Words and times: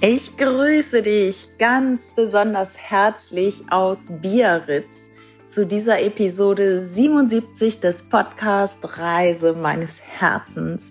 Ich 0.00 0.36
grüße 0.36 1.02
dich 1.02 1.48
ganz 1.58 2.10
besonders 2.10 2.76
herzlich 2.76 3.62
aus 3.70 4.10
Biarritz 4.20 5.08
zu 5.46 5.66
dieser 5.66 6.02
Episode 6.02 6.78
77 6.78 7.80
des 7.80 8.02
Podcast 8.02 8.78
Reise 8.82 9.54
meines 9.54 10.00
Herzens. 10.02 10.90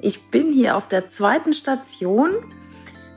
Ich 0.00 0.30
bin 0.30 0.50
hier 0.52 0.76
auf 0.76 0.88
der 0.88 1.08
zweiten 1.08 1.52
Station 1.52 2.30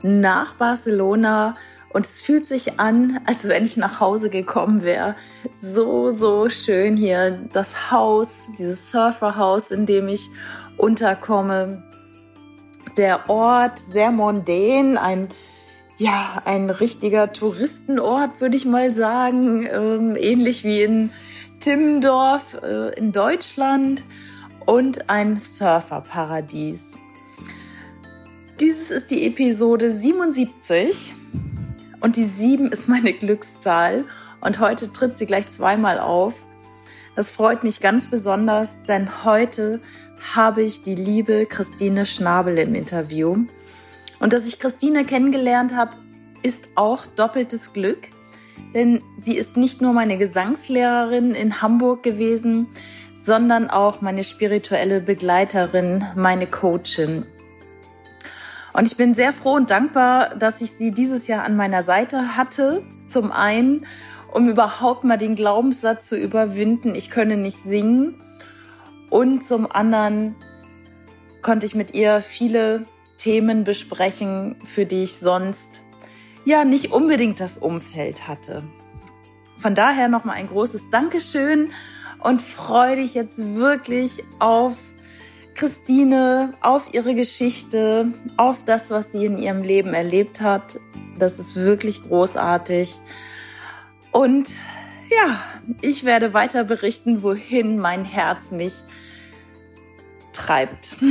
nach 0.02 0.54
Barcelona 0.54 1.56
und 1.92 2.04
es 2.04 2.20
fühlt 2.20 2.46
sich 2.46 2.78
an, 2.78 3.20
als 3.26 3.48
wenn 3.48 3.64
ich 3.64 3.76
nach 3.76 4.00
Hause 4.00 4.28
gekommen 4.28 4.82
wäre. 4.82 5.16
So, 5.54 6.10
so 6.10 6.50
schön 6.50 6.96
hier. 6.96 7.38
Das 7.52 7.90
Haus, 7.90 8.48
dieses 8.58 8.90
Surferhaus, 8.90 9.70
in 9.70 9.86
dem 9.86 10.08
ich 10.08 10.28
unterkomme 10.76 11.82
der 12.96 13.28
Ort 13.28 13.78
sehr 13.78 14.10
mondän, 14.10 14.96
ein 14.96 15.28
ja, 15.98 16.42
ein 16.44 16.68
richtiger 16.68 17.32
Touristenort, 17.32 18.40
würde 18.40 18.56
ich 18.56 18.66
mal 18.66 18.92
sagen, 18.92 19.66
ähm, 19.70 20.14
ähnlich 20.16 20.62
wie 20.62 20.82
in 20.82 21.10
Timmendorf 21.60 22.60
äh, 22.62 22.92
in 22.98 23.12
Deutschland 23.12 24.04
und 24.66 25.08
ein 25.08 25.38
Surferparadies. 25.38 26.98
Dieses 28.60 28.90
ist 28.90 29.10
die 29.10 29.26
Episode 29.26 29.90
77 29.90 31.14
und 32.00 32.16
die 32.16 32.24
7 32.24 32.72
ist 32.72 32.88
meine 32.88 33.12
Glückszahl 33.14 34.04
und 34.40 34.60
heute 34.60 34.92
tritt 34.92 35.16
sie 35.16 35.26
gleich 35.26 35.48
zweimal 35.50 35.98
auf. 35.98 36.34
Das 37.14 37.30
freut 37.30 37.64
mich 37.64 37.80
ganz 37.80 38.06
besonders, 38.08 38.74
denn 38.86 39.24
heute 39.24 39.80
habe 40.34 40.62
ich 40.62 40.82
die 40.82 40.94
liebe 40.94 41.46
Christine 41.46 42.06
Schnabel 42.06 42.58
im 42.58 42.74
Interview. 42.74 43.44
Und 44.20 44.32
dass 44.32 44.46
ich 44.46 44.58
Christine 44.58 45.04
kennengelernt 45.04 45.74
habe, 45.74 45.94
ist 46.42 46.68
auch 46.74 47.06
doppeltes 47.06 47.72
Glück, 47.72 48.08
denn 48.74 49.02
sie 49.18 49.36
ist 49.36 49.56
nicht 49.56 49.80
nur 49.80 49.92
meine 49.92 50.18
Gesangslehrerin 50.18 51.34
in 51.34 51.60
Hamburg 51.60 52.02
gewesen, 52.02 52.68
sondern 53.14 53.70
auch 53.70 54.00
meine 54.00 54.24
spirituelle 54.24 55.00
Begleiterin, 55.00 56.04
meine 56.14 56.46
Coachin. 56.46 57.26
Und 58.72 58.86
ich 58.86 58.96
bin 58.96 59.14
sehr 59.14 59.32
froh 59.32 59.54
und 59.54 59.70
dankbar, 59.70 60.34
dass 60.36 60.60
ich 60.60 60.72
sie 60.72 60.90
dieses 60.90 61.26
Jahr 61.26 61.44
an 61.44 61.56
meiner 61.56 61.82
Seite 61.82 62.36
hatte. 62.36 62.82
Zum 63.06 63.32
einen, 63.32 63.86
um 64.32 64.50
überhaupt 64.50 65.02
mal 65.02 65.16
den 65.16 65.34
Glaubenssatz 65.34 66.10
zu 66.10 66.16
überwinden, 66.16 66.94
ich 66.94 67.08
könne 67.08 67.38
nicht 67.38 67.58
singen. 67.58 68.20
Und 69.10 69.44
zum 69.44 69.70
anderen 69.70 70.34
konnte 71.42 71.66
ich 71.66 71.74
mit 71.74 71.94
ihr 71.94 72.22
viele 72.22 72.82
Themen 73.16 73.64
besprechen, 73.64 74.56
für 74.66 74.84
die 74.84 75.04
ich 75.04 75.18
sonst 75.18 75.80
ja 76.44 76.64
nicht 76.64 76.92
unbedingt 76.92 77.40
das 77.40 77.58
Umfeld 77.58 78.28
hatte. 78.28 78.62
Von 79.58 79.74
daher 79.74 80.08
nochmal 80.08 80.36
ein 80.36 80.48
großes 80.48 80.90
Dankeschön 80.90 81.70
und 82.22 82.42
freue 82.42 82.96
dich 82.96 83.14
jetzt 83.14 83.56
wirklich 83.56 84.22
auf 84.38 84.76
Christine, 85.54 86.52
auf 86.60 86.92
ihre 86.92 87.14
Geschichte, 87.14 88.12
auf 88.36 88.64
das, 88.64 88.90
was 88.90 89.12
sie 89.12 89.24
in 89.24 89.38
ihrem 89.38 89.62
Leben 89.62 89.94
erlebt 89.94 90.40
hat. 90.40 90.78
Das 91.18 91.38
ist 91.38 91.56
wirklich 91.56 92.02
großartig. 92.02 92.98
Und 94.12 94.48
ja, 95.10 95.40
ich 95.82 96.04
werde 96.04 96.34
weiter 96.34 96.64
berichten, 96.64 97.22
wohin 97.22 97.78
mein 97.78 98.04
Herz 98.04 98.50
mich 98.50 98.74
treibt. 100.32 100.96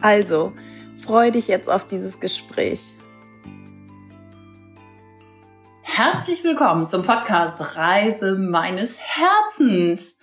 Also, 0.00 0.52
freu 0.98 1.30
dich 1.30 1.48
jetzt 1.48 1.68
auf 1.68 1.86
dieses 1.86 2.18
Gespräch. 2.20 2.80
Herzlich 5.82 6.42
willkommen 6.42 6.88
zum 6.88 7.02
Podcast 7.02 7.76
Reise 7.76 8.36
meines 8.36 8.98
Herzens. 8.98 10.16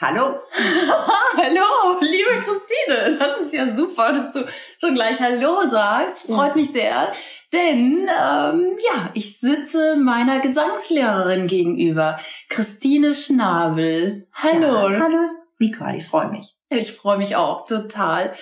Hallo. 0.00 0.40
Hallo, 1.36 2.00
liebe 2.00 2.42
Christine. 2.42 3.18
Das 3.18 3.38
ist 3.42 3.52
ja 3.52 3.74
super, 3.74 4.12
dass 4.14 4.32
du 4.32 4.46
schon 4.80 4.94
gleich 4.94 5.20
Hallo 5.20 5.68
sagst. 5.68 6.20
Freut 6.26 6.56
mich 6.56 6.72
sehr. 6.72 7.12
Denn 7.52 8.08
ähm, 8.08 8.78
ja, 8.78 9.10
ich 9.12 9.38
sitze 9.38 9.96
meiner 9.96 10.40
Gesangslehrerin 10.40 11.46
gegenüber, 11.46 12.18
Christine 12.48 13.12
Schnabel. 13.12 14.26
Hallo. 14.32 14.88
Ja, 14.88 15.00
hallo, 15.00 15.28
Nicole, 15.58 15.98
ich 15.98 16.06
freue 16.06 16.30
mich. 16.30 16.56
Ich 16.70 16.92
freue 16.92 17.18
mich 17.18 17.36
auch 17.36 17.66
total. 17.66 18.32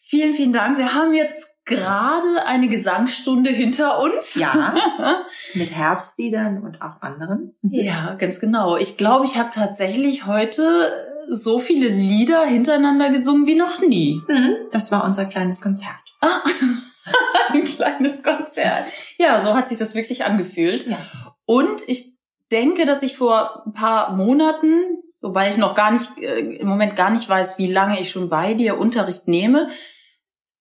Vielen, 0.00 0.32
vielen 0.32 0.54
Dank. 0.54 0.78
Wir 0.78 0.94
haben 0.94 1.12
jetzt 1.12 1.53
gerade 1.64 2.46
eine 2.46 2.68
Gesangsstunde 2.68 3.50
hinter 3.50 4.00
uns. 4.00 4.34
Ja, 4.34 4.74
mit 5.54 5.70
Herbstliedern 5.70 6.62
und 6.62 6.82
auch 6.82 7.00
anderen. 7.00 7.54
Ja, 7.62 8.14
ganz 8.14 8.40
genau. 8.40 8.76
Ich 8.76 8.96
glaube, 8.96 9.24
ich 9.24 9.36
habe 9.36 9.50
tatsächlich 9.52 10.26
heute 10.26 10.92
so 11.28 11.58
viele 11.58 11.88
Lieder 11.88 12.44
hintereinander 12.44 13.10
gesungen 13.10 13.46
wie 13.46 13.54
noch 13.54 13.80
nie. 13.80 14.20
Mhm, 14.28 14.56
das 14.72 14.92
war 14.92 15.04
unser 15.04 15.24
kleines 15.24 15.60
Konzert. 15.60 15.92
Ah. 16.20 16.42
ein 17.52 17.64
kleines 17.64 18.22
Konzert. 18.22 18.90
Ja, 19.18 19.42
so 19.42 19.54
hat 19.54 19.68
sich 19.68 19.78
das 19.78 19.94
wirklich 19.94 20.24
angefühlt. 20.24 20.86
Ja. 20.86 20.98
Und 21.46 21.82
ich 21.86 22.14
denke, 22.50 22.86
dass 22.86 23.02
ich 23.02 23.16
vor 23.16 23.62
ein 23.66 23.72
paar 23.72 24.14
Monaten, 24.16 25.02
wobei 25.20 25.50
ich 25.50 25.56
noch 25.56 25.74
gar 25.74 25.90
nicht, 25.90 26.10
äh, 26.18 26.40
im 26.40 26.68
Moment 26.68 26.96
gar 26.96 27.10
nicht 27.10 27.28
weiß, 27.28 27.58
wie 27.58 27.70
lange 27.70 28.00
ich 28.00 28.10
schon 28.10 28.28
bei 28.28 28.54
dir 28.54 28.78
Unterricht 28.78 29.28
nehme, 29.28 29.68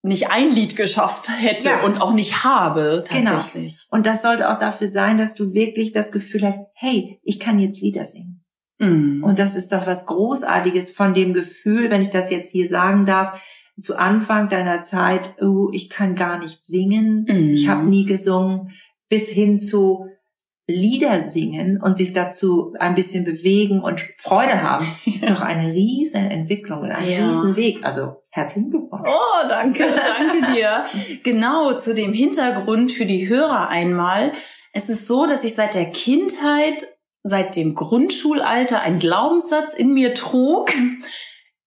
nicht 0.03 0.29
ein 0.29 0.51
Lied 0.51 0.75
geschafft 0.75 1.29
hätte 1.29 1.69
ja. 1.69 1.81
und 1.81 2.01
auch 2.01 2.13
nicht 2.13 2.43
habe 2.43 3.05
genau. 3.09 3.31
tatsächlich. 3.31 3.87
Genau. 3.89 3.97
Und 3.97 4.05
das 4.05 4.21
sollte 4.21 4.51
auch 4.51 4.59
dafür 4.59 4.87
sein, 4.87 5.17
dass 5.17 5.33
du 5.33 5.53
wirklich 5.53 5.93
das 5.93 6.11
Gefühl 6.11 6.43
hast, 6.43 6.59
hey, 6.73 7.19
ich 7.23 7.39
kann 7.39 7.57
jetzt 7.57 7.81
Lieder 7.81 8.03
singen. 8.03 8.43
Mm. 8.79 9.23
Und 9.23 9.39
das 9.39 9.55
ist 9.55 9.71
doch 9.71 9.87
was 9.87 10.05
Großartiges 10.05 10.91
von 10.91 11.13
dem 11.13 11.33
Gefühl, 11.33 11.89
wenn 11.89 12.01
ich 12.01 12.09
das 12.09 12.29
jetzt 12.31 12.51
hier 12.51 12.67
sagen 12.67 13.05
darf, 13.05 13.41
zu 13.79 13.97
Anfang 13.97 14.49
deiner 14.49 14.83
Zeit, 14.83 15.35
oh, 15.41 15.69
ich 15.71 15.89
kann 15.89 16.15
gar 16.15 16.37
nicht 16.37 16.65
singen, 16.65 17.25
mm. 17.27 17.53
ich 17.53 17.69
habe 17.69 17.89
nie 17.89 18.05
gesungen, 18.05 18.73
bis 19.07 19.29
hin 19.29 19.57
zu 19.57 20.07
Lieder 20.67 21.21
singen 21.21 21.81
und 21.81 21.97
sich 21.97 22.13
dazu 22.13 22.73
ein 22.79 22.95
bisschen 22.95 23.25
bewegen 23.25 23.81
und 23.81 24.01
Freude 24.17 24.61
haben, 24.61 24.85
ist 25.05 25.29
doch 25.29 25.41
eine 25.41 25.73
riesen 25.73 26.29
Entwicklung 26.31 26.81
und 26.81 26.91
ein 26.91 27.09
ja. 27.09 27.29
riesen 27.29 27.55
Weg. 27.55 27.79
Also 27.83 28.23
herzlichen 28.29 28.69
Glückwunsch. 28.69 29.09
Oh, 29.09 29.47
danke, 29.49 29.83
danke 29.83 30.53
dir. 30.53 30.85
genau, 31.23 31.73
zu 31.73 31.93
dem 31.93 32.13
Hintergrund 32.13 32.91
für 32.91 33.05
die 33.05 33.27
Hörer 33.27 33.67
einmal. 33.69 34.31
Es 34.71 34.89
ist 34.89 35.05
so, 35.05 35.25
dass 35.25 35.43
ich 35.43 35.53
seit 35.53 35.75
der 35.75 35.91
Kindheit, 35.91 36.87
seit 37.23 37.55
dem 37.55 37.75
Grundschulalter 37.75 38.81
einen 38.81 38.99
Glaubenssatz 38.99 39.73
in 39.73 39.93
mir 39.93 40.13
trug, 40.13 40.71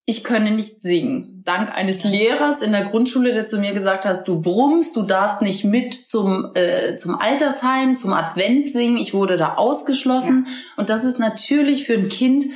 ich 0.08 0.22
könne 0.22 0.52
nicht 0.52 0.82
singen. 0.82 1.42
Dank 1.44 1.74
eines 1.74 2.04
Lehrers 2.04 2.62
in 2.62 2.70
der 2.70 2.84
Grundschule, 2.84 3.32
der 3.32 3.48
zu 3.48 3.58
mir 3.58 3.72
gesagt 3.72 4.04
hat, 4.04 4.26
du 4.26 4.40
brummst, 4.40 4.94
du 4.94 5.02
darfst 5.02 5.42
nicht 5.42 5.64
mit 5.64 5.94
zum, 5.94 6.52
äh, 6.54 6.96
zum 6.96 7.16
Altersheim, 7.16 7.96
zum 7.96 8.12
Advent 8.12 8.66
singen. 8.72 8.98
Ich 8.98 9.14
wurde 9.14 9.36
da 9.36 9.54
ausgeschlossen. 9.54 10.46
Ja. 10.46 10.52
Und 10.76 10.90
das 10.90 11.04
ist 11.04 11.18
natürlich 11.18 11.86
für 11.86 11.94
ein 11.94 12.08
Kind 12.08 12.46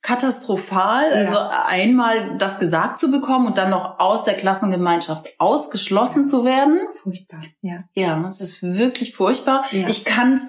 katastrophal. 0.00 1.10
Ja. 1.10 1.16
Also 1.16 1.38
einmal 1.38 2.38
das 2.38 2.60
gesagt 2.60 3.00
zu 3.00 3.10
bekommen 3.10 3.46
und 3.46 3.58
dann 3.58 3.70
noch 3.70 3.98
aus 3.98 4.22
der 4.22 4.34
Klassengemeinschaft 4.34 5.28
ausgeschlossen 5.38 6.22
ja. 6.22 6.26
zu 6.26 6.44
werden. 6.44 6.78
Furchtbar, 7.02 7.42
ja. 7.62 7.84
Ja, 7.94 8.28
es 8.28 8.40
ist 8.40 8.62
wirklich 8.62 9.16
furchtbar. 9.16 9.64
Ich 9.72 10.04
kann 10.04 10.34
es 10.34 10.46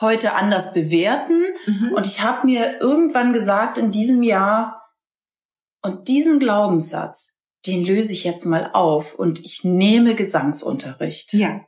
heute 0.00 0.34
anders 0.34 0.72
bewerten. 0.72 1.42
Mhm. 1.66 1.92
Und 1.94 2.06
ich 2.06 2.22
habe 2.22 2.46
mir 2.46 2.80
irgendwann 2.80 3.32
gesagt, 3.32 3.78
in 3.78 3.90
diesem 3.90 4.22
Jahr, 4.22 4.85
und 5.86 6.08
diesen 6.08 6.40
Glaubenssatz, 6.40 7.32
den 7.64 7.84
löse 7.84 8.12
ich 8.12 8.24
jetzt 8.24 8.44
mal 8.44 8.70
auf 8.72 9.14
und 9.14 9.38
ich 9.38 9.62
nehme 9.62 10.16
Gesangsunterricht. 10.16 11.32
Ja, 11.32 11.60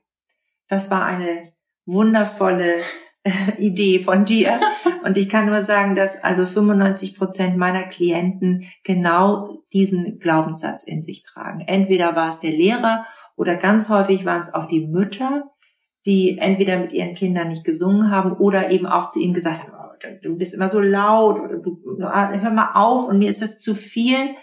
das 0.69 0.91
war 0.91 1.05
eine 1.05 1.53
wundervolle 1.87 2.79
äh, 3.23 3.31
Idee 3.59 4.01
von 4.01 4.25
dir. 4.25 4.59
Und 5.05 5.17
ich 5.17 5.29
kann 5.29 5.47
nur 5.47 5.63
sagen, 5.63 5.95
dass 5.95 6.23
also 6.23 6.45
95 6.45 7.17
Prozent 7.17 7.57
meiner 7.57 7.85
Klienten 7.85 8.65
genau 8.85 9.63
diesen 9.73 10.19
Glaubenssatz 10.19 10.83
in 10.83 11.03
sich 11.03 11.23
tragen. 11.23 11.61
Entweder 11.61 12.15
war 12.17 12.29
es 12.29 12.41
der 12.41 12.51
Lehrer 12.51 13.07
oder 13.37 13.55
ganz 13.55 13.89
häufig 13.89 14.25
waren 14.25 14.41
es 14.41 14.53
auch 14.53 14.67
die 14.67 14.87
Mütter, 14.87 15.45
die 16.05 16.39
entweder 16.39 16.79
mit 16.79 16.93
ihren 16.93 17.15
Kindern 17.15 17.49
nicht 17.49 17.65
gesungen 17.65 18.11
haben 18.11 18.33
oder 18.33 18.71
eben 18.71 18.87
auch 18.87 19.09
zu 19.09 19.21
ihnen 19.21 19.35
gesagt 19.35 19.63
haben, 19.63 19.78
du 20.23 20.37
bist 20.37 20.55
immer 20.55 20.69
so 20.69 20.81
laut 20.81 21.39
du, 21.63 21.81
hör 21.99 22.51
mal 22.51 22.73
auf 22.75 23.09
und 23.09 23.19
mir 23.19 23.29
ist 23.29 23.43
das 23.43 23.59
zu 23.59 23.75
viel. 23.75 24.35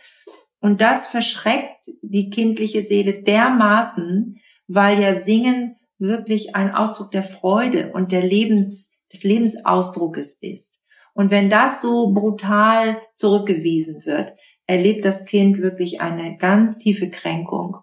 Und 0.60 0.81
das 0.81 1.07
verschreckt 1.07 1.88
die 2.02 2.30
kindliche 2.30 2.81
Seele 2.81 3.22
dermaßen, 3.22 4.38
weil 4.68 5.02
ja 5.02 5.22
Singen 5.22 5.75
wirklich 6.00 6.56
ein 6.56 6.72
Ausdruck 6.74 7.12
der 7.12 7.24
Freude 7.24 7.92
und 7.94 8.12
der 8.12 8.22
Lebens, 8.22 8.94
des 9.13 9.24
Lebensausdruckes 9.24 10.40
ist. 10.42 10.80
Und 11.13 11.31
wenn 11.31 11.50
das 11.50 11.81
so 11.81 12.12
brutal 12.13 12.98
zurückgewiesen 13.13 14.06
wird, 14.06 14.34
erlebt 14.66 15.06
das 15.06 15.25
Kind 15.25 15.60
wirklich 15.60 16.02
eine 16.02 16.38
ganz 16.38 16.78
tiefe 16.78 17.10
Kränkung 17.10 17.78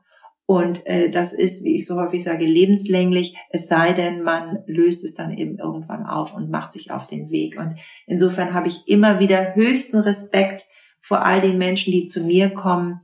Und 0.52 0.86
äh, 0.86 1.08
das 1.08 1.32
ist, 1.32 1.64
wie 1.64 1.78
ich 1.78 1.86
so 1.86 1.96
häufig 1.96 2.22
sage, 2.22 2.44
lebenslänglich, 2.44 3.38
es 3.48 3.68
sei 3.68 3.94
denn, 3.94 4.22
man 4.22 4.58
löst 4.66 5.02
es 5.02 5.14
dann 5.14 5.32
eben 5.38 5.56
irgendwann 5.56 6.04
auf 6.04 6.34
und 6.34 6.50
macht 6.50 6.72
sich 6.72 6.90
auf 6.90 7.06
den 7.06 7.30
Weg. 7.30 7.58
Und 7.58 7.78
insofern 8.06 8.52
habe 8.52 8.68
ich 8.68 8.86
immer 8.86 9.18
wieder 9.18 9.54
höchsten 9.54 9.96
Respekt 9.96 10.66
vor 11.00 11.24
all 11.24 11.40
den 11.40 11.56
Menschen, 11.56 11.90
die 11.90 12.04
zu 12.04 12.22
mir 12.22 12.50
kommen, 12.50 13.00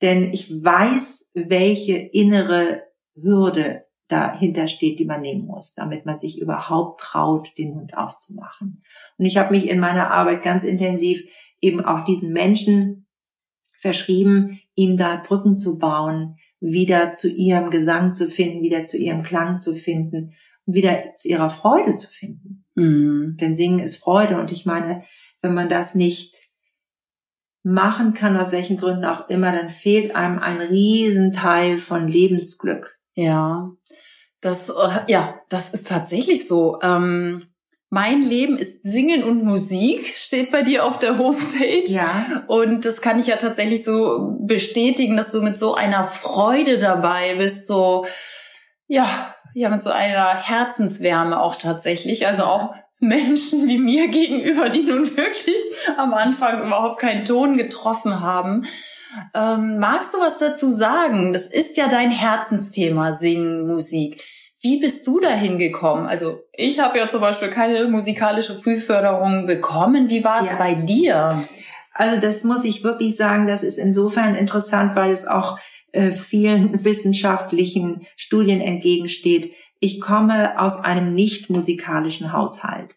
denn 0.00 0.32
ich 0.32 0.62
weiß, 0.62 1.32
welche 1.34 1.96
innere 1.96 2.84
Hürde 3.20 3.86
dahinter 4.06 4.68
steht, 4.68 5.00
die 5.00 5.04
man 5.04 5.22
nehmen 5.22 5.46
muss, 5.46 5.74
damit 5.74 6.06
man 6.06 6.20
sich 6.20 6.40
überhaupt 6.40 7.00
traut, 7.00 7.58
den 7.58 7.74
Mund 7.74 7.98
aufzumachen. 7.98 8.84
Und 9.18 9.26
ich 9.26 9.38
habe 9.38 9.56
mich 9.56 9.68
in 9.68 9.80
meiner 9.80 10.12
Arbeit 10.12 10.44
ganz 10.44 10.62
intensiv 10.62 11.20
eben 11.60 11.84
auch 11.84 12.04
diesen 12.04 12.32
Menschen 12.32 13.08
verschrieben, 13.76 14.60
ihnen 14.76 14.96
da 14.96 15.16
Brücken 15.16 15.56
zu 15.56 15.80
bauen, 15.80 16.36
wieder 16.62 17.12
zu 17.12 17.28
ihrem 17.28 17.70
Gesang 17.70 18.12
zu 18.12 18.28
finden, 18.28 18.62
wieder 18.62 18.84
zu 18.84 18.96
ihrem 18.96 19.22
Klang 19.22 19.58
zu 19.58 19.74
finden 19.74 20.34
und 20.64 20.74
wieder 20.74 21.14
zu 21.16 21.28
ihrer 21.28 21.50
Freude 21.50 21.96
zu 21.96 22.08
finden. 22.08 22.64
Mhm. 22.74 23.36
Denn 23.40 23.56
Singen 23.56 23.80
ist 23.80 23.96
Freude 23.96 24.38
und 24.38 24.52
ich 24.52 24.64
meine, 24.64 25.02
wenn 25.42 25.54
man 25.54 25.68
das 25.68 25.94
nicht 25.94 26.36
machen 27.64 28.14
kann, 28.14 28.36
aus 28.36 28.52
welchen 28.52 28.76
Gründen 28.76 29.04
auch 29.04 29.28
immer, 29.28 29.52
dann 29.52 29.68
fehlt 29.68 30.14
einem 30.14 30.38
ein 30.38 30.60
Riesenteil 30.60 31.78
von 31.78 32.08
Lebensglück. 32.08 32.98
Ja, 33.14 33.70
das, 34.40 34.68
äh, 34.70 35.00
ja, 35.08 35.40
das 35.48 35.74
ist 35.74 35.88
tatsächlich 35.88 36.46
so. 36.46 36.78
Ähm, 36.82 37.51
mein 37.92 38.22
Leben 38.22 38.56
ist 38.56 38.82
Singen 38.82 39.22
und 39.22 39.44
Musik, 39.44 40.06
steht 40.16 40.50
bei 40.50 40.62
dir 40.62 40.86
auf 40.86 40.98
der 40.98 41.18
Homepage. 41.18 41.84
Ja. 41.84 42.42
Und 42.46 42.86
das 42.86 43.02
kann 43.02 43.18
ich 43.18 43.26
ja 43.26 43.36
tatsächlich 43.36 43.84
so 43.84 44.38
bestätigen, 44.40 45.14
dass 45.14 45.30
du 45.30 45.42
mit 45.42 45.58
so 45.58 45.74
einer 45.74 46.02
Freude 46.04 46.78
dabei 46.78 47.34
bist, 47.34 47.66
so, 47.66 48.06
ja, 48.86 49.06
ja, 49.52 49.68
mit 49.68 49.82
so 49.82 49.90
einer 49.90 50.42
Herzenswärme 50.42 51.38
auch 51.38 51.56
tatsächlich. 51.56 52.26
Also 52.26 52.44
auch 52.44 52.74
Menschen 52.98 53.68
wie 53.68 53.76
mir 53.76 54.08
gegenüber, 54.08 54.70
die 54.70 54.84
nun 54.84 55.14
wirklich 55.14 55.60
am 55.98 56.14
Anfang 56.14 56.66
überhaupt 56.66 56.98
keinen 56.98 57.26
Ton 57.26 57.58
getroffen 57.58 58.22
haben. 58.22 58.64
Ähm, 59.34 59.78
magst 59.78 60.14
du 60.14 60.18
was 60.18 60.38
dazu 60.38 60.70
sagen? 60.70 61.34
Das 61.34 61.42
ist 61.42 61.76
ja 61.76 61.88
dein 61.88 62.10
Herzensthema, 62.10 63.16
Singen, 63.16 63.66
Musik. 63.66 64.24
Wie 64.62 64.78
bist 64.78 65.06
du 65.08 65.18
dahin 65.18 65.58
gekommen? 65.58 66.06
Also 66.06 66.44
ich 66.52 66.78
habe 66.78 66.96
ja 66.96 67.08
zum 67.08 67.20
Beispiel 67.20 67.50
keine 67.50 67.84
musikalische 67.88 68.54
Frühförderung 68.54 69.46
bekommen. 69.46 70.08
Wie 70.08 70.22
war 70.22 70.40
es 70.40 70.52
ja. 70.52 70.56
bei 70.56 70.74
dir? 70.74 71.42
Also 71.92 72.20
das 72.20 72.44
muss 72.44 72.64
ich 72.64 72.84
wirklich 72.84 73.16
sagen, 73.16 73.48
das 73.48 73.64
ist 73.64 73.76
insofern 73.76 74.36
interessant, 74.36 74.94
weil 74.94 75.10
es 75.10 75.26
auch 75.26 75.58
äh, 75.90 76.12
vielen 76.12 76.84
wissenschaftlichen 76.84 78.06
Studien 78.16 78.60
entgegensteht. 78.60 79.52
Ich 79.80 80.00
komme 80.00 80.60
aus 80.60 80.82
einem 80.82 81.12
nicht 81.12 81.50
musikalischen 81.50 82.32
Haushalt 82.32 82.94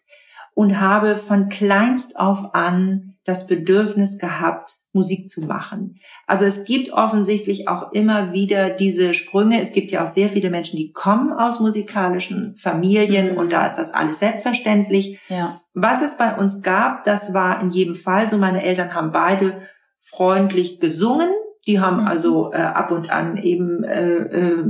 und 0.54 0.80
habe 0.80 1.16
von 1.16 1.48
kleinst 1.48 2.16
auf 2.16 2.54
an 2.54 3.15
das 3.26 3.48
Bedürfnis 3.48 4.18
gehabt, 4.18 4.70
Musik 4.92 5.28
zu 5.28 5.42
machen. 5.42 5.96
Also 6.26 6.44
es 6.44 6.64
gibt 6.64 6.92
offensichtlich 6.92 7.68
auch 7.68 7.92
immer 7.92 8.32
wieder 8.32 8.70
diese 8.70 9.14
Sprünge. 9.14 9.60
Es 9.60 9.72
gibt 9.72 9.90
ja 9.90 10.04
auch 10.04 10.06
sehr 10.06 10.28
viele 10.28 10.48
Menschen, 10.48 10.76
die 10.76 10.92
kommen 10.92 11.32
aus 11.32 11.60
musikalischen 11.60 12.54
Familien 12.56 13.32
mhm. 13.32 13.38
und 13.38 13.52
da 13.52 13.66
ist 13.66 13.74
das 13.74 13.92
alles 13.92 14.20
selbstverständlich. 14.20 15.18
Ja. 15.28 15.60
Was 15.74 16.02
es 16.02 16.16
bei 16.16 16.36
uns 16.36 16.62
gab, 16.62 17.04
das 17.04 17.34
war 17.34 17.60
in 17.60 17.70
jedem 17.70 17.96
Fall 17.96 18.28
so. 18.28 18.38
Meine 18.38 18.62
Eltern 18.62 18.94
haben 18.94 19.10
beide 19.10 19.62
freundlich 20.00 20.78
gesungen. 20.80 21.28
Die 21.66 21.80
haben 21.80 22.02
mhm. 22.02 22.06
also 22.06 22.52
äh, 22.52 22.58
ab 22.58 22.92
und 22.92 23.10
an 23.10 23.36
eben 23.38 23.82
äh, 23.82 24.18
äh, 24.18 24.64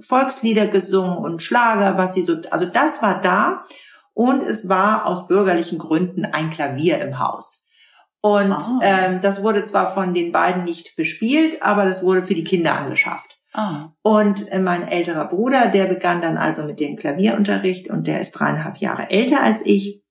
Volkslieder 0.00 0.68
gesungen 0.68 1.18
und 1.18 1.42
Schlager, 1.42 1.96
was 1.98 2.14
sie 2.14 2.22
so, 2.22 2.36
also 2.50 2.66
das 2.66 3.02
war 3.02 3.20
da. 3.20 3.64
Und 4.12 4.42
es 4.42 4.68
war 4.68 5.06
aus 5.06 5.26
bürgerlichen 5.26 5.78
Gründen 5.78 6.24
ein 6.24 6.50
Klavier 6.50 7.00
im 7.00 7.18
Haus. 7.18 7.63
Und 8.24 8.52
ah. 8.52 8.80
ähm, 8.80 9.20
das 9.20 9.42
wurde 9.42 9.66
zwar 9.66 9.92
von 9.92 10.14
den 10.14 10.32
beiden 10.32 10.64
nicht 10.64 10.96
bespielt, 10.96 11.60
aber 11.60 11.84
das 11.84 12.02
wurde 12.02 12.22
für 12.22 12.34
die 12.34 12.42
Kinder 12.42 12.74
angeschafft. 12.74 13.38
Ah. 13.52 13.90
Und 14.00 14.48
äh, 14.50 14.60
mein 14.60 14.88
älterer 14.88 15.28
Bruder, 15.28 15.68
der 15.68 15.84
begann 15.84 16.22
dann 16.22 16.38
also 16.38 16.64
mit 16.64 16.80
dem 16.80 16.96
Klavierunterricht 16.96 17.90
und 17.90 18.06
der 18.06 18.22
ist 18.22 18.32
dreieinhalb 18.32 18.78
Jahre 18.78 19.10
älter 19.10 19.42
als 19.42 19.60
ich. 19.66 20.02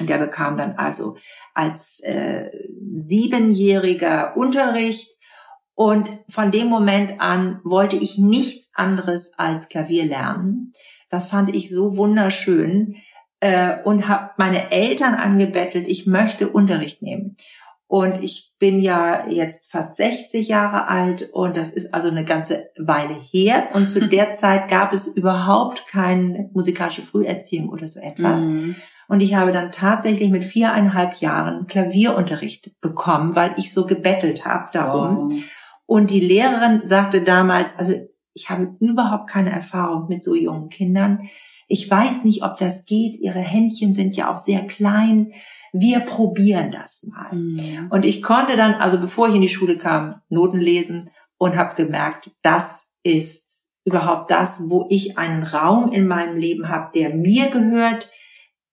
Und 0.00 0.08
der 0.08 0.16
bekam 0.16 0.56
dann 0.56 0.76
also 0.76 1.18
als 1.52 2.00
äh, 2.00 2.50
siebenjähriger 2.94 4.38
Unterricht. 4.38 5.14
Und 5.74 6.08
von 6.30 6.50
dem 6.50 6.68
Moment 6.68 7.20
an 7.20 7.60
wollte 7.62 7.96
ich 7.96 8.16
nichts 8.16 8.70
anderes 8.72 9.34
als 9.36 9.68
Klavier 9.68 10.06
lernen. 10.06 10.72
Das 11.10 11.26
fand 11.26 11.54
ich 11.54 11.68
so 11.68 11.98
wunderschön, 11.98 12.96
äh, 13.44 13.82
und 13.84 14.08
habe 14.08 14.30
meine 14.38 14.72
Eltern 14.72 15.14
angebettelt, 15.14 15.86
ich 15.86 16.06
möchte 16.06 16.48
Unterricht 16.48 17.02
nehmen. 17.02 17.36
Und 17.86 18.24
ich 18.24 18.54
bin 18.58 18.80
ja 18.80 19.28
jetzt 19.28 19.70
fast 19.70 19.96
60 19.96 20.48
Jahre 20.48 20.88
alt 20.88 21.28
und 21.30 21.54
das 21.54 21.70
ist 21.70 21.92
also 21.92 22.08
eine 22.08 22.24
ganze 22.24 22.70
Weile 22.78 23.12
her. 23.12 23.68
Und 23.74 23.90
zu 23.90 24.08
der 24.08 24.32
Zeit 24.32 24.70
gab 24.70 24.94
es 24.94 25.06
überhaupt 25.06 25.86
keine 25.86 26.48
musikalische 26.54 27.02
Früherziehung 27.02 27.68
oder 27.68 27.86
so 27.86 28.00
etwas. 28.00 28.40
Mhm. 28.40 28.76
Und 29.08 29.20
ich 29.20 29.34
habe 29.34 29.52
dann 29.52 29.72
tatsächlich 29.72 30.30
mit 30.30 30.44
viereinhalb 30.44 31.16
Jahren 31.16 31.66
Klavierunterricht 31.66 32.80
bekommen, 32.80 33.36
weil 33.36 33.52
ich 33.58 33.74
so 33.74 33.84
gebettelt 33.84 34.46
habe 34.46 34.70
darum. 34.72 35.30
Oh. 35.30 35.94
Und 35.96 36.10
die 36.10 36.20
Lehrerin 36.20 36.82
sagte 36.86 37.20
damals, 37.20 37.78
also 37.78 37.92
ich 38.32 38.48
habe 38.48 38.74
überhaupt 38.80 39.28
keine 39.28 39.52
Erfahrung 39.52 40.08
mit 40.08 40.24
so 40.24 40.34
jungen 40.34 40.70
Kindern. 40.70 41.28
Ich 41.68 41.90
weiß 41.90 42.24
nicht, 42.24 42.42
ob 42.42 42.58
das 42.58 42.84
geht. 42.84 43.20
Ihre 43.20 43.40
Händchen 43.40 43.94
sind 43.94 44.16
ja 44.16 44.32
auch 44.32 44.38
sehr 44.38 44.66
klein. 44.66 45.32
Wir 45.72 46.00
probieren 46.00 46.70
das 46.70 47.04
mal. 47.04 47.34
Mhm. 47.34 47.88
Und 47.90 48.04
ich 48.04 48.22
konnte 48.22 48.56
dann, 48.56 48.74
also 48.74 49.00
bevor 49.00 49.28
ich 49.28 49.34
in 49.34 49.42
die 49.42 49.48
Schule 49.48 49.76
kam, 49.76 50.20
Noten 50.28 50.60
lesen 50.60 51.10
und 51.38 51.56
habe 51.56 51.74
gemerkt, 51.74 52.30
das 52.42 52.88
ist 53.02 53.68
überhaupt 53.84 54.30
das, 54.30 54.62
wo 54.68 54.86
ich 54.88 55.18
einen 55.18 55.42
Raum 55.42 55.92
in 55.92 56.06
meinem 56.06 56.36
Leben 56.36 56.68
habe, 56.68 56.90
der 56.94 57.14
mir 57.14 57.50
gehört, 57.50 58.10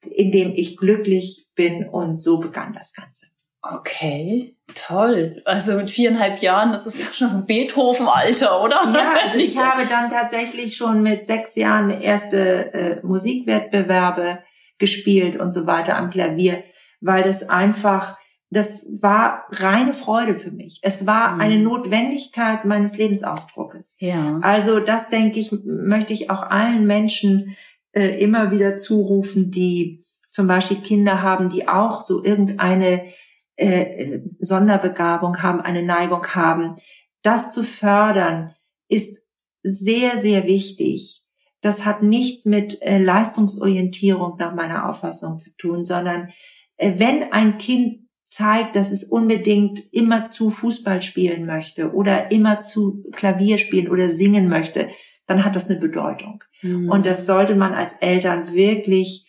in 0.03 0.31
dem 0.31 0.53
ich 0.55 0.77
glücklich 0.77 1.47
bin. 1.55 1.87
Und 1.87 2.19
so 2.19 2.39
begann 2.39 2.73
das 2.73 2.93
Ganze. 2.93 3.30
Okay, 3.63 4.55
toll. 4.73 5.41
Also 5.45 5.75
mit 5.75 5.91
viereinhalb 5.91 6.41
Jahren, 6.41 6.71
das 6.71 6.87
ist 6.87 7.03
ja 7.03 7.13
schon 7.13 7.37
ein 7.37 7.45
Beethoven-Alter, 7.45 8.63
oder? 8.63 8.91
Ja, 8.91 9.13
also 9.23 9.37
ich 9.37 9.57
habe 9.57 9.85
dann 9.87 10.09
tatsächlich 10.09 10.75
schon 10.75 11.03
mit 11.03 11.27
sechs 11.27 11.55
Jahren 11.55 11.91
erste 11.91 12.73
äh, 12.73 13.05
Musikwettbewerbe 13.05 14.39
gespielt 14.79 15.39
und 15.39 15.51
so 15.51 15.67
weiter 15.67 15.95
am 15.95 16.09
Klavier, 16.09 16.63
weil 17.01 17.21
das 17.21 17.47
einfach, 17.49 18.17
das 18.49 18.83
war 18.99 19.45
reine 19.51 19.93
Freude 19.93 20.39
für 20.39 20.51
mich. 20.51 20.79
Es 20.81 21.05
war 21.05 21.33
mhm. 21.33 21.41
eine 21.41 21.59
Notwendigkeit 21.59 22.65
meines 22.65 22.97
Lebensausdruckes. 22.97 23.95
Ja. 23.99 24.39
Also 24.41 24.79
das 24.79 25.09
denke 25.09 25.39
ich, 25.39 25.51
möchte 25.63 26.13
ich 26.13 26.31
auch 26.31 26.41
allen 26.41 26.87
Menschen 26.87 27.55
äh, 27.91 28.19
immer 28.19 28.49
wieder 28.49 28.75
zurufen, 28.75 29.51
die 29.51 30.03
zum 30.31 30.47
Beispiel 30.47 30.77
Kinder 30.77 31.21
haben, 31.21 31.49
die 31.49 31.67
auch 31.67 32.01
so 32.01 32.23
irgendeine 32.23 33.03
äh, 33.61 33.81
äh, 33.81 34.21
Sonderbegabung 34.39 35.43
haben, 35.43 35.61
eine 35.61 35.83
Neigung 35.83 36.25
haben. 36.29 36.77
Das 37.21 37.51
zu 37.51 37.63
fördern 37.63 38.55
ist 38.87 39.19
sehr, 39.61 40.17
sehr 40.17 40.45
wichtig. 40.45 41.23
Das 41.61 41.85
hat 41.85 42.01
nichts 42.01 42.45
mit 42.45 42.81
äh, 42.81 42.97
Leistungsorientierung 42.97 44.37
nach 44.39 44.55
meiner 44.55 44.89
Auffassung 44.89 45.37
zu 45.37 45.55
tun, 45.57 45.85
sondern 45.85 46.29
äh, 46.77 46.93
wenn 46.97 47.31
ein 47.31 47.59
Kind 47.59 48.07
zeigt, 48.25 48.75
dass 48.75 48.91
es 48.91 49.03
unbedingt 49.03 49.93
immer 49.93 50.25
zu 50.25 50.49
Fußball 50.49 51.03
spielen 51.03 51.45
möchte 51.45 51.93
oder 51.93 52.31
immer 52.31 52.61
zu 52.61 53.03
Klavier 53.11 53.59
spielen 53.59 53.89
oder 53.89 54.09
singen 54.09 54.49
möchte, 54.49 54.89
dann 55.27 55.45
hat 55.45 55.55
das 55.55 55.69
eine 55.69 55.79
Bedeutung. 55.79 56.43
Mhm. 56.63 56.89
Und 56.89 57.05
das 57.05 57.27
sollte 57.27 57.53
man 57.53 57.75
als 57.75 57.93
Eltern 57.99 58.53
wirklich 58.53 59.27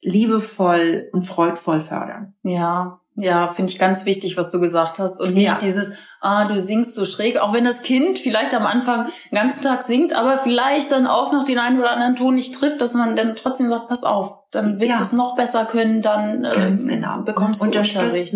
liebevoll 0.00 1.08
und 1.12 1.22
freudvoll 1.22 1.78
fördern. 1.78 2.34
Ja, 2.42 3.00
ja, 3.20 3.48
finde 3.48 3.72
ich 3.72 3.78
ganz 3.78 4.04
wichtig, 4.04 4.36
was 4.36 4.50
du 4.50 4.60
gesagt 4.60 4.98
hast. 4.98 5.20
Und 5.20 5.34
nicht 5.34 5.46
ja. 5.46 5.58
dieses, 5.60 5.92
ah, 6.20 6.46
du 6.46 6.60
singst 6.60 6.94
so 6.94 7.04
schräg, 7.04 7.38
auch 7.38 7.52
wenn 7.52 7.64
das 7.64 7.82
Kind 7.82 8.18
vielleicht 8.18 8.54
am 8.54 8.64
Anfang 8.64 9.06
den 9.30 9.36
ganzen 9.36 9.62
Tag 9.62 9.82
singt, 9.82 10.12
aber 10.14 10.38
vielleicht 10.38 10.92
dann 10.92 11.06
auch 11.06 11.32
noch 11.32 11.44
den 11.44 11.58
einen 11.58 11.78
oder 11.78 11.90
anderen 11.90 12.16
Ton 12.16 12.34
nicht 12.34 12.54
trifft, 12.54 12.80
dass 12.80 12.94
man 12.94 13.16
dann 13.16 13.34
trotzdem 13.36 13.68
sagt, 13.68 13.88
pass 13.88 14.04
auf, 14.04 14.38
dann 14.50 14.80
willst 14.80 14.90
ja. 14.90 14.96
du 14.96 15.02
es 15.02 15.12
noch 15.12 15.36
besser 15.36 15.66
können, 15.66 16.00
dann 16.00 16.44
äh, 16.44 16.52
Ganz 16.54 16.86
genau. 16.86 17.22
bekommst 17.22 17.60
du 17.60 17.66
Unterricht. 17.66 18.34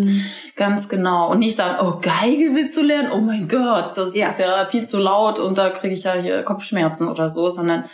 Ganz 0.55 0.89
genau. 0.89 1.31
Und 1.31 1.39
nicht 1.39 1.55
sagen, 1.55 1.77
oh, 1.81 1.99
Geige 2.01 2.53
willst 2.53 2.77
du 2.77 2.83
lernen? 2.83 3.11
Oh 3.11 3.21
mein 3.21 3.47
Gott, 3.47 3.97
das 3.97 4.15
ja. 4.15 4.27
ist 4.27 4.39
ja 4.39 4.65
viel 4.65 4.85
zu 4.85 4.99
laut 4.99 5.39
und 5.39 5.57
da 5.57 5.69
kriege 5.69 5.93
ich 5.93 6.03
ja 6.03 6.13
hier 6.13 6.43
Kopfschmerzen 6.43 7.07
oder 7.07 7.29
so, 7.29 7.49
sondern 7.49 7.85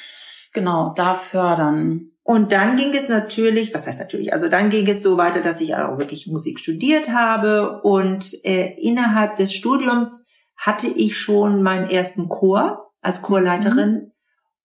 genau, 0.53 0.93
da 0.95 1.13
fördern. 1.13 2.11
Und 2.29 2.51
dann 2.51 2.77
ging 2.77 2.93
es 2.93 3.09
natürlich, 3.09 3.73
was 3.73 3.87
heißt 3.87 3.99
natürlich, 3.99 4.33
also 4.33 4.49
dann 4.49 4.69
ging 4.69 4.87
es 4.87 5.01
so 5.01 5.17
weiter, 5.17 5.41
dass 5.41 5.61
ich 5.61 5.73
auch 5.73 5.97
wirklich 5.97 6.27
Musik 6.27 6.59
studiert 6.59 7.09
habe 7.09 7.81
und 7.81 8.35
äh, 8.45 8.75
innerhalb 8.79 9.37
des 9.37 9.51
Studiums 9.51 10.27
hatte 10.55 10.85
ich 10.85 11.17
schon 11.17 11.63
meinen 11.63 11.89
ersten 11.89 12.29
Chor 12.29 12.91
als 13.01 13.23
Chorleiterin 13.23 13.93
mhm. 13.93 14.11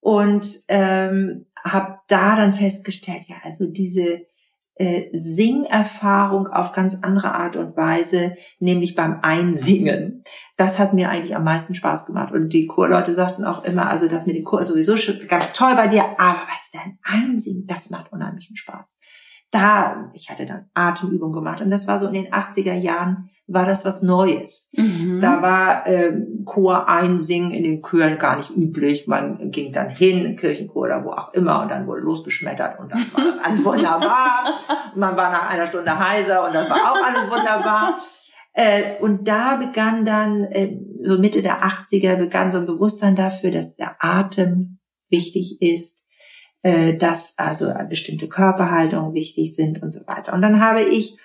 und 0.00 0.46
ähm, 0.68 1.46
habe 1.64 2.00
da 2.06 2.36
dann 2.36 2.52
festgestellt, 2.52 3.22
ja, 3.28 3.36
also 3.42 3.64
diese 3.64 4.26
äh, 4.76 5.08
Singerfahrung 5.12 6.48
auf 6.48 6.72
ganz 6.72 6.98
andere 7.02 7.32
Art 7.32 7.56
und 7.56 7.76
Weise, 7.76 8.36
nämlich 8.58 8.94
beim 8.94 9.20
Einsingen. 9.22 10.24
Das 10.56 10.78
hat 10.78 10.94
mir 10.94 11.10
eigentlich 11.10 11.36
am 11.36 11.44
meisten 11.44 11.74
Spaß 11.74 12.06
gemacht. 12.06 12.32
Und 12.32 12.52
die 12.52 12.66
Chorleute 12.66 13.12
sagten 13.12 13.44
auch 13.44 13.64
immer, 13.64 13.88
also 13.88 14.08
das 14.08 14.26
mit 14.26 14.36
dem 14.36 14.44
Chor 14.44 14.60
ist 14.60 14.68
sowieso 14.68 14.96
ganz 15.28 15.52
toll 15.52 15.74
bei 15.76 15.88
dir, 15.88 16.18
aber 16.18 16.42
was 16.50 16.70
denn 16.70 16.98
Einsingen, 17.02 17.66
das 17.66 17.90
macht 17.90 18.12
unheimlichen 18.12 18.56
Spaß. 18.56 18.98
Da, 19.54 20.10
ich 20.14 20.30
hatte 20.30 20.46
dann 20.46 20.66
Atemübungen 20.74 21.32
gemacht 21.32 21.60
und 21.60 21.70
das 21.70 21.86
war 21.86 22.00
so 22.00 22.08
in 22.08 22.14
den 22.14 22.32
80er 22.32 22.74
Jahren 22.74 23.30
war 23.46 23.66
das 23.66 23.84
was 23.84 24.02
Neues. 24.02 24.70
Mhm. 24.72 25.20
Da 25.20 25.42
war 25.42 25.86
ähm, 25.86 26.42
Chor 26.44 26.88
einsingen 26.88 27.50
in 27.52 27.62
den 27.62 27.82
Chören 27.82 28.18
gar 28.18 28.36
nicht 28.36 28.50
üblich. 28.50 29.06
Man 29.06 29.50
ging 29.50 29.72
dann 29.72 29.90
hin, 29.90 30.24
in 30.24 30.36
Kirchenchor 30.36 30.82
oder 30.82 31.04
wo 31.04 31.10
auch 31.10 31.32
immer, 31.34 31.62
und 31.62 31.70
dann 31.70 31.86
wurde 31.86 32.00
losgeschmettert 32.00 32.80
und 32.80 32.90
dann 32.90 33.04
war 33.12 33.24
das 33.24 33.38
alles 33.38 33.64
wunderbar. 33.64 34.44
Man 34.96 35.16
war 35.16 35.30
nach 35.30 35.48
einer 35.48 35.66
Stunde 35.66 35.96
heiser 35.96 36.44
und 36.44 36.54
dann 36.54 36.68
war 36.68 36.92
auch 36.92 37.06
alles 37.06 37.30
wunderbar. 37.30 37.98
Äh, 38.54 39.00
und 39.00 39.28
da 39.28 39.56
begann 39.56 40.04
dann, 40.04 40.44
äh, 40.44 40.78
so 41.04 41.18
Mitte 41.18 41.42
der 41.42 41.62
80er, 41.62 42.16
begann 42.16 42.50
so 42.50 42.58
ein 42.58 42.66
Bewusstsein 42.66 43.14
dafür, 43.14 43.50
dass 43.50 43.76
der 43.76 43.96
Atem 44.00 44.78
wichtig 45.10 45.58
ist, 45.60 46.03
äh, 46.64 46.96
dass 46.96 47.38
also 47.38 47.72
bestimmte 47.88 48.26
Körperhaltungen 48.26 49.14
wichtig 49.14 49.54
sind 49.54 49.82
und 49.82 49.92
so 49.92 50.00
weiter. 50.06 50.32
Und 50.32 50.42
dann 50.42 50.60
habe 50.60 50.82
ich 50.82 51.16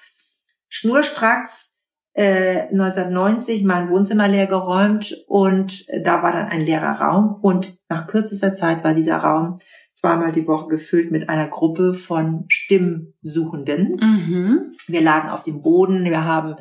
schnurstracks 0.68 1.76
1990 2.16 3.62
äh, 3.62 3.66
mein 3.66 3.90
Wohnzimmer 3.90 4.28
leer 4.28 4.48
geräumt 4.48 5.16
und 5.28 5.86
da 6.04 6.22
war 6.22 6.34
dann 6.34 6.48
ein 6.48 6.66
leerer 6.66 7.00
Raum 7.00 7.40
und 7.42 7.78
nach 7.88 8.08
kürzester 8.08 8.54
Zeit 8.54 8.84
war 8.84 8.94
dieser 8.94 9.18
Raum 9.18 9.60
zweimal 9.94 10.34
die 10.34 10.46
Woche 10.46 10.68
gefüllt 10.68 11.12
mit 11.12 11.30
einer 11.30 11.48
Gruppe 11.48 11.94
von 11.94 12.46
Stimmsuchenden. 12.50 13.98
Mhm. 14.02 14.76
Wir 14.88 15.02
lagen 15.02 15.30
auf 15.30 15.44
dem 15.44 15.62
Boden, 15.62 16.04
wir 16.04 16.26
haben 16.26 16.56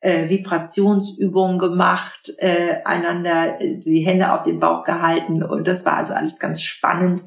äh, 0.00 0.28
Vibrationsübungen 0.28 1.58
gemacht, 1.58 2.34
äh, 2.38 2.82
einander 2.84 3.60
äh, 3.60 3.78
die 3.78 4.00
Hände 4.00 4.32
auf 4.32 4.42
den 4.42 4.60
Bauch 4.60 4.84
gehalten 4.84 5.42
und 5.42 5.66
das 5.66 5.86
war 5.86 5.96
also 5.96 6.12
alles 6.12 6.38
ganz 6.38 6.60
spannend. 6.60 7.22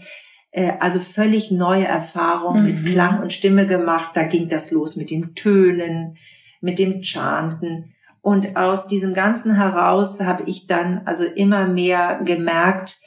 Äh, 0.54 0.74
also 0.80 1.00
völlig 1.00 1.50
neue 1.52 1.86
Erfahrungen 1.86 2.62
mhm. 2.62 2.68
mit 2.68 2.86
Klang 2.86 3.22
und 3.22 3.34
Stimme 3.34 3.68
gemacht. 3.68 4.12
Da 4.14 4.24
ging 4.24 4.48
das 4.48 4.72
los 4.72 4.96
mit 4.96 5.10
den 5.10 5.34
Tönen, 5.36 6.18
mit 6.62 6.80
dem 6.80 7.04
Chanten. 7.04 7.96
Und 8.22 8.56
aus 8.56 8.88
diesem 8.88 9.14
Ganzen 9.14 9.56
heraus 9.56 10.22
habe 10.22 10.44
ich 10.46 10.68
dann 10.68 11.02
also 11.06 11.26
immer 11.26 11.68
mehr 11.68 12.22
gemerkt, 12.24 13.00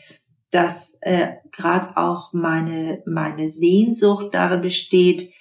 dass 0.51 0.99
äh, 1.01 1.37
gerade 1.53 1.97
auch 1.97 2.33
meine, 2.33 3.03
meine 3.07 3.49
Sehnsucht 3.49 4.35
darin 4.35 4.61
besteht, 4.61 5.33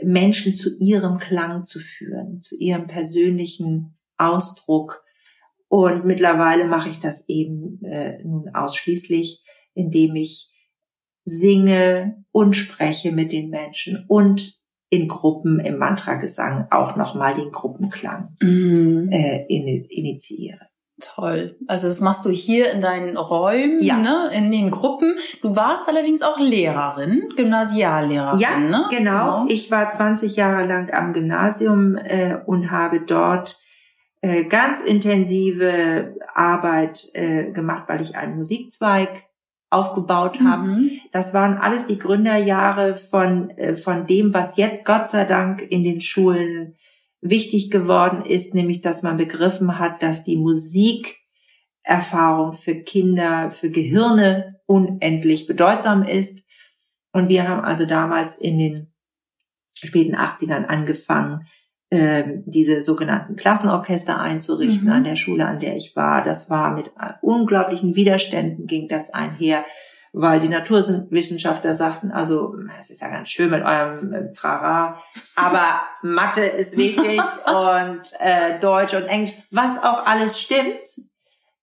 Menschen 0.00 0.54
zu 0.54 0.78
ihrem 0.78 1.18
Klang 1.18 1.64
zu 1.64 1.80
führen, 1.80 2.40
zu 2.40 2.56
ihrem 2.56 2.86
persönlichen 2.86 3.98
Ausdruck. 4.16 5.02
Und 5.66 6.04
mittlerweile 6.04 6.66
mache 6.66 6.88
ich 6.88 7.00
das 7.00 7.28
eben 7.28 7.82
äh, 7.84 8.22
nun 8.22 8.54
ausschließlich, 8.54 9.42
indem 9.74 10.14
ich 10.14 10.52
singe 11.28 12.24
und 12.32 12.54
spreche 12.54 13.12
mit 13.12 13.32
den 13.32 13.50
Menschen 13.50 14.04
und 14.08 14.58
in 14.90 15.08
Gruppen 15.08 15.60
im 15.60 15.78
Mantragesang 15.78 16.66
auch 16.70 16.96
nochmal 16.96 17.34
den 17.34 17.50
Gruppenklang 17.52 18.34
mhm. 18.40 19.10
äh, 19.12 19.44
in, 19.46 19.84
initiiere. 19.84 20.68
Toll. 21.00 21.56
Also 21.68 21.86
das 21.86 22.00
machst 22.00 22.24
du 22.24 22.30
hier 22.30 22.72
in 22.72 22.80
deinen 22.80 23.16
Räumen, 23.16 23.80
ja. 23.80 23.96
ne, 23.96 24.30
in 24.32 24.50
den 24.50 24.70
Gruppen. 24.70 25.16
Du 25.42 25.54
warst 25.54 25.86
allerdings 25.86 26.22
auch 26.22 26.40
Lehrerin, 26.40 27.28
Gymnasiallehrerin, 27.36 28.40
ja, 28.40 28.58
ne? 28.58 28.86
Genau. 28.90 29.44
genau. 29.44 29.46
Ich 29.48 29.70
war 29.70 29.92
20 29.92 30.34
Jahre 30.34 30.66
lang 30.66 30.92
am 30.92 31.12
Gymnasium 31.12 31.96
äh, 31.96 32.38
und 32.46 32.72
habe 32.72 33.00
dort 33.00 33.60
äh, 34.22 34.44
ganz 34.44 34.80
intensive 34.80 36.16
Arbeit 36.34 37.08
äh, 37.12 37.52
gemacht, 37.52 37.84
weil 37.86 38.00
ich 38.00 38.16
einen 38.16 38.36
Musikzweig 38.36 39.27
aufgebaut 39.70 40.40
haben. 40.40 40.70
Mhm. 40.70 40.90
Das 41.12 41.34
waren 41.34 41.58
alles 41.58 41.86
die 41.86 41.98
Gründerjahre 41.98 42.96
von, 42.96 43.50
äh, 43.50 43.76
von 43.76 44.06
dem, 44.06 44.32
was 44.32 44.56
jetzt 44.56 44.84
Gott 44.84 45.08
sei 45.08 45.24
Dank 45.24 45.62
in 45.62 45.84
den 45.84 46.00
Schulen 46.00 46.76
wichtig 47.20 47.70
geworden 47.70 48.24
ist, 48.24 48.54
nämlich 48.54 48.80
dass 48.80 49.02
man 49.02 49.16
begriffen 49.16 49.78
hat, 49.78 50.02
dass 50.02 50.24
die 50.24 50.36
Musikerfahrung 50.36 52.54
für 52.54 52.76
Kinder, 52.76 53.50
für 53.50 53.70
Gehirne 53.70 54.60
unendlich 54.66 55.46
bedeutsam 55.46 56.02
ist. 56.02 56.44
Und 57.12 57.28
wir 57.28 57.48
haben 57.48 57.64
also 57.64 57.86
damals 57.86 58.38
in 58.38 58.58
den 58.58 58.92
späten 59.74 60.16
80ern 60.16 60.66
angefangen, 60.66 61.46
ähm, 61.90 62.42
diese 62.44 62.82
sogenannten 62.82 63.36
Klassenorchester 63.36 64.20
einzurichten 64.20 64.88
mhm. 64.88 64.92
an 64.92 65.04
der 65.04 65.16
Schule, 65.16 65.46
an 65.46 65.58
der 65.58 65.76
ich 65.76 65.96
war. 65.96 66.22
Das 66.22 66.50
war 66.50 66.74
mit 66.74 66.92
unglaublichen 67.22 67.94
Widerständen 67.94 68.66
ging 68.66 68.88
das 68.88 69.14
einher, 69.14 69.64
weil 70.12 70.38
die 70.40 70.48
Naturwissenschaftler 70.48 71.74
sagten, 71.74 72.10
also 72.10 72.54
es 72.78 72.90
ist 72.90 73.00
ja 73.00 73.08
ganz 73.08 73.30
schön 73.30 73.50
mit 73.50 73.64
eurem 73.64 74.12
äh, 74.12 74.32
Trara, 74.32 75.00
aber 75.34 75.80
Mathe 76.02 76.42
ist 76.42 76.76
wichtig 76.76 77.22
und 77.46 78.02
äh, 78.18 78.58
Deutsch 78.60 78.94
und 78.94 79.04
Englisch, 79.04 79.34
was 79.50 79.78
auch 79.82 80.04
alles 80.04 80.38
stimmt. 80.38 80.82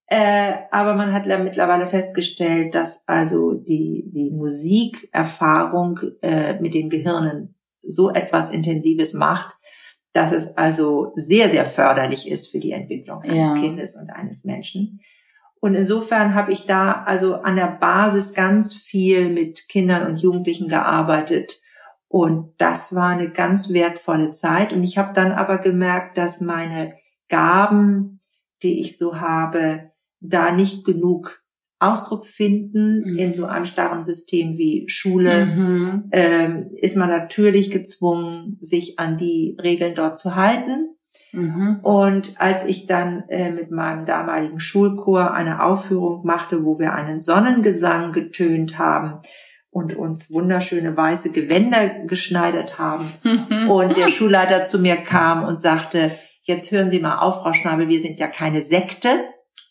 Äh, 0.08 0.54
aber 0.72 0.94
man 0.94 1.14
hat 1.14 1.26
ja 1.26 1.38
mittlerweile 1.38 1.88
festgestellt, 1.88 2.76
dass 2.76 3.08
also 3.08 3.54
die, 3.54 4.04
die 4.14 4.32
Musikerfahrung 4.32 6.00
äh, 6.22 6.60
mit 6.60 6.74
den 6.74 6.90
Gehirnen 6.90 7.56
so 7.88 8.12
etwas 8.12 8.50
Intensives 8.50 9.14
macht, 9.14 9.55
dass 10.16 10.32
es 10.32 10.56
also 10.56 11.12
sehr, 11.16 11.50
sehr 11.50 11.66
förderlich 11.66 12.32
ist 12.32 12.48
für 12.48 12.60
die 12.60 12.72
Entwicklung 12.72 13.22
eines 13.22 13.50
ja. 13.50 13.54
Kindes 13.56 13.96
und 13.96 14.10
eines 14.10 14.46
Menschen. 14.46 15.02
Und 15.60 15.76
insofern 15.76 16.36
habe 16.36 16.54
ich 16.54 16.66
da 16.66 17.04
also 17.04 17.42
an 17.42 17.58
der 17.58 17.68
Basis 17.68 18.34
ganz 18.34 18.74
viel 18.74 19.28
mit 19.30 19.68
Kindern 19.68 20.08
und 20.08 20.18
Jugendlichen 20.18 20.70
gearbeitet. 20.70 21.60
Und 22.08 22.54
das 22.60 22.96
war 22.96 23.10
eine 23.10 23.30
ganz 23.30 23.74
wertvolle 23.74 24.32
Zeit. 24.32 24.72
Und 24.72 24.84
ich 24.86 24.98
habe 24.98 25.12
dann 25.12 25.34
aber 25.34 25.58
gemerkt, 25.58 26.18
dass 26.18 26.40
meine 26.40 26.94
Gaben, 27.28 28.22
die 28.64 28.80
ich 28.80 28.98
so 28.98 29.20
habe, 29.20 29.92
da 30.22 30.52
nicht 30.52 30.86
genug 30.86 31.44
Ausdruck 31.80 32.26
finden 32.26 33.02
mhm. 33.02 33.18
in 33.18 33.34
so 33.34 33.46
einem 33.46 33.66
starren 33.66 34.04
System 34.04 34.58
wie 34.58 34.88
Schule, 34.88 35.46
mhm. 35.46 36.10
ähm, 36.12 36.70
ist 36.76 36.96
man 36.96 37.10
natürlich 37.10 37.72
gezwungen, 37.72 38.58
sich 38.62 38.98
an 39.00 39.18
die 39.18 39.58
Regeln 39.62 39.96
dort 39.96 40.18
zu 40.18 40.36
halten. 40.36 40.96
Mhm. 41.34 41.80
Und 41.84 42.40
als 42.40 42.66
ich 42.66 42.88
dann 42.88 43.26
äh, 43.28 43.52
mit 43.52 43.72
meinem 43.72 44.06
damaligen 44.06 44.60
Schulchor 44.60 45.34
eine 45.34 45.64
Aufführung 45.64 46.26
machte, 46.26 46.64
wo 46.64 46.80
wir 46.80 46.94
einen 46.94 47.20
Sonnengesang 47.20 48.14
getönt 48.14 48.80
haben 48.80 49.20
und 49.70 49.96
uns 49.96 50.32
wunderschöne 50.32 50.96
weiße 50.96 51.34
Gewänder 51.34 51.90
geschneidert 52.08 52.80
haben 52.80 53.12
mhm. 53.24 53.70
und 53.70 53.98
der 53.98 54.08
Schulleiter 54.08 54.64
zu 54.64 54.80
mir 54.80 54.96
kam 54.96 55.44
und 55.44 55.60
sagte, 55.60 56.12
jetzt 56.44 56.72
hören 56.72 56.90
Sie 56.90 57.00
mal 57.00 57.18
auf, 57.18 57.42
Frau 57.42 57.52
Schnabel, 57.52 57.90
wir 57.90 58.00
sind 58.00 58.18
ja 58.18 58.28
keine 58.28 58.62
Sekte. 58.62 59.10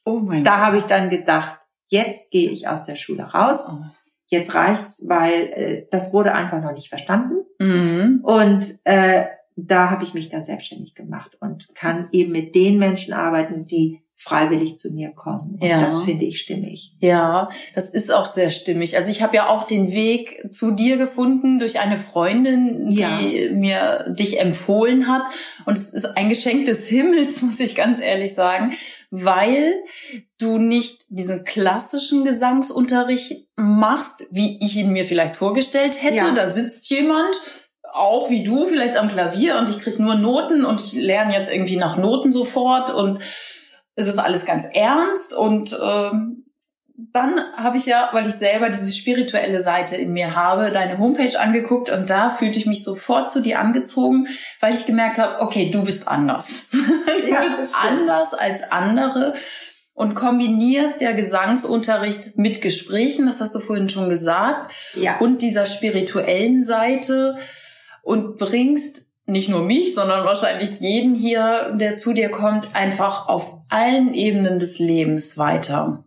Oh 0.04 0.18
mein 0.18 0.44
da 0.44 0.58
habe 0.58 0.76
ich 0.76 0.84
dann 0.84 1.08
gedacht, 1.08 1.58
jetzt 1.88 2.30
gehe 2.30 2.50
ich 2.50 2.68
aus 2.68 2.84
der 2.84 2.96
Schule 2.96 3.24
raus. 3.24 3.66
Oh. 3.68 3.78
Jetzt 4.26 4.54
reicht's, 4.54 5.02
weil 5.06 5.32
äh, 5.32 5.86
das 5.90 6.12
wurde 6.12 6.32
einfach 6.32 6.62
noch 6.62 6.72
nicht 6.72 6.88
verstanden. 6.88 7.34
Mhm. 7.58 8.20
Und 8.22 8.64
äh, 8.84 9.26
da 9.56 9.90
habe 9.90 10.02
ich 10.02 10.14
mich 10.14 10.28
dann 10.28 10.44
selbstständig 10.44 10.94
gemacht 10.94 11.36
und 11.40 11.74
kann 11.74 12.08
eben 12.12 12.32
mit 12.32 12.54
den 12.54 12.78
Menschen 12.78 13.12
arbeiten, 13.14 13.66
die 13.66 14.04
freiwillig 14.16 14.78
zu 14.78 14.92
mir 14.92 15.10
kommen. 15.10 15.58
Und 15.60 15.66
ja. 15.66 15.82
das 15.82 16.02
finde 16.02 16.24
ich 16.24 16.40
stimmig. 16.40 16.94
Ja, 17.00 17.48
das 17.74 17.90
ist 17.90 18.12
auch 18.12 18.26
sehr 18.26 18.50
stimmig. 18.50 18.96
Also 18.96 19.10
ich 19.10 19.22
habe 19.22 19.36
ja 19.36 19.48
auch 19.48 19.64
den 19.64 19.92
Weg 19.92 20.48
zu 20.50 20.70
dir 20.70 20.96
gefunden 20.96 21.58
durch 21.58 21.78
eine 21.78 21.98
Freundin, 21.98 22.88
die 22.88 23.00
ja. 23.00 23.52
mir 23.52 24.14
dich 24.18 24.40
empfohlen 24.40 25.08
hat. 25.08 25.22
Und 25.66 25.76
es 25.76 25.90
ist 25.90 26.16
ein 26.16 26.28
Geschenk 26.28 26.64
des 26.64 26.86
Himmels, 26.86 27.42
muss 27.42 27.60
ich 27.60 27.74
ganz 27.74 28.00
ehrlich 28.00 28.34
sagen, 28.34 28.72
weil 29.22 29.74
du 30.38 30.58
nicht 30.58 31.04
diesen 31.08 31.44
klassischen 31.44 32.24
Gesangsunterricht 32.24 33.48
machst, 33.56 34.26
wie 34.30 34.58
ich 34.62 34.76
ihn 34.76 34.92
mir 34.92 35.04
vielleicht 35.04 35.36
vorgestellt 35.36 36.02
hätte. 36.02 36.16
Ja. 36.16 36.32
Da 36.32 36.50
sitzt 36.50 36.90
jemand, 36.90 37.34
auch 37.92 38.28
wie 38.30 38.42
du, 38.42 38.66
vielleicht 38.66 38.96
am 38.96 39.08
Klavier 39.08 39.58
und 39.58 39.70
ich 39.70 39.78
krieg 39.78 39.98
nur 39.98 40.16
Noten 40.16 40.64
und 40.64 40.80
ich 40.80 40.92
lerne 40.92 41.34
jetzt 41.34 41.52
irgendwie 41.52 41.76
nach 41.76 41.96
Noten 41.96 42.32
sofort 42.32 42.92
und 42.92 43.20
es 43.94 44.08
ist 44.08 44.18
alles 44.18 44.44
ganz 44.44 44.66
ernst 44.72 45.32
und 45.32 45.78
ähm, 45.80 46.43
dann 46.96 47.40
habe 47.56 47.76
ich 47.76 47.86
ja, 47.86 48.08
weil 48.12 48.26
ich 48.26 48.34
selber 48.34 48.68
diese 48.70 48.92
spirituelle 48.92 49.60
Seite 49.60 49.96
in 49.96 50.12
mir 50.12 50.36
habe, 50.36 50.70
deine 50.70 50.98
Homepage 50.98 51.38
angeguckt 51.38 51.90
und 51.90 52.08
da 52.08 52.30
fühlte 52.30 52.58
ich 52.58 52.66
mich 52.66 52.84
sofort 52.84 53.30
zu 53.32 53.40
dir 53.42 53.58
angezogen, 53.58 54.28
weil 54.60 54.72
ich 54.74 54.86
gemerkt 54.86 55.18
habe, 55.18 55.40
okay, 55.42 55.70
du 55.70 55.82
bist 55.82 56.06
anders. 56.06 56.68
du 56.72 57.28
ja, 57.28 57.40
bist 57.42 57.74
anders 57.80 58.32
als 58.32 58.62
andere. 58.70 59.34
und 59.92 60.14
kombinierst 60.14 61.00
ja 61.00 61.12
Gesangsunterricht 61.12 62.36
mit 62.38 62.62
Gesprächen, 62.62 63.26
das 63.26 63.40
hast 63.40 63.54
du 63.54 63.60
vorhin 63.60 63.88
schon 63.88 64.08
gesagt, 64.08 64.72
Ja. 64.94 65.18
und 65.18 65.42
dieser 65.42 65.66
spirituellen 65.66 66.62
Seite 66.62 67.36
und 68.02 68.38
bringst 68.38 69.06
nicht 69.26 69.48
nur 69.48 69.62
mich, 69.62 69.94
sondern 69.94 70.24
wahrscheinlich 70.26 70.80
jeden 70.80 71.14
hier, 71.14 71.72
der 71.74 71.96
zu 71.96 72.12
dir 72.12 72.28
kommt, 72.30 72.74
einfach 72.74 73.28
auf 73.28 73.54
allen 73.70 74.14
Ebenen 74.14 74.58
des 74.58 74.78
Lebens 74.78 75.38
weiter. 75.38 76.03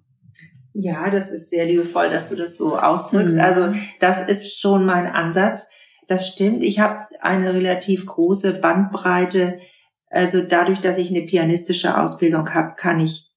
Ja, 0.80 1.10
das 1.10 1.32
ist 1.32 1.50
sehr 1.50 1.66
liebevoll, 1.66 2.10
dass 2.12 2.30
du 2.30 2.36
das 2.36 2.56
so 2.56 2.78
ausdrückst. 2.78 3.36
Mhm. 3.36 3.42
Also 3.42 3.74
das 4.00 4.28
ist 4.28 4.60
schon 4.60 4.86
mein 4.86 5.08
Ansatz. 5.08 5.68
Das 6.08 6.28
stimmt. 6.28 6.62
Ich 6.64 6.80
habe 6.80 7.08
eine 7.20 7.52
relativ 7.54 8.06
große 8.06 8.54
Bandbreite. 8.54 9.60
Also 10.10 10.42
dadurch, 10.44 10.80
dass 10.80 11.00
ich 11.00 11.10
eine 11.10 11.24
pianistische 11.24 11.98
Ausbildung 12.00 12.54
habe, 12.54 12.76
kann 12.78 13.00
ich 13.00 13.32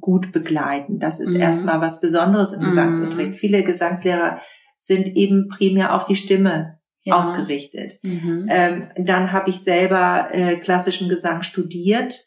gut 0.00 0.32
begleiten. 0.32 0.98
Das 0.98 1.20
ist 1.20 1.34
Mhm. 1.34 1.40
erstmal 1.40 1.80
was 1.80 2.00
Besonderes 2.00 2.52
im 2.52 2.62
Mhm. 2.62 2.64
Gesangsunterricht. 2.66 3.38
Viele 3.38 3.62
Gesangslehrer 3.62 4.40
sind 4.76 5.06
eben 5.16 5.48
primär 5.48 5.94
auf 5.94 6.06
die 6.06 6.16
Stimme 6.16 6.80
Ja. 7.04 7.14
ausgerichtet. 7.16 8.00
Mhm. 8.02 8.46
Ähm, 8.50 8.88
dann 8.98 9.30
habe 9.30 9.50
ich 9.50 9.60
selber 9.60 10.30
äh, 10.32 10.56
klassischen 10.56 11.08
Gesang 11.08 11.42
studiert 11.42 12.26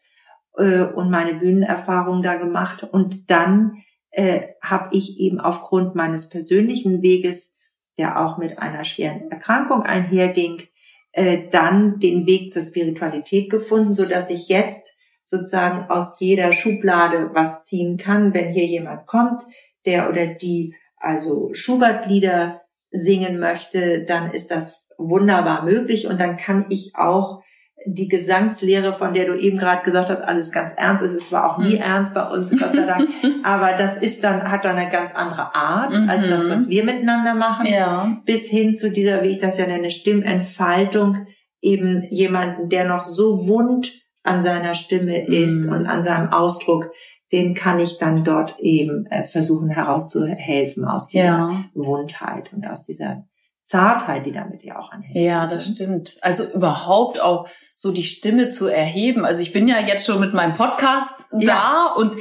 äh, 0.57 0.79
und 0.83 1.11
meine 1.11 1.33
Bühnenerfahrung 1.35 2.23
da 2.23 2.35
gemacht. 2.35 2.83
Und 2.89 3.29
dann 3.29 3.73
äh, 4.11 4.49
habe 4.61 4.95
ich 4.95 5.19
eben 5.19 5.39
aufgrund 5.39 5.95
meines 5.95 6.29
persönlichen 6.29 7.01
Weges, 7.01 7.57
der 7.97 8.19
auch 8.19 8.37
mit 8.37 8.59
einer 8.59 8.83
schweren 8.83 9.29
Erkrankung 9.31 9.83
einherging, 9.83 10.63
äh, 11.11 11.49
dann 11.51 11.99
den 11.99 12.25
Weg 12.25 12.49
zur 12.49 12.61
Spiritualität 12.61 13.49
gefunden, 13.49 13.93
so 13.93 14.05
dass 14.05 14.29
ich 14.29 14.47
jetzt 14.47 14.87
sozusagen 15.25 15.89
aus 15.89 16.19
jeder 16.19 16.51
Schublade 16.51 17.31
was 17.33 17.63
ziehen 17.65 17.97
kann, 17.97 18.33
wenn 18.33 18.53
hier 18.53 18.65
jemand 18.65 19.05
kommt, 19.05 19.43
der 19.85 20.09
oder 20.09 20.25
die 20.27 20.75
also 20.97 21.53
Schubert-Lieder 21.53 22.61
singen 22.91 23.39
möchte, 23.39 24.03
dann 24.03 24.31
ist 24.31 24.49
das 24.51 24.89
wunderbar 24.97 25.63
möglich 25.63 26.07
und 26.07 26.19
dann 26.19 26.37
kann 26.37 26.65
ich 26.69 26.95
auch 26.95 27.43
die 27.85 28.07
Gesangslehre, 28.09 28.93
von 28.93 29.13
der 29.13 29.25
du 29.25 29.35
eben 29.35 29.57
gerade 29.57 29.83
gesagt 29.83 30.09
hast, 30.09 30.21
alles 30.21 30.51
ganz 30.51 30.73
ernst. 30.75 31.03
Es 31.03 31.13
ist 31.13 31.29
zwar 31.29 31.49
auch 31.49 31.57
nie 31.59 31.75
Mhm. 31.75 31.81
ernst 31.81 32.13
bei 32.13 32.27
uns, 32.29 32.51
Gott 32.51 32.73
sei 32.75 32.85
Dank, 32.85 33.09
aber 33.43 33.73
das 33.73 33.97
ist 33.97 34.23
dann, 34.23 34.51
hat 34.51 34.65
dann 34.65 34.75
eine 34.75 34.89
ganz 34.91 35.15
andere 35.15 35.55
Art 35.55 35.93
als 36.07 36.25
Mhm. 36.25 36.29
das, 36.29 36.49
was 36.49 36.69
wir 36.69 36.83
miteinander 36.83 37.33
machen 37.35 37.65
Ja. 37.67 38.17
bis 38.25 38.49
hin 38.49 38.75
zu 38.75 38.91
dieser, 38.91 39.23
wie 39.23 39.27
ich 39.29 39.39
das 39.39 39.57
ja 39.57 39.65
nenne, 39.65 39.89
Stimmentfaltung, 39.91 41.25
eben 41.61 42.03
jemanden, 42.09 42.69
der 42.69 42.85
noch 42.87 43.03
so 43.03 43.47
wund 43.47 43.91
an 44.23 44.41
seiner 44.41 44.75
Stimme 44.75 45.25
ist 45.27 45.65
Mhm. 45.65 45.71
und 45.71 45.85
an 45.87 46.03
seinem 46.03 46.31
Ausdruck, 46.31 46.91
den 47.31 47.53
kann 47.53 47.79
ich 47.79 47.97
dann 47.99 48.23
dort 48.23 48.59
eben 48.59 49.05
äh, 49.07 49.25
versuchen 49.25 49.69
herauszuhelfen 49.69 50.85
aus 50.85 51.07
dieser 51.07 51.23
Ja. 51.25 51.63
Wundheit 51.73 52.51
und 52.53 52.65
aus 52.67 52.83
dieser 52.85 53.25
Zartheit, 53.69 54.25
die 54.25 54.31
damit 54.31 54.63
ja 54.63 54.79
auch 54.79 54.91
anhängt. 54.91 55.15
Ja, 55.15 55.45
das 55.45 55.67
stimmt. 55.67 56.17
Also 56.21 56.43
überhaupt 56.43 57.21
auch 57.21 57.47
so 57.75 57.91
die 57.91 58.03
Stimme 58.03 58.49
zu 58.49 58.65
erheben. 58.65 59.25
Also 59.25 59.43
ich 59.43 59.53
bin 59.53 59.67
ja 59.67 59.79
jetzt 59.79 60.07
schon 60.07 60.19
mit 60.19 60.33
meinem 60.33 60.55
Podcast 60.55 61.27
Ja. 61.33 61.53
da 61.53 61.93
und 61.95 62.15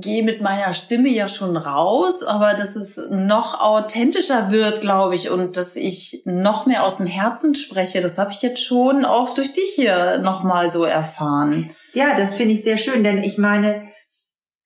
gehe 0.00 0.22
mit 0.22 0.40
meiner 0.40 0.72
Stimme 0.72 1.10
ja 1.10 1.28
schon 1.28 1.58
raus, 1.58 2.22
aber 2.22 2.54
dass 2.54 2.74
es 2.74 2.96
noch 3.10 3.60
authentischer 3.60 4.50
wird, 4.50 4.80
glaube 4.80 5.14
ich, 5.14 5.28
und 5.28 5.58
dass 5.58 5.76
ich 5.76 6.22
noch 6.24 6.64
mehr 6.64 6.84
aus 6.84 6.96
dem 6.96 7.06
Herzen 7.06 7.54
spreche, 7.54 8.00
das 8.00 8.16
habe 8.16 8.32
ich 8.32 8.40
jetzt 8.40 8.64
schon 8.64 9.04
auch 9.04 9.34
durch 9.34 9.52
dich 9.52 9.72
hier 9.74 10.18
nochmal 10.18 10.70
so 10.70 10.84
erfahren. 10.84 11.70
Ja, 11.92 12.16
das 12.16 12.34
finde 12.34 12.54
ich 12.54 12.64
sehr 12.64 12.78
schön, 12.78 13.04
denn 13.04 13.22
ich 13.22 13.36
meine, 13.36 13.88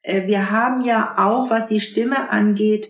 äh, 0.02 0.28
wir 0.28 0.52
haben 0.52 0.82
ja 0.82 1.16
auch, 1.18 1.50
was 1.50 1.66
die 1.66 1.80
Stimme 1.80 2.30
angeht, 2.30 2.88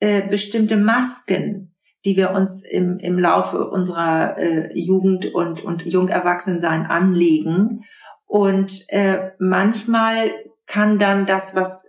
äh, 0.00 0.20
bestimmte 0.20 0.76
Masken, 0.76 1.71
die 2.04 2.16
wir 2.16 2.32
uns 2.32 2.64
im, 2.64 2.98
im 2.98 3.18
Laufe 3.18 3.68
unserer 3.68 4.36
äh, 4.38 4.78
Jugend 4.78 5.34
und, 5.34 5.64
und 5.64 5.84
Jungerwachsensein 5.86 6.86
anlegen. 6.86 7.84
Und 8.26 8.84
äh, 8.88 9.30
manchmal 9.38 10.30
kann 10.66 10.98
dann 10.98 11.26
das, 11.26 11.54
was 11.54 11.86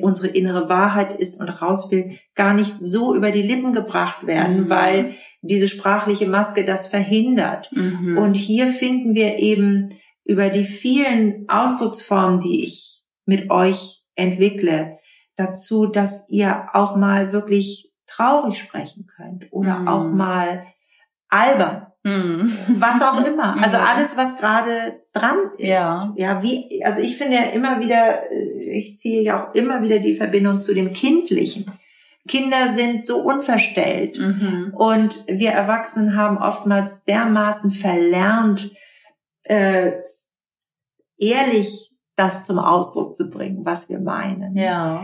unsere 0.00 0.28
innere 0.28 0.68
Wahrheit 0.70 1.18
ist 1.18 1.38
und 1.38 1.48
raus 1.48 1.90
will, 1.90 2.18
gar 2.34 2.54
nicht 2.54 2.78
so 2.80 3.14
über 3.14 3.30
die 3.30 3.42
Lippen 3.42 3.74
gebracht 3.74 4.26
werden, 4.26 4.64
Mhm. 4.64 4.68
weil 4.70 5.14
diese 5.42 5.68
sprachliche 5.68 6.26
Maske 6.26 6.64
das 6.64 6.86
verhindert. 6.86 7.70
Mhm. 7.72 8.16
Und 8.16 8.34
hier 8.34 8.68
finden 8.68 9.14
wir 9.14 9.38
eben 9.38 9.90
über 10.24 10.48
die 10.48 10.64
vielen 10.64 11.44
Ausdrucksformen, 11.48 12.40
die 12.40 12.64
ich 12.64 13.02
mit 13.26 13.50
euch 13.50 14.02
entwickle, 14.14 14.98
dazu, 15.36 15.86
dass 15.86 16.26
ihr 16.30 16.68
auch 16.72 16.96
mal 16.96 17.32
wirklich 17.32 17.92
traurig 18.14 18.58
sprechen 18.58 19.06
könnt 19.16 19.52
oder 19.52 19.78
Mhm. 19.80 19.88
auch 19.88 20.04
mal 20.04 20.66
albern, 21.28 21.86
Mhm. 22.04 22.52
was 22.76 23.00
auch 23.02 23.24
immer. 23.26 23.56
Also 23.62 23.76
alles, 23.78 24.16
was 24.16 24.36
gerade 24.36 25.00
dran 25.12 25.38
ist. 25.58 25.66
Ja. 25.68 26.12
ja, 26.16 26.42
wie, 26.42 26.82
also 26.84 27.00
ich 27.00 27.16
finde 27.16 27.36
ja 27.36 27.42
immer 27.44 27.80
wieder, 27.80 28.30
äh, 28.30 28.78
ich 28.78 28.96
ziehe 28.98 29.22
ja 29.22 29.42
auch 29.48 29.54
immer 29.54 29.82
wieder 29.82 29.98
die 29.98 30.14
Verbindung 30.14 30.60
zu 30.60 30.74
dem 30.74 30.92
Kindlichen. 30.92 31.66
Kinder 32.26 32.72
sind 32.74 33.04
so 33.06 33.18
unverstellt. 33.22 34.18
Mhm. 34.18 34.72
Und 34.74 35.24
wir 35.26 35.50
Erwachsenen 35.50 36.16
haben 36.16 36.38
oftmals 36.38 37.04
dermaßen 37.04 37.70
verlernt, 37.70 38.70
äh, 39.42 39.92
ehrlich 41.18 41.90
das 42.16 42.46
zum 42.46 42.58
Ausdruck 42.58 43.14
zu 43.14 43.28
bringen, 43.30 43.64
was 43.64 43.88
wir 43.88 43.98
meinen. 43.98 44.56
Ja. 44.56 45.02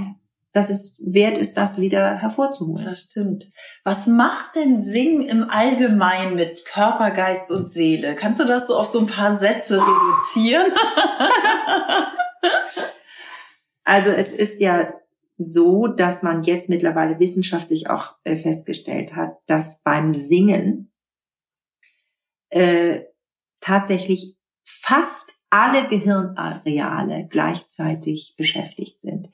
Dass 0.52 0.68
es 0.68 0.98
wert 1.00 1.38
ist, 1.38 1.56
das 1.56 1.80
wieder 1.80 2.16
hervorzuholen. 2.16 2.84
Das 2.84 3.02
stimmt. 3.02 3.46
Was 3.84 4.06
macht 4.06 4.56
denn 4.56 4.82
Singen 4.82 5.22
im 5.22 5.48
Allgemeinen 5.48 6.34
mit 6.34 6.64
Körper, 6.64 7.12
Geist 7.12 7.50
und 7.52 7.70
Seele? 7.70 8.16
Kannst 8.16 8.40
du 8.40 8.44
das 8.44 8.66
so 8.66 8.76
auf 8.76 8.86
so 8.86 8.98
ein 8.98 9.06
paar 9.06 9.36
Sätze 9.36 9.80
reduzieren? 9.80 10.72
Also 13.90 14.10
es 14.10 14.32
ist 14.32 14.60
ja 14.60 14.94
so, 15.36 15.88
dass 15.88 16.22
man 16.22 16.44
jetzt 16.44 16.68
mittlerweile 16.68 17.18
wissenschaftlich 17.18 17.90
auch 17.90 18.14
äh, 18.22 18.36
festgestellt 18.36 19.16
hat, 19.16 19.38
dass 19.46 19.82
beim 19.82 20.14
Singen 20.14 20.92
äh, 22.50 23.00
tatsächlich 23.58 24.36
fast 24.62 25.32
alle 25.50 25.88
Gehirnareale 25.88 27.26
gleichzeitig 27.28 28.34
beschäftigt 28.36 29.00
sind. 29.02 29.30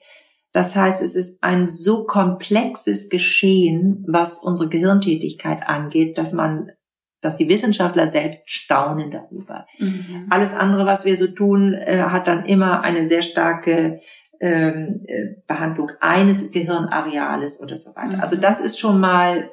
Das 0.57 0.75
heißt, 0.75 1.03
es 1.03 1.13
ist 1.13 1.37
ein 1.43 1.69
so 1.69 2.05
komplexes 2.05 3.09
Geschehen, 3.09 4.03
was 4.07 4.39
unsere 4.39 4.69
Gehirntätigkeit 4.69 5.69
angeht, 5.69 6.17
dass 6.17 6.33
man, 6.33 6.71
dass 7.21 7.37
die 7.37 7.47
Wissenschaftler 7.47 8.07
selbst 8.07 8.49
staunen 8.49 9.11
darüber. 9.11 9.67
Mhm. 9.77 10.25
Alles 10.31 10.55
andere, 10.55 10.87
was 10.87 11.05
wir 11.05 11.15
so 11.15 11.27
tun, 11.27 11.75
äh, 11.75 12.05
hat 12.07 12.25
dann 12.25 12.45
immer 12.45 12.81
eine 12.81 13.07
sehr 13.07 13.21
starke 13.21 14.01
ähm, 14.39 15.05
äh, 15.05 15.35
Behandlung 15.45 15.91
eines 15.99 16.49
Gehirnareales 16.49 17.61
oder 17.61 17.77
so 17.77 17.91
weiter. 17.95 18.17
Mhm. 18.17 18.21
Also 18.21 18.35
das 18.35 18.59
ist 18.59 18.79
schon 18.79 18.99
mal 18.99 19.51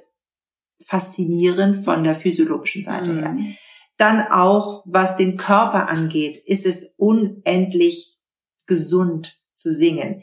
faszinierend 0.82 1.84
von 1.84 2.02
der 2.02 2.14
physiologischen 2.14 2.82
Seite 2.82 3.14
her. 3.14 3.28
Mhm. 3.28 3.56
Dann 3.98 4.22
auch, 4.22 4.82
was 4.86 5.18
den 5.18 5.36
Körper 5.36 5.86
angeht, 5.90 6.38
ist 6.46 6.64
es 6.64 6.94
unendlich 6.96 8.18
gesund 8.64 9.38
zu 9.54 9.70
singen. 9.70 10.22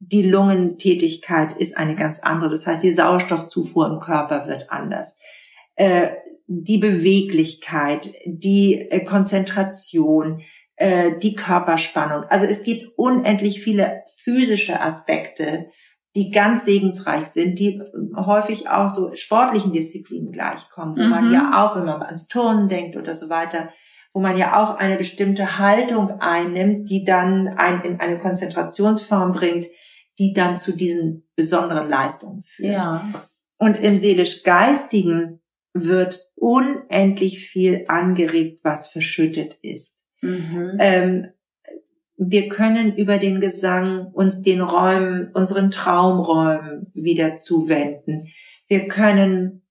Die 0.00 0.22
Lungentätigkeit 0.22 1.56
ist 1.56 1.76
eine 1.76 1.96
ganz 1.96 2.20
andere. 2.20 2.50
Das 2.50 2.66
heißt, 2.66 2.82
die 2.82 2.92
Sauerstoffzufuhr 2.92 3.86
im 3.88 4.00
Körper 4.00 4.46
wird 4.46 4.70
anders. 4.70 5.18
Äh, 5.74 6.10
die 6.46 6.78
Beweglichkeit, 6.78 8.12
die 8.24 8.74
äh, 8.74 9.04
Konzentration, 9.04 10.40
äh, 10.76 11.18
die 11.18 11.34
Körperspannung. 11.34 12.24
Also 12.30 12.46
es 12.46 12.62
gibt 12.62 12.86
unendlich 12.96 13.60
viele 13.62 14.02
physische 14.16 14.80
Aspekte, 14.80 15.66
die 16.16 16.30
ganz 16.30 16.64
segensreich 16.64 17.26
sind, 17.26 17.58
die 17.58 17.80
häufig 18.16 18.68
auch 18.68 18.88
so 18.88 19.14
sportlichen 19.14 19.72
Disziplinen 19.72 20.32
gleichkommen, 20.32 20.96
wo 20.96 21.02
man 21.02 21.28
Mhm. 21.28 21.34
ja 21.34 21.50
auch, 21.54 21.76
wenn 21.76 21.84
man 21.84 22.02
ans 22.02 22.28
Turnen 22.28 22.68
denkt 22.68 22.96
oder 22.96 23.14
so 23.14 23.28
weiter, 23.28 23.68
wo 24.12 24.20
man 24.20 24.36
ja 24.36 24.62
auch 24.62 24.76
eine 24.76 24.96
bestimmte 24.96 25.58
Haltung 25.58 26.20
einnimmt, 26.20 26.90
die 26.90 27.04
dann 27.04 27.48
ein, 27.48 27.82
in 27.82 28.00
eine 28.00 28.18
Konzentrationsform 28.18 29.32
bringt, 29.32 29.66
die 30.18 30.32
dann 30.32 30.58
zu 30.58 30.76
diesen 30.76 31.28
besonderen 31.36 31.88
Leistungen 31.88 32.42
führt. 32.42 32.72
Ja. 32.72 33.10
Und 33.58 33.74
im 33.76 33.96
seelisch-geistigen 33.96 35.40
wird 35.74 36.26
unendlich 36.34 37.40
viel 37.48 37.84
angeregt, 37.88 38.60
was 38.62 38.88
verschüttet 38.88 39.58
ist. 39.62 40.02
Mhm. 40.20 40.76
Ähm, 40.80 41.26
wir 42.16 42.48
können 42.48 42.96
über 42.96 43.18
den 43.18 43.40
Gesang 43.40 44.08
uns 44.12 44.42
den 44.42 44.60
Räumen, 44.60 45.30
unseren 45.34 45.70
Traumräumen 45.70 46.90
wieder 46.92 47.36
zuwenden. 47.36 48.26
Wir 48.66 48.88
können 48.88 49.62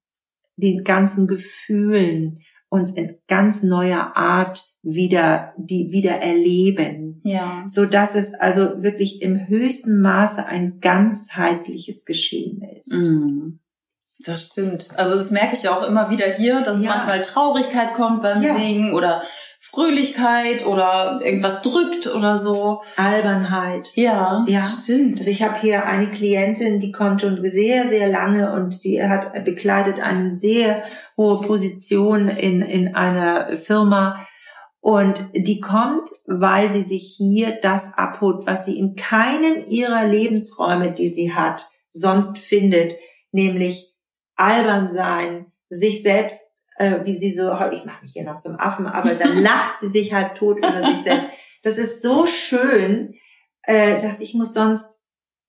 den 0.56 0.84
ganzen 0.84 1.28
Gefühlen 1.28 2.40
uns 2.70 2.92
in 2.92 3.18
ganz 3.28 3.64
neuer 3.64 4.16
Art 4.16 4.66
wieder, 4.82 5.54
die 5.58 5.92
wieder 5.92 6.22
erleben. 6.22 7.22
Ja. 7.24 7.64
So 7.68 7.86
dass 7.86 8.16
es 8.16 8.34
also 8.34 8.84
wirklich 8.84 9.22
im 9.22 9.48
höchsten 9.48 10.02
Maße 10.02 10.46
ein 10.46 10.80
ganzheitliches 10.80 12.06
Geschehen 12.06 12.62
ist. 12.78 12.94
Mhm. 12.94 13.60
Das 14.20 14.48
stimmt. 14.48 14.90
Also 14.98 15.16
das 15.16 15.30
merke 15.30 15.56
ich 15.56 15.70
auch 15.70 15.88
immer 15.88 16.10
wieder 16.10 16.26
hier, 16.26 16.62
dass 16.62 16.82
ja. 16.82 16.90
manchmal 16.90 17.22
Traurigkeit 17.22 17.94
kommt 17.94 18.24
beim 18.24 18.42
ja. 18.42 18.56
Singen 18.56 18.94
oder 18.94 19.22
Fröhlichkeit 19.70 20.66
oder 20.66 21.20
irgendwas 21.24 21.62
drückt 21.62 22.08
oder 22.08 22.38
so. 22.38 22.82
Albernheit. 22.96 23.92
Ja, 23.96 24.46
ja. 24.48 24.66
stimmt. 24.66 25.20
Also 25.20 25.30
ich 25.30 25.44
habe 25.44 25.60
hier 25.60 25.86
eine 25.86 26.10
Klientin, 26.10 26.80
die 26.80 26.94
kommt 26.94 27.22
schon 27.22 27.42
sehr, 27.50 27.88
sehr 27.90 28.08
lange 28.08 28.54
und 28.54 28.84
die 28.84 29.04
hat 29.04 29.44
bekleidet 29.44 30.00
eine 30.00 30.34
sehr 30.34 30.84
hohe 31.18 31.42
Position 31.42 32.30
in, 32.30 32.62
in 32.62 32.96
einer 32.96 33.58
Firma. 33.58 34.26
Und 34.80 35.20
die 35.34 35.60
kommt, 35.60 36.08
weil 36.26 36.72
sie 36.72 36.84
sich 36.84 37.16
hier 37.18 37.60
das 37.62 37.94
abholt, 37.96 38.48
was 38.48 38.66
sie 38.66 38.80
in 38.80 38.96
keinem 38.96 39.66
ihrer 39.68 40.08
Lebensräume, 40.08 40.94
die 40.94 41.10
sie 41.10 41.34
hat, 41.34 41.68
sonst 41.90 42.38
findet, 42.38 42.96
nämlich 43.32 43.94
albern 44.38 44.90
sein, 44.90 45.52
sich 45.70 46.04
selbst 46.04 46.47
äh, 46.78 47.04
wie 47.04 47.16
sie 47.16 47.34
so, 47.34 47.52
ich 47.72 47.86
mache 47.86 48.04
mich 48.04 48.14
hier 48.14 48.24
noch 48.24 48.40
zum 48.40 48.60
Affen, 48.60 48.88
aber 48.88 49.14
dann 49.16 49.38
lacht 49.42 49.80
sie 49.80 49.90
sich 49.90 50.14
halt 50.14 50.36
tot 50.36 50.58
über 50.58 50.86
sich 50.86 51.04
selbst. 51.04 51.28
Das 51.64 51.78
ist 51.78 52.02
so 52.02 52.28
schön. 52.28 53.14
Äh, 53.64 53.98
sagt, 53.98 54.22
ich 54.22 54.34
muss 54.34 54.54
sonst 54.54 55.02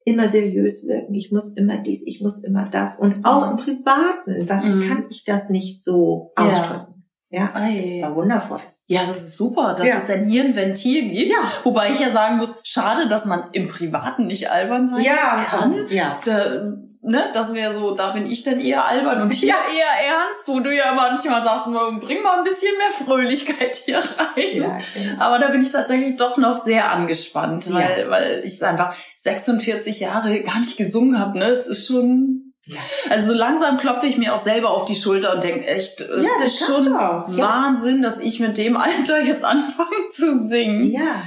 immer 0.04 0.26
seriös 0.26 0.88
wirken, 0.88 1.14
ich 1.14 1.30
muss 1.30 1.54
immer 1.54 1.78
dies, 1.78 2.02
ich 2.06 2.20
muss 2.20 2.42
immer 2.42 2.68
das. 2.68 2.98
Und 2.98 3.24
auch 3.24 3.50
im 3.50 3.58
Privaten, 3.58 4.46
sagt 4.46 4.66
sie, 4.66 4.72
mhm. 4.72 4.88
kann 4.88 5.06
ich 5.10 5.24
das 5.24 5.50
nicht 5.50 5.82
so 5.82 6.32
ausdrücken. 6.34 6.87
Ja, 7.30 7.50
Ei. 7.54 7.74
das 7.74 7.90
ist 7.90 8.02
doch 8.02 8.14
wundervoll. 8.14 8.58
Ja, 8.86 9.02
das 9.02 9.18
ist 9.18 9.36
super, 9.36 9.74
dass 9.74 9.86
ja. 9.86 9.96
es 9.96 10.06
dann 10.06 10.24
hier 10.24 10.44
ein 10.44 10.56
Ventil 10.56 11.10
gibt. 11.10 11.30
Ja. 11.30 11.52
Wobei 11.62 11.92
ich 11.92 12.00
ja 12.00 12.08
sagen 12.08 12.38
muss, 12.38 12.54
schade, 12.64 13.08
dass 13.08 13.26
man 13.26 13.50
im 13.52 13.68
Privaten 13.68 14.26
nicht 14.26 14.50
albern 14.50 14.86
sein 14.86 15.02
ja, 15.02 15.44
kann. 15.46 15.86
Ja. 15.90 16.18
Da, 16.24 16.72
ne, 17.02 17.24
das 17.34 17.52
wäre 17.52 17.70
so, 17.70 17.94
da 17.94 18.12
bin 18.12 18.30
ich 18.30 18.44
dann 18.44 18.60
eher 18.60 18.86
albern 18.86 19.20
und 19.20 19.34
hier 19.34 19.50
ja. 19.50 19.56
eher 19.70 20.08
ernst, 20.08 20.44
wo 20.46 20.60
du 20.60 20.74
ja 20.74 20.94
manchmal 20.94 21.42
sagst, 21.44 21.66
bring 21.66 22.22
mal 22.22 22.38
ein 22.38 22.44
bisschen 22.44 22.72
mehr 22.78 23.06
Fröhlichkeit 23.06 23.76
hier 23.76 23.98
rein. 23.98 24.54
Ja, 24.54 24.78
genau. 24.94 25.22
Aber 25.22 25.38
da 25.38 25.48
bin 25.48 25.60
ich 25.60 25.70
tatsächlich 25.70 26.16
doch 26.16 26.38
noch 26.38 26.64
sehr 26.64 26.90
angespannt, 26.90 27.72
weil, 27.74 28.04
ja. 28.04 28.10
weil 28.10 28.42
ich 28.42 28.62
einfach 28.64 28.94
46 29.16 30.00
Jahre 30.00 30.40
gar 30.42 30.60
nicht 30.60 30.78
gesungen 30.78 31.18
habe. 31.18 31.38
Ne? 31.38 31.44
Es 31.44 31.66
ist 31.66 31.86
schon 31.86 32.37
ja. 32.68 32.78
Also 33.08 33.32
so 33.32 33.38
langsam 33.38 33.78
klopfe 33.78 34.06
ich 34.06 34.18
mir 34.18 34.34
auch 34.34 34.38
selber 34.38 34.70
auf 34.70 34.84
die 34.84 34.94
Schulter 34.94 35.34
und 35.34 35.42
denke 35.42 35.66
echt, 35.66 36.00
es 36.00 36.22
ja, 36.22 36.44
ist 36.44 36.58
schon 36.58 36.92
Wahnsinn, 36.92 38.02
dass 38.02 38.20
ich 38.20 38.40
mit 38.40 38.58
dem 38.58 38.76
Alter 38.76 39.20
jetzt 39.20 39.44
anfange 39.44 40.10
zu 40.12 40.46
singen. 40.46 40.90
Ja. 40.90 41.22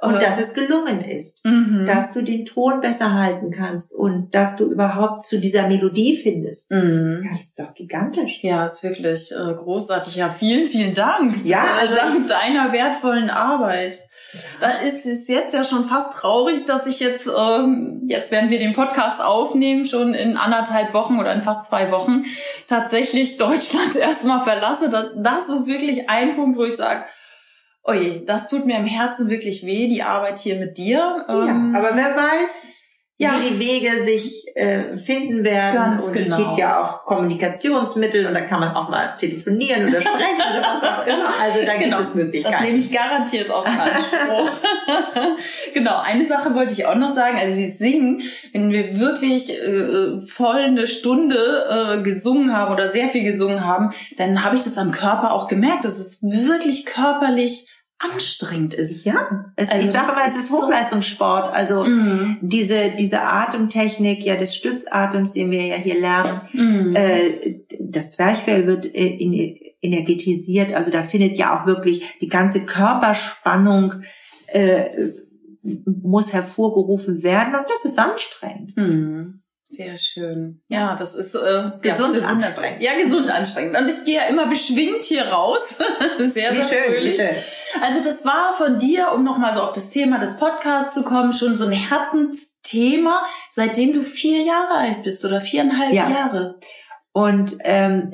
Und 0.00 0.20
dass 0.20 0.38
es 0.38 0.52
gelungen 0.52 1.02
ist, 1.02 1.44
mhm. 1.46 1.86
dass 1.86 2.12
du 2.12 2.22
den 2.22 2.44
Ton 2.44 2.80
besser 2.80 3.14
halten 3.14 3.50
kannst 3.50 3.94
und 3.94 4.34
dass 4.34 4.56
du 4.56 4.70
überhaupt 4.70 5.22
zu 5.22 5.40
dieser 5.40 5.66
Melodie 5.66 6.16
findest. 6.16 6.70
Mhm. 6.70 7.22
Ja, 7.24 7.36
das 7.36 7.46
ist 7.46 7.58
doch 7.58 7.74
gigantisch. 7.74 8.40
Ja, 8.42 8.66
ist 8.66 8.82
wirklich 8.82 9.32
äh, 9.32 9.54
großartig. 9.54 10.16
Ja, 10.16 10.28
vielen, 10.28 10.66
vielen 10.66 10.94
Dank. 10.94 11.44
Ja, 11.44 11.64
also 11.80 11.94
dank 11.94 12.28
deiner 12.28 12.72
wertvollen 12.72 13.30
Arbeit. 13.30 13.98
Da 14.60 14.78
ist 14.78 15.06
es 15.06 15.28
jetzt 15.28 15.54
ja 15.54 15.64
schon 15.64 15.84
fast 15.84 16.16
traurig, 16.16 16.66
dass 16.66 16.86
ich 16.86 17.00
jetzt, 17.00 17.28
ähm, 17.28 18.02
jetzt 18.06 18.30
werden 18.30 18.50
wir 18.50 18.58
den 18.58 18.72
Podcast 18.72 19.20
aufnehmen, 19.20 19.84
schon 19.84 20.14
in 20.14 20.36
anderthalb 20.36 20.94
Wochen 20.94 21.18
oder 21.18 21.32
in 21.32 21.42
fast 21.42 21.66
zwei 21.66 21.90
Wochen 21.90 22.24
tatsächlich 22.66 23.36
Deutschland 23.36 23.96
erstmal 24.00 24.42
verlasse. 24.42 24.90
Das, 24.90 25.08
das 25.16 25.48
ist 25.48 25.66
wirklich 25.66 26.08
ein 26.08 26.36
Punkt, 26.36 26.58
wo 26.58 26.64
ich 26.64 26.76
sage, 26.76 27.04
oje, 27.82 28.22
das 28.22 28.48
tut 28.48 28.66
mir 28.66 28.78
im 28.78 28.86
Herzen 28.86 29.28
wirklich 29.28 29.64
weh, 29.64 29.88
die 29.88 30.02
Arbeit 30.02 30.38
hier 30.38 30.56
mit 30.56 30.78
dir. 30.78 31.24
Ja, 31.28 31.46
ähm, 31.48 31.74
aber 31.76 31.94
wer 31.94 32.16
weiß, 32.16 32.68
ja. 33.16 33.32
wie 33.38 33.48
die 33.48 33.58
Wege 33.60 34.02
sich 34.02 34.44
äh, 34.56 34.96
finden 34.96 35.44
werden. 35.44 35.74
Ganz 35.74 36.08
und 36.08 36.12
genau. 36.14 36.36
es 36.36 36.42
gibt 36.42 36.58
ja 36.58 36.82
auch 36.82 37.04
Kommunikationsmittel 37.04 38.26
und 38.26 38.34
da 38.34 38.40
kann 38.40 38.60
man 38.60 38.74
auch 38.74 38.88
mal 38.88 39.16
telefonieren 39.16 39.88
oder 39.88 40.00
sprechen 40.00 40.42
oder 40.50 40.62
was 40.62 40.82
auch 40.82 41.06
immer. 41.06 41.32
Also 41.40 41.64
da 41.64 41.76
genau. 41.76 41.98
gibt 41.98 42.08
es 42.08 42.14
Möglichkeiten. 42.14 42.54
Das 42.54 42.64
nehme 42.64 42.78
ich 42.78 42.92
garantiert 42.92 43.50
auch 43.50 43.64
in 43.66 43.72
Anspruch. 43.72 44.50
genau, 45.74 46.00
eine 46.00 46.26
Sache 46.26 46.54
wollte 46.54 46.72
ich 46.72 46.86
auch 46.86 46.96
noch 46.96 47.10
sagen. 47.10 47.36
Also 47.38 47.54
sie 47.54 47.70
singen, 47.70 48.22
wenn 48.52 48.70
wir 48.70 48.98
wirklich 48.98 49.50
äh, 49.52 50.18
voll 50.18 50.56
eine 50.56 50.86
Stunde 50.86 51.98
äh, 51.98 52.02
gesungen 52.02 52.56
haben 52.56 52.72
oder 52.72 52.88
sehr 52.88 53.08
viel 53.08 53.22
gesungen 53.22 53.64
haben, 53.64 53.90
dann 54.16 54.44
habe 54.44 54.56
ich 54.56 54.62
das 54.62 54.76
am 54.76 54.90
Körper 54.90 55.32
auch 55.32 55.46
gemerkt. 55.46 55.84
Das 55.84 55.98
ist 55.98 56.22
wirklich 56.22 56.84
körperlich 56.84 57.68
anstrengend 57.98 58.74
ist. 58.74 59.04
Ja, 59.04 59.52
es, 59.56 59.70
also 59.70 59.86
ich 59.86 59.92
sage 59.92 60.08
mal, 60.08 60.26
es 60.26 60.36
ist 60.36 60.50
Hochleistungssport. 60.50 61.52
Also 61.52 61.84
mhm. 61.84 62.38
diese 62.42 62.90
diese 62.90 63.22
Atemtechnik, 63.22 64.24
ja 64.24 64.36
des 64.36 64.54
Stützatems, 64.54 65.32
den 65.32 65.50
wir 65.50 65.64
ja 65.66 65.76
hier 65.76 66.00
lernen, 66.00 66.40
mhm. 66.52 66.96
äh, 66.96 67.60
das 67.80 68.10
Zwerchfell 68.10 68.66
wird 68.66 68.86
äh, 68.86 69.74
energetisiert. 69.80 70.74
Also 70.74 70.90
da 70.90 71.02
findet 71.02 71.38
ja 71.38 71.60
auch 71.60 71.66
wirklich 71.66 72.18
die 72.20 72.28
ganze 72.28 72.66
Körperspannung 72.66 73.94
äh, 74.48 75.12
muss 76.02 76.32
hervorgerufen 76.32 77.22
werden 77.22 77.54
und 77.54 77.64
das 77.68 77.84
ist 77.84 77.98
anstrengend. 77.98 78.76
Mhm. 78.76 79.40
Sehr 79.66 79.96
schön. 79.96 80.60
Ja, 80.68 80.94
das 80.94 81.14
ist 81.14 81.34
äh, 81.34 81.70
gesund 81.80 82.16
ja, 82.16 82.26
anstrengend. 82.26 82.82
Ja, 82.82 82.92
gesund 83.02 83.30
anstrengend. 83.30 83.78
Und 83.78 83.88
ich 83.88 84.04
gehe 84.04 84.16
ja 84.16 84.26
immer 84.26 84.46
beschwingt 84.46 85.06
hier 85.06 85.24
raus. 85.28 85.78
sehr, 86.18 86.52
wie 86.52 86.62
sehr 86.62 86.64
schön, 86.64 86.84
fröhlich. 86.84 87.16
Schön. 87.16 87.34
Also 87.80 88.04
das 88.04 88.26
war 88.26 88.52
von 88.52 88.78
dir, 88.78 89.12
um 89.12 89.24
nochmal 89.24 89.54
so 89.54 89.62
auf 89.62 89.72
das 89.72 89.88
Thema 89.88 90.18
des 90.18 90.36
Podcasts 90.36 90.92
zu 90.92 91.02
kommen, 91.02 91.32
schon 91.32 91.56
so 91.56 91.64
ein 91.64 91.72
Herzensthema, 91.72 93.24
seitdem 93.48 93.94
du 93.94 94.02
vier 94.02 94.42
Jahre 94.42 94.74
alt 94.74 95.02
bist 95.02 95.24
oder 95.24 95.40
viereinhalb 95.40 95.94
ja. 95.94 96.10
Jahre. 96.10 96.60
Und 97.12 97.56
ähm, 97.60 98.12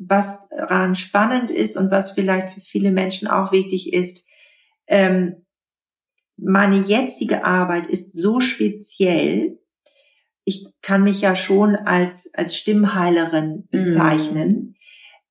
was 0.00 0.40
daran 0.48 0.96
spannend 0.96 1.52
ist 1.52 1.76
und 1.76 1.92
was 1.92 2.10
vielleicht 2.10 2.54
für 2.54 2.60
viele 2.60 2.90
Menschen 2.90 3.28
auch 3.28 3.52
wichtig 3.52 3.92
ist, 3.92 4.26
ähm, 4.88 5.46
meine 6.36 6.78
jetzige 6.78 7.44
Arbeit 7.44 7.86
ist 7.86 8.16
so 8.16 8.40
speziell, 8.40 9.59
ich 10.44 10.66
kann 10.82 11.04
mich 11.04 11.20
ja 11.20 11.34
schon 11.34 11.76
als, 11.76 12.30
als 12.34 12.56
Stimmheilerin 12.56 13.68
mhm. 13.70 13.84
bezeichnen. 13.84 14.48
Mhm. 14.48 14.74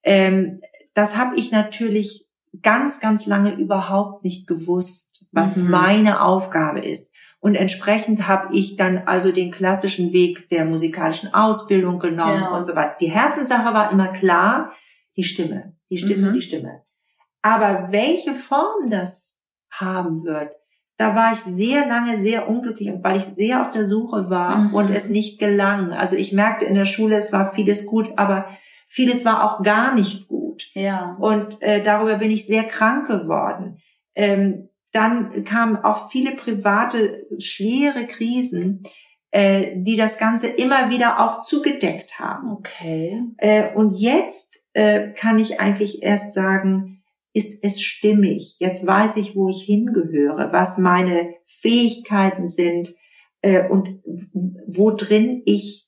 Ähm, 0.04 0.62
das 0.93 1.17
habe 1.17 1.36
ich 1.36 1.52
natürlich 1.52 2.28
ganz, 2.62 3.00
ganz 3.00 3.26
lange 3.26 3.54
überhaupt 3.54 4.24
nicht 4.24 4.48
gewusst, 4.48 5.26
was 5.32 5.56
mhm. 5.56 5.69
meine 5.69 6.22
Aufgabe 6.22 6.80
ist. 6.80 7.12
Und 7.41 7.56
entsprechend 7.56 8.28
habe 8.28 8.54
ich 8.54 8.76
dann 8.76 9.08
also 9.08 9.32
den 9.32 9.52
klassischen 9.52 10.12
Weg 10.12 10.50
der 10.50 10.65
musikalischen 10.65 11.34
Ausbildung 11.34 12.00
genommen 12.00 12.41
ja. 12.41 12.56
und 12.56 12.65
so 12.65 12.76
weiter. 12.76 12.98
Die 13.00 13.10
Herzenssache 13.10 13.74
war 13.74 13.91
immer 13.91 14.10
klar, 14.10 14.74
die 15.15 15.24
Stimme, 15.24 15.74
die 15.89 15.98
Stimme, 15.98 16.30
mhm. 16.30 16.34
die 16.34 16.41
Stimme. 16.41 16.84
Aber 17.41 17.91
welche 17.91 18.36
Form 18.36 18.89
das 18.89 19.38
haben 19.72 20.26
wird, 20.26 20.52
da 21.00 21.16
war 21.16 21.32
ich 21.32 21.40
sehr 21.40 21.88
lange 21.88 22.20
sehr 22.20 22.50
unglücklich, 22.50 22.92
weil 23.02 23.20
ich 23.20 23.24
sehr 23.24 23.62
auf 23.62 23.72
der 23.72 23.86
Suche 23.86 24.30
war 24.30 24.58
mhm. 24.58 24.74
und 24.74 24.90
es 24.90 25.10
nicht 25.10 25.40
gelang. 25.40 25.94
Also 25.94 26.18
ich 26.18 26.34
merkte 26.34 26.66
in 26.66 26.76
der 26.76 26.84
Schule, 26.84 27.16
es 27.16 27.32
war 27.32 27.54
vieles 27.54 27.86
gut, 27.86 28.12
aber 28.18 28.50
vieles 28.86 29.24
war 29.24 29.46
auch 29.46 29.64
gar 29.64 29.96
nicht 29.96 30.28
gut. 30.28 30.70
Ja. 30.74 31.16
Und 31.22 31.62
äh, 31.62 31.82
darüber 31.82 32.16
bin 32.16 32.32
ich 32.32 32.46
sehr 32.46 32.66
krank 32.66 33.08
geworden. 33.08 33.78
Ähm, 34.14 34.68
dann 34.92 35.46
kamen 35.46 35.78
auch 35.78 36.10
viele 36.10 36.32
private 36.32 37.28
schwere 37.38 38.06
Krisen, 38.06 38.84
äh, 39.32 39.72
die 39.76 39.96
das 39.96 40.18
Ganze 40.18 40.48
immer 40.48 40.90
wieder 40.90 41.22
auch 41.22 41.40
zugedeckt 41.40 42.20
haben. 42.20 42.52
Okay. 42.52 43.24
Äh, 43.38 43.74
und 43.74 43.92
jetzt 43.98 44.60
äh, 44.74 45.14
kann 45.14 45.40
ich 45.40 45.62
eigentlich 45.62 46.04
erst 46.04 46.34
sagen, 46.34 46.99
ist 47.34 47.63
es 47.63 47.82
stimmig? 47.82 48.58
Jetzt 48.60 48.86
weiß 48.86 49.18
ich, 49.18 49.36
wo 49.36 49.50
ich 49.50 49.63
hingehöre, 49.63 50.52
was 50.52 50.78
meine 50.78 51.34
Fähigkeiten 51.46 52.48
sind 52.48 52.96
äh, 53.42 53.68
und 53.68 54.02
wo 54.68 54.92
drin 54.92 55.42
ich 55.46 55.88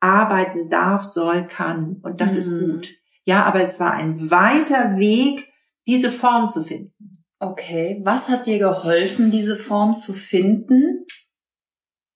arbeiten 0.00 0.70
darf, 0.70 1.02
soll, 1.02 1.46
kann. 1.46 1.96
Und 2.02 2.20
das 2.20 2.32
mhm. 2.32 2.38
ist 2.38 2.60
gut. 2.60 2.88
Ja, 3.24 3.44
aber 3.44 3.62
es 3.62 3.80
war 3.80 3.92
ein 3.92 4.30
weiter 4.30 4.96
Weg, 4.98 5.48
diese 5.86 6.10
Form 6.10 6.48
zu 6.48 6.62
finden. 6.62 7.24
Okay, 7.40 8.00
was 8.02 8.28
hat 8.28 8.46
dir 8.46 8.58
geholfen, 8.58 9.30
diese 9.30 9.56
Form 9.56 9.96
zu 9.96 10.12
finden? 10.12 11.04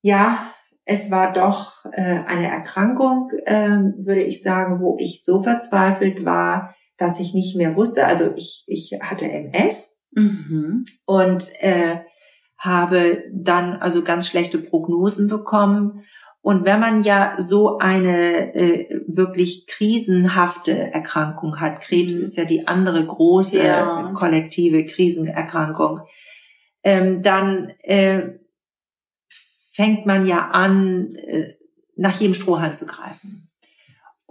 Ja, 0.03 0.53
es 0.85 1.11
war 1.11 1.33
doch 1.33 1.85
äh, 1.93 2.01
eine 2.27 2.49
Erkrankung, 2.49 3.31
äh, 3.45 3.69
würde 3.99 4.23
ich 4.23 4.43
sagen, 4.43 4.81
wo 4.81 4.97
ich 4.99 5.23
so 5.25 5.43
verzweifelt 5.43 6.25
war, 6.25 6.75
dass 7.03 7.19
ich 7.19 7.35
nicht 7.35 7.57
mehr 7.57 7.75
wusste. 7.75 8.07
Also 8.07 8.33
ich, 8.37 8.63
ich 8.69 8.93
hatte 9.03 9.25
MS 9.25 9.97
mhm. 10.13 10.85
und 11.05 11.51
äh, 11.59 11.99
habe 12.57 13.25
dann 13.33 13.75
also 13.75 14.05
ganz 14.05 14.29
schlechte 14.29 14.59
Prognosen 14.59 15.27
bekommen 15.27 16.05
Und 16.43 16.65
wenn 16.65 16.79
man 16.79 17.03
ja 17.03 17.35
so 17.39 17.79
eine 17.79 18.55
äh, 18.55 19.03
wirklich 19.09 19.67
krisenhafte 19.67 20.93
Erkrankung 20.93 21.59
hat, 21.59 21.81
Krebs 21.81 22.17
mhm. 22.17 22.23
ist 22.23 22.37
ja 22.37 22.45
die 22.45 22.69
andere 22.69 23.05
große 23.05 23.65
ja. 23.65 24.13
kollektive 24.15 24.87
Krisenerkrankung, 24.87 26.03
ähm, 26.85 27.23
dann 27.23 27.73
äh, 27.81 28.39
fängt 29.73 30.07
man 30.07 30.27
ja 30.27 30.51
an, 30.51 31.17
äh, 31.17 31.55
nach 31.97 32.21
jedem 32.21 32.35
Strohhalm 32.35 32.77
zu 32.77 32.87
greifen. 32.87 33.49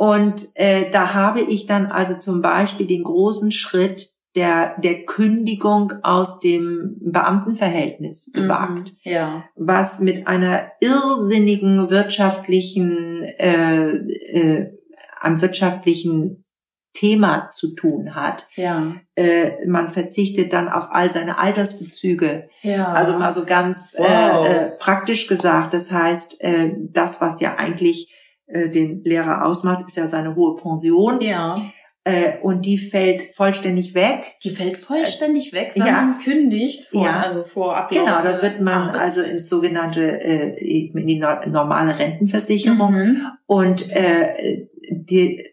Und 0.01 0.47
äh, 0.55 0.89
da 0.89 1.13
habe 1.13 1.41
ich 1.41 1.67
dann 1.67 1.85
also 1.85 2.15
zum 2.17 2.41
Beispiel 2.41 2.87
den 2.87 3.03
großen 3.03 3.51
Schritt 3.51 4.09
der, 4.35 4.75
der 4.79 5.05
Kündigung 5.05 5.93
aus 6.01 6.39
dem 6.39 6.97
Beamtenverhältnis 6.99 8.27
mhm, 8.33 8.41
gewagt, 8.41 8.93
mhm, 9.05 9.11
ja. 9.11 9.43
was 9.55 9.99
mit 9.99 10.25
einer 10.25 10.71
irrsinnigen 10.79 11.91
wirtschaftlichen, 11.91 13.21
äh, 13.21 13.89
äh, 13.91 14.71
am 15.19 15.39
wirtschaftlichen 15.39 16.45
Thema 16.93 17.51
zu 17.51 17.75
tun 17.75 18.15
hat. 18.15 18.47
Ja. 18.55 18.95
Äh, 19.13 19.67
man 19.67 19.89
verzichtet 19.89 20.51
dann 20.51 20.67
auf 20.67 20.87
all 20.89 21.11
seine 21.11 21.37
Altersbezüge. 21.37 22.49
Ja. 22.63 22.91
Also 22.91 23.19
mal 23.19 23.31
so 23.31 23.45
ganz 23.45 23.93
äh, 23.93 24.01
wow. 24.01 24.47
äh, 24.47 24.49
äh, 24.49 24.71
praktisch 24.79 25.27
gesagt. 25.27 25.75
Das 25.75 25.91
heißt, 25.91 26.41
äh, 26.41 26.71
das, 26.91 27.21
was 27.21 27.39
ja 27.39 27.57
eigentlich 27.57 28.17
äh, 28.53 28.69
den 28.69 29.03
Lehrer 29.03 29.45
ausmacht, 29.45 29.85
ist 29.87 29.97
ja 29.97 30.07
seine 30.07 30.35
hohe 30.35 30.55
Pension. 30.55 31.19
Ja. 31.21 31.57
Äh, 32.03 32.39
und 32.41 32.65
die 32.65 32.79
fällt 32.79 33.33
vollständig 33.35 33.93
weg. 33.93 34.37
Die 34.43 34.49
fällt 34.49 34.77
vollständig 34.77 35.53
weg, 35.53 35.73
wenn 35.75 35.85
ja. 35.85 35.91
man 35.91 36.17
kündigt, 36.17 36.85
vor, 36.85 37.05
ja. 37.05 37.19
also 37.21 37.43
vor 37.43 37.77
Ablauf. 37.77 38.03
Genau, 38.03 38.23
da 38.23 38.41
wird 38.41 38.59
man 38.59 38.89
Arbeit. 38.89 39.01
also 39.01 39.21
ins 39.21 39.47
sogenannte, 39.47 40.19
äh, 40.19 40.89
in 40.89 41.05
die 41.05 41.19
normale 41.19 41.99
Rentenversicherung. 41.99 42.93
Mhm. 42.93 43.27
Und 43.45 43.91
äh, 43.91 44.65
die, 44.89 45.45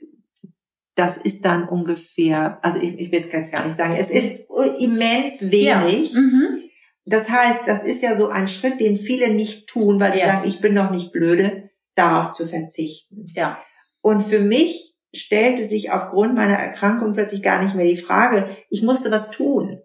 das 0.95 1.19
ist 1.19 1.45
dann 1.45 1.69
ungefähr, 1.69 2.59
also 2.63 2.79
ich, 2.79 2.99
ich 2.99 3.13
will 3.13 3.19
es 3.19 3.31
ganz 3.31 3.51
gar 3.51 3.67
nicht 3.67 3.77
sagen, 3.77 3.95
es 3.99 4.11
ist 4.11 4.41
immens 4.79 5.51
wenig. 5.51 6.15
Ja. 6.15 6.21
Mhm. 6.21 6.63
Das 7.05 7.31
heißt, 7.31 7.63
das 7.67 7.85
ist 7.85 8.03
ja 8.03 8.15
so 8.17 8.29
ein 8.29 8.49
Schritt, 8.49 8.81
den 8.81 8.97
viele 8.97 9.33
nicht 9.33 9.67
tun, 9.69 10.01
weil 10.01 10.15
sie 10.15 10.21
sagen, 10.21 10.47
ich 10.47 10.61
bin 10.61 10.75
doch 10.75 10.91
nicht 10.91 11.13
blöde, 11.13 11.68
darauf 11.99 12.33
zu 12.33 12.47
verzichten. 12.47 13.27
Ja. 13.35 13.59
Und 14.01 14.23
für 14.23 14.41
mich 14.41 14.97
stellte 15.15 15.67
sich 15.67 15.91
aufgrund 15.91 16.35
meiner 16.35 16.59
Erkrankung 16.59 17.15
plötzlich 17.15 17.43
gar 17.43 17.63
nicht 17.63 17.75
mehr 17.75 17.87
die 17.87 17.97
Frage, 17.97 18.49
ich 18.71 18.83
musste 18.83 19.11
was 19.11 19.31
tun. 19.31 19.81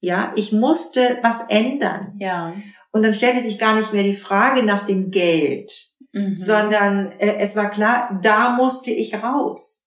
Ja, 0.00 0.32
ich 0.36 0.52
musste 0.52 1.18
was 1.22 1.48
ändern. 1.48 2.16
Ja. 2.18 2.54
Und 2.92 3.02
dann 3.02 3.14
stellte 3.14 3.40
sich 3.40 3.58
gar 3.58 3.74
nicht 3.74 3.92
mehr 3.92 4.02
die 4.02 4.16
Frage 4.16 4.62
nach 4.62 4.84
dem 4.84 5.10
Geld, 5.10 5.72
mhm. 6.12 6.34
sondern 6.34 7.12
äh, 7.12 7.36
es 7.38 7.56
war 7.56 7.70
klar, 7.70 8.20
da 8.22 8.50
musste 8.50 8.90
ich 8.90 9.22
raus. 9.22 9.86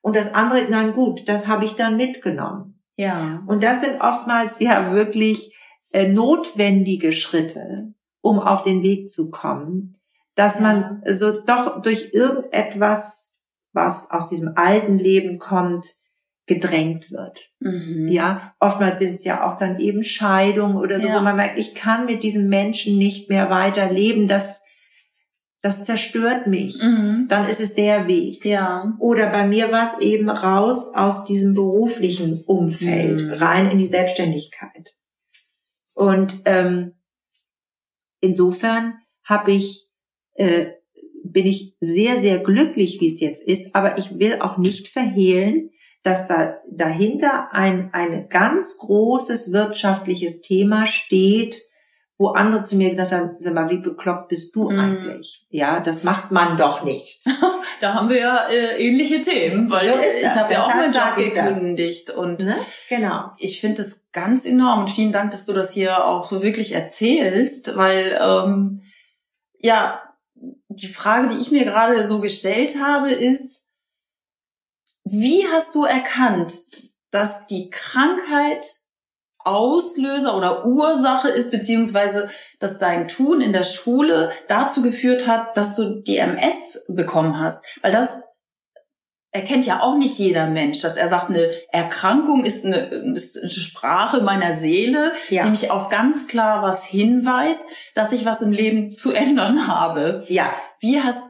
Und 0.00 0.16
das 0.16 0.32
andere, 0.34 0.66
nein 0.70 0.94
gut, 0.94 1.28
das 1.28 1.48
habe 1.48 1.64
ich 1.64 1.74
dann 1.74 1.96
mitgenommen. 1.96 2.80
Ja. 2.96 3.42
Und 3.46 3.62
das 3.62 3.82
sind 3.82 4.00
oftmals 4.00 4.58
ja 4.60 4.92
wirklich 4.92 5.54
äh, 5.92 6.08
notwendige 6.08 7.12
Schritte, 7.12 7.92
um 8.22 8.38
auf 8.38 8.62
den 8.62 8.82
Weg 8.82 9.12
zu 9.12 9.30
kommen, 9.30 9.95
dass 10.36 10.60
man 10.60 11.02
so 11.12 11.40
doch 11.40 11.82
durch 11.82 12.12
irgendetwas 12.12 13.26
was 13.72 14.10
aus 14.10 14.28
diesem 14.28 14.52
alten 14.56 14.98
Leben 14.98 15.38
kommt, 15.38 15.92
gedrängt 16.46 17.10
wird. 17.10 17.50
Mhm. 17.58 18.08
Ja, 18.08 18.54
oftmals 18.60 19.00
sind 19.00 19.14
es 19.14 19.24
ja 19.24 19.46
auch 19.46 19.58
dann 19.58 19.80
eben 19.80 20.04
Scheidungen 20.04 20.76
oder 20.76 21.00
so, 21.00 21.08
ja. 21.08 21.18
wo 21.18 21.22
man 21.22 21.36
merkt, 21.36 21.58
ich 21.58 21.74
kann 21.74 22.06
mit 22.06 22.22
diesem 22.22 22.48
Menschen 22.48 22.96
nicht 22.96 23.28
mehr 23.28 23.50
weiter 23.50 23.90
leben, 23.90 24.28
das 24.28 24.62
das 25.62 25.82
zerstört 25.82 26.46
mich. 26.46 26.80
Mhm. 26.80 27.26
Dann 27.28 27.48
ist 27.48 27.60
es 27.60 27.74
der 27.74 28.06
Weg. 28.06 28.44
Ja. 28.44 28.94
Oder 29.00 29.30
bei 29.30 29.44
mir 29.44 29.72
war 29.72 29.84
es 29.84 30.00
eben 30.00 30.30
raus 30.30 30.94
aus 30.94 31.24
diesem 31.24 31.54
beruflichen 31.54 32.44
Umfeld, 32.44 33.20
mhm. 33.20 33.32
rein 33.32 33.70
in 33.72 33.78
die 33.78 33.86
Selbstständigkeit. 33.86 34.94
Und 35.94 36.42
ähm, 36.44 36.92
insofern 38.20 38.94
habe 39.24 39.50
ich 39.50 39.85
äh, 40.36 40.72
bin 41.24 41.46
ich 41.46 41.74
sehr, 41.80 42.20
sehr 42.20 42.38
glücklich, 42.38 43.00
wie 43.00 43.08
es 43.08 43.20
jetzt 43.20 43.42
ist, 43.42 43.74
aber 43.74 43.98
ich 43.98 44.18
will 44.18 44.40
auch 44.40 44.58
nicht 44.58 44.88
verhehlen, 44.88 45.70
dass 46.02 46.28
da 46.28 46.58
dahinter 46.70 47.52
ein, 47.52 47.90
ein 47.92 48.28
ganz 48.28 48.78
großes 48.78 49.52
wirtschaftliches 49.52 50.40
Thema 50.40 50.86
steht, 50.86 51.62
wo 52.18 52.28
andere 52.28 52.64
zu 52.64 52.76
mir 52.76 52.88
gesagt 52.88 53.12
haben, 53.12 53.36
sag 53.38 53.52
mal, 53.52 53.68
wie 53.68 53.78
bekloppt 53.78 54.28
bist 54.28 54.56
du 54.56 54.70
mm. 54.70 54.78
eigentlich? 54.78 55.46
Ja, 55.50 55.80
das 55.80 56.02
macht 56.02 56.30
man 56.30 56.56
doch 56.56 56.82
nicht. 56.82 57.22
da 57.80 57.94
haben 57.94 58.08
wir 58.08 58.18
ja 58.18 58.48
äh, 58.48 58.78
ähnliche 58.78 59.20
Themen, 59.20 59.68
weil 59.68 59.88
so 59.88 59.94
ich 60.26 60.34
habe 60.34 60.52
ja 60.52 60.62
auch 60.62 60.74
meinen 60.74 60.94
Job 60.94 61.16
gekündigt 61.16 62.10
und 62.10 62.40
ne? 62.40 62.56
genau. 62.88 63.32
Ich 63.36 63.60
finde 63.60 63.82
es 63.82 64.06
ganz 64.12 64.46
enorm 64.46 64.82
und 64.82 64.90
vielen 64.90 65.12
Dank, 65.12 65.32
dass 65.32 65.44
du 65.44 65.52
das 65.52 65.74
hier 65.74 66.06
auch 66.06 66.32
wirklich 66.32 66.72
erzählst, 66.72 67.76
weil 67.76 68.18
ähm, 68.18 68.82
ja 69.60 70.00
die 70.68 70.88
Frage, 70.88 71.28
die 71.28 71.40
ich 71.40 71.50
mir 71.50 71.64
gerade 71.64 72.06
so 72.08 72.20
gestellt 72.20 72.80
habe, 72.80 73.12
ist, 73.12 73.64
wie 75.04 75.46
hast 75.46 75.74
du 75.74 75.84
erkannt, 75.84 76.54
dass 77.10 77.46
die 77.46 77.70
Krankheit 77.70 78.66
Auslöser 79.38 80.36
oder 80.36 80.66
Ursache 80.66 81.28
ist, 81.28 81.52
beziehungsweise 81.52 82.28
dass 82.58 82.80
dein 82.80 83.06
Tun 83.06 83.40
in 83.40 83.52
der 83.52 83.62
Schule 83.62 84.32
dazu 84.48 84.82
geführt 84.82 85.28
hat, 85.28 85.56
dass 85.56 85.76
du 85.76 86.02
die 86.02 86.16
MS 86.16 86.84
bekommen 86.88 87.38
hast? 87.38 87.64
Weil 87.80 87.92
das 87.92 88.16
erkennt 89.32 89.66
ja 89.66 89.82
auch 89.82 89.96
nicht 89.96 90.18
jeder 90.18 90.46
Mensch, 90.48 90.80
dass 90.80 90.96
er 90.96 91.08
sagt, 91.08 91.28
eine 91.28 91.50
Erkrankung 91.70 92.44
ist 92.44 92.64
eine, 92.64 92.76
ist 93.14 93.38
eine 93.38 93.50
Sprache 93.50 94.22
meiner 94.22 94.52
Seele, 94.52 95.12
ja. 95.28 95.42
die 95.42 95.50
mich 95.50 95.70
auf 95.70 95.88
ganz 95.88 96.26
klar 96.26 96.62
was 96.62 96.84
hinweist, 96.84 97.60
dass 97.94 98.12
ich 98.12 98.24
was 98.24 98.40
im 98.40 98.52
Leben 98.52 98.94
zu 98.94 99.12
ändern 99.12 99.66
habe. 99.66 100.24
Ja. 100.28 100.50
Wie 100.80 101.00
hast, 101.00 101.22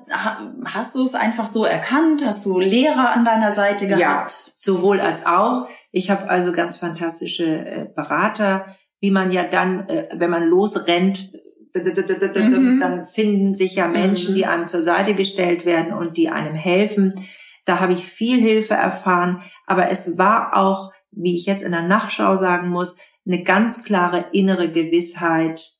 hast 0.65 0.95
du 0.95 1.03
es 1.03 1.15
einfach 1.15 1.47
so 1.47 1.65
erkannt? 1.65 2.25
Hast 2.27 2.45
du 2.45 2.59
Lehrer 2.59 3.11
an 3.11 3.25
deiner 3.25 3.53
Seite 3.53 3.87
gehabt? 3.87 4.01
Ja, 4.01 4.53
sowohl 4.55 5.01
als 5.01 5.25
auch. 5.25 5.69
Ich 5.91 6.11
habe 6.11 6.29
also 6.29 6.53
ganz 6.53 6.77
fantastische 6.77 7.45
äh, 7.45 7.87
Berater, 7.95 8.77
wie 9.01 9.11
man 9.11 9.31
ja 9.33 9.45
dann, 9.45 9.89
äh, 9.89 10.09
wenn 10.15 10.31
man 10.31 10.45
losrennt, 10.45 11.33
mhm. 11.75 12.79
dann 12.81 13.05
finden 13.05 13.55
sich 13.55 13.77
ja 13.77 13.87
Menschen, 13.87 14.33
mhm. 14.33 14.37
die 14.37 14.47
einem 14.47 14.67
zur 14.67 14.83
Seite 14.83 15.15
gestellt 15.15 15.67
werden 15.67 15.93
und 15.93 16.17
die 16.17 16.29
einem 16.29 16.55
helfen. 16.55 17.27
Da 17.67 17.81
habe 17.81 17.93
ich 17.93 18.07
viel 18.07 18.41
Hilfe 18.41 18.75
erfahren, 18.75 19.43
aber 19.67 19.91
es 19.91 20.17
war 20.17 20.57
auch, 20.57 20.93
wie 21.11 21.35
ich 21.35 21.45
jetzt 21.45 21.63
in 21.63 21.73
der 21.73 21.83
Nachschau 21.83 22.37
sagen 22.37 22.71
muss, 22.71 22.97
eine 23.27 23.43
ganz 23.43 23.85
klare 23.85 24.27
innere 24.33 24.71
Gewissheit, 24.71 25.77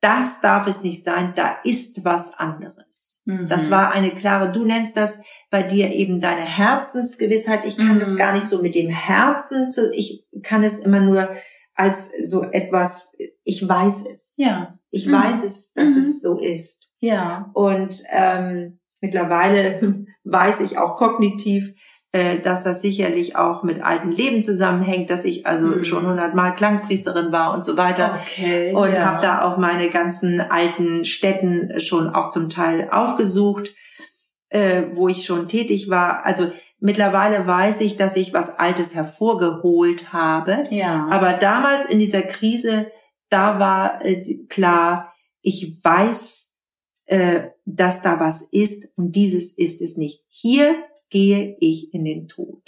das 0.00 0.40
darf 0.40 0.66
es 0.66 0.82
nicht 0.82 1.04
sein, 1.04 1.32
da 1.34 1.56
ist 1.64 2.04
was 2.04 2.34
anderes. 2.38 3.20
Mhm. 3.24 3.48
Das 3.48 3.70
war 3.70 3.92
eine 3.92 4.14
klare, 4.14 4.52
du 4.52 4.64
nennst 4.64 4.96
das 4.96 5.20
bei 5.50 5.62
dir 5.62 5.92
eben 5.92 6.20
deine 6.20 6.44
Herzensgewissheit. 6.44 7.64
Ich 7.66 7.76
kann 7.76 7.96
mhm. 7.96 8.00
das 8.00 8.16
gar 8.16 8.32
nicht 8.32 8.46
so 8.46 8.62
mit 8.62 8.74
dem 8.74 8.90
Herzen, 8.90 9.70
zu, 9.70 9.92
ich 9.92 10.26
kann 10.42 10.62
es 10.62 10.78
immer 10.78 11.00
nur 11.00 11.30
als 11.74 12.10
so 12.22 12.42
etwas, 12.42 13.12
ich 13.44 13.68
weiß 13.68 14.06
es. 14.12 14.34
Ja. 14.36 14.78
Ich 14.90 15.06
mhm. 15.06 15.12
weiß 15.12 15.44
es, 15.44 15.72
dass 15.74 15.88
es 15.90 16.16
mhm. 16.16 16.18
so 16.20 16.38
ist. 16.38 16.88
Ja. 17.00 17.50
Und 17.54 18.02
ähm, 18.10 18.80
mittlerweile 19.00 20.06
weiß 20.24 20.60
ich 20.60 20.78
auch 20.78 20.96
kognitiv, 20.96 21.74
äh, 22.10 22.38
dass 22.38 22.64
das 22.64 22.80
sicherlich 22.80 23.36
auch 23.36 23.62
mit 23.62 23.82
alten 23.82 24.10
Leben 24.10 24.42
zusammenhängt, 24.42 25.10
dass 25.10 25.26
ich 25.26 25.46
also 25.46 25.66
mhm. 25.66 25.84
schon 25.84 26.06
hundertmal 26.06 26.54
Klangpriesterin 26.54 27.32
war 27.32 27.54
und 27.54 27.66
so 27.66 27.76
weiter. 27.76 28.20
Okay, 28.22 28.74
und 28.74 28.92
ja. 28.92 29.04
habe 29.04 29.22
da 29.22 29.42
auch 29.42 29.58
meine 29.58 29.90
ganzen 29.90 30.40
alten 30.40 31.04
Städten 31.04 31.78
schon 31.80 32.08
auch 32.08 32.30
zum 32.30 32.48
Teil 32.48 32.88
aufgesucht, 32.90 33.74
äh, 34.48 34.84
wo 34.92 35.08
ich 35.08 35.26
schon 35.26 35.48
tätig 35.48 35.90
war. 35.90 36.24
Also 36.24 36.50
mittlerweile 36.80 37.46
weiß 37.46 37.82
ich, 37.82 37.98
dass 37.98 38.16
ich 38.16 38.32
was 38.32 38.58
Altes 38.58 38.94
hervorgeholt 38.94 40.12
habe. 40.12 40.64
Ja. 40.70 41.08
Aber 41.10 41.34
damals 41.34 41.84
in 41.84 41.98
dieser 41.98 42.22
Krise, 42.22 42.90
da 43.28 43.58
war 43.58 44.04
äh, 44.04 44.46
klar, 44.48 45.12
ich 45.42 45.78
weiß, 45.82 46.47
äh, 47.08 47.48
dass 47.64 48.02
da 48.02 48.20
was 48.20 48.42
ist 48.52 48.86
und 48.96 49.12
dieses 49.12 49.52
ist 49.56 49.80
es 49.80 49.96
nicht. 49.96 50.22
Hier 50.28 50.76
gehe 51.08 51.56
ich 51.58 51.92
in 51.94 52.04
den 52.04 52.28
Tod. 52.28 52.62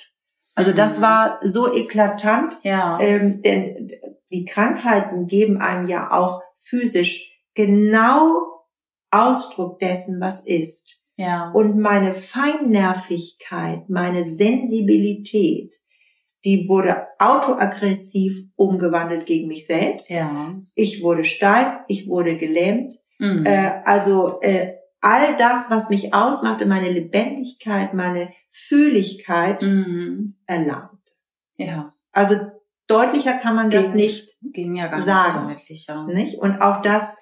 Also 0.55 0.73
das 0.73 0.99
mhm. 0.99 1.03
war 1.03 1.41
so 1.43 1.73
eklatant, 1.73 2.59
ja. 2.63 2.99
ähm, 3.01 3.43
denn 3.43 3.91
die 4.31 4.47
Krankheiten 4.47 5.27
geben 5.27 5.59
einem 5.59 5.89
ja 5.89 6.11
auch 6.11 6.41
physisch 6.57 7.39
genau 7.55 8.65
Ausdruck 9.11 9.79
dessen, 9.79 10.21
was 10.21 10.47
ist. 10.47 10.99
Ja. 11.17 11.51
Und 11.51 11.79
meine 11.79 12.15
Feinnervigkeit, 12.15 13.91
meine 13.91 14.25
Sensibilität, 14.25 15.75
die 16.47 16.67
wurde 16.67 17.09
autoaggressiv 17.19 18.47
umgewandelt 18.57 19.27
gegen 19.27 19.49
mich 19.49 19.67
selbst. 19.67 20.09
Ja. 20.09 20.55
Ich 20.75 21.03
wurde 21.03 21.25
steif, 21.25 21.81
ich 21.89 22.09
wurde 22.09 22.39
gelähmt, 22.39 22.95
Mhm. 23.21 23.47
Äh, 23.47 23.83
also 23.85 24.41
äh, 24.41 24.75
all 25.01 25.37
das, 25.37 25.71
was 25.71 25.91
mich 25.91 26.13
ausmachte, 26.13 26.67
meine 26.67 26.89
Lebendigkeit, 26.89 27.95
meine 27.95 28.33
Fühligkeit 28.49 29.63
mhm. 29.63 30.37
erlangt. 30.47 30.91
Ja. 31.57 31.93
Also 32.13 32.37
deutlicher 32.87 33.35
kann 33.35 33.55
man 33.55 33.71
ging, 33.71 33.81
das 33.81 33.95
nicht 33.95 34.37
ging 34.43 34.75
ja 34.75 34.89
gar 34.89 35.03
sagen, 35.03 35.47
nicht 35.47 35.61
deutlicher. 35.61 36.07
Nicht? 36.07 36.39
Und 36.39 36.61
auch 36.61 36.83
das, 36.83 37.17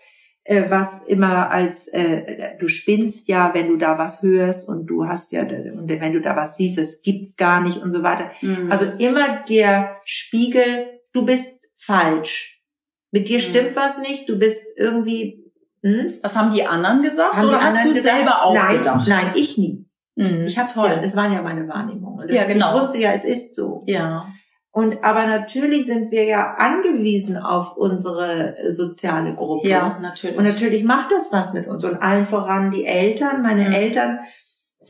äh, 0.44 0.70
was 0.70 1.02
immer 1.02 1.50
als 1.50 1.88
äh, 1.88 2.56
du 2.58 2.68
spinnst 2.68 3.28
ja, 3.28 3.52
wenn 3.52 3.68
du 3.68 3.76
da 3.76 3.98
was 3.98 4.22
hörst 4.22 4.68
und 4.68 4.86
du 4.86 5.06
hast 5.06 5.32
ja 5.32 5.42
und 5.42 5.88
wenn 5.88 6.12
du 6.12 6.20
da 6.20 6.36
was 6.36 6.56
siehst, 6.56 6.78
es 6.78 7.02
gibt's 7.02 7.36
gar 7.36 7.60
nicht 7.60 7.78
und 7.78 7.92
so 7.92 8.02
weiter. 8.02 8.30
Mhm. 8.40 8.70
Also 8.70 8.86
immer 8.98 9.44
der 9.48 9.96
Spiegel, 10.04 11.00
du 11.12 11.26
bist 11.26 11.68
falsch. 11.76 12.62
Mit 13.10 13.28
dir 13.28 13.38
mhm. 13.38 13.42
stimmt 13.42 13.76
was 13.76 13.98
nicht, 13.98 14.28
du 14.28 14.38
bist 14.38 14.66
irgendwie 14.76 15.47
hm? 15.82 16.14
Was 16.22 16.36
haben 16.36 16.52
die 16.52 16.64
anderen 16.64 17.02
gesagt 17.02 17.34
haben 17.34 17.48
oder 17.48 17.60
hast 17.60 17.84
du 17.84 17.88
gesagt? 17.88 18.04
selber 18.04 18.42
auch 18.42 18.54
nein, 18.54 18.78
gedacht? 18.78 19.08
Nein, 19.08 19.24
ich 19.34 19.58
nie. 19.58 19.86
Mhm, 20.16 20.44
ich 20.46 20.58
hab's 20.58 20.74
toll. 20.74 20.88
ja, 20.88 21.00
das 21.00 21.14
waren 21.14 21.32
ja 21.32 21.42
meine 21.42 21.68
Wahrnehmungen. 21.68 22.28
ja, 22.30 22.44
genau. 22.44 22.74
Ich 22.74 22.82
wusste 22.82 22.98
ja, 22.98 23.12
es 23.12 23.24
ist 23.24 23.54
so. 23.54 23.84
Ja. 23.86 24.26
Und 24.70 25.02
aber 25.02 25.26
natürlich 25.26 25.86
sind 25.86 26.10
wir 26.10 26.24
ja 26.24 26.54
angewiesen 26.56 27.36
auf 27.36 27.76
unsere 27.76 28.58
äh, 28.58 28.70
soziale 28.70 29.34
Gruppe. 29.34 29.68
Ja, 29.68 29.98
natürlich. 30.00 30.36
Und 30.36 30.44
natürlich 30.44 30.84
macht 30.84 31.10
das 31.10 31.32
was 31.32 31.54
mit 31.54 31.66
uns. 31.66 31.84
Und 31.84 32.02
allen 32.02 32.24
voran 32.24 32.70
die 32.70 32.84
Eltern. 32.84 33.42
Meine 33.42 33.68
mhm. 33.68 33.74
Eltern 33.74 34.18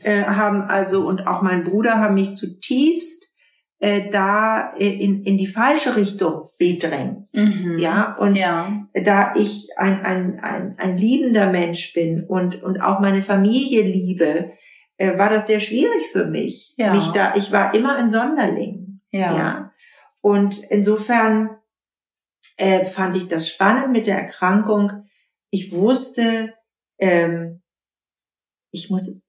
äh, 0.03 0.23
haben 0.23 0.63
also 0.63 1.07
und 1.07 1.27
auch 1.27 1.41
mein 1.41 1.63
Bruder 1.63 1.97
haben 1.97 2.15
mich 2.15 2.35
zutiefst 2.35 3.28
äh, 3.79 4.09
da 4.09 4.73
äh, 4.77 4.87
in, 4.87 5.23
in 5.23 5.37
die 5.37 5.47
falsche 5.47 5.95
Richtung 5.95 6.49
bedrängt. 6.57 7.33
Mhm. 7.33 7.77
Ja, 7.79 8.15
und 8.17 8.35
ja. 8.35 8.85
da 8.93 9.33
ich 9.35 9.69
ein, 9.77 10.05
ein, 10.05 10.39
ein, 10.41 10.75
ein 10.77 10.97
liebender 10.97 11.49
Mensch 11.49 11.93
bin 11.93 12.25
und, 12.25 12.61
und 12.61 12.81
auch 12.81 12.99
meine 12.99 13.21
Familie 13.21 13.83
liebe, 13.83 14.51
äh, 14.97 15.17
war 15.17 15.29
das 15.29 15.47
sehr 15.47 15.61
schwierig 15.61 16.07
für 16.11 16.25
mich. 16.25 16.73
Ja. 16.77 16.93
mich 16.93 17.07
da, 17.07 17.35
ich 17.35 17.51
war 17.51 17.73
immer 17.73 17.95
ein 17.95 18.09
Sonderling. 18.09 18.99
Ja. 19.11 19.37
ja. 19.37 19.71
Und 20.21 20.61
insofern 20.69 21.51
äh, 22.57 22.85
fand 22.85 23.15
ich 23.15 23.27
das 23.27 23.47
spannend 23.47 23.93
mit 23.93 24.07
der 24.07 24.17
Erkrankung. 24.17 25.05
Ich 25.49 25.71
wusste, 25.71 26.53
ähm, 26.97 27.61
ich 28.71 28.89
muss 28.89 29.21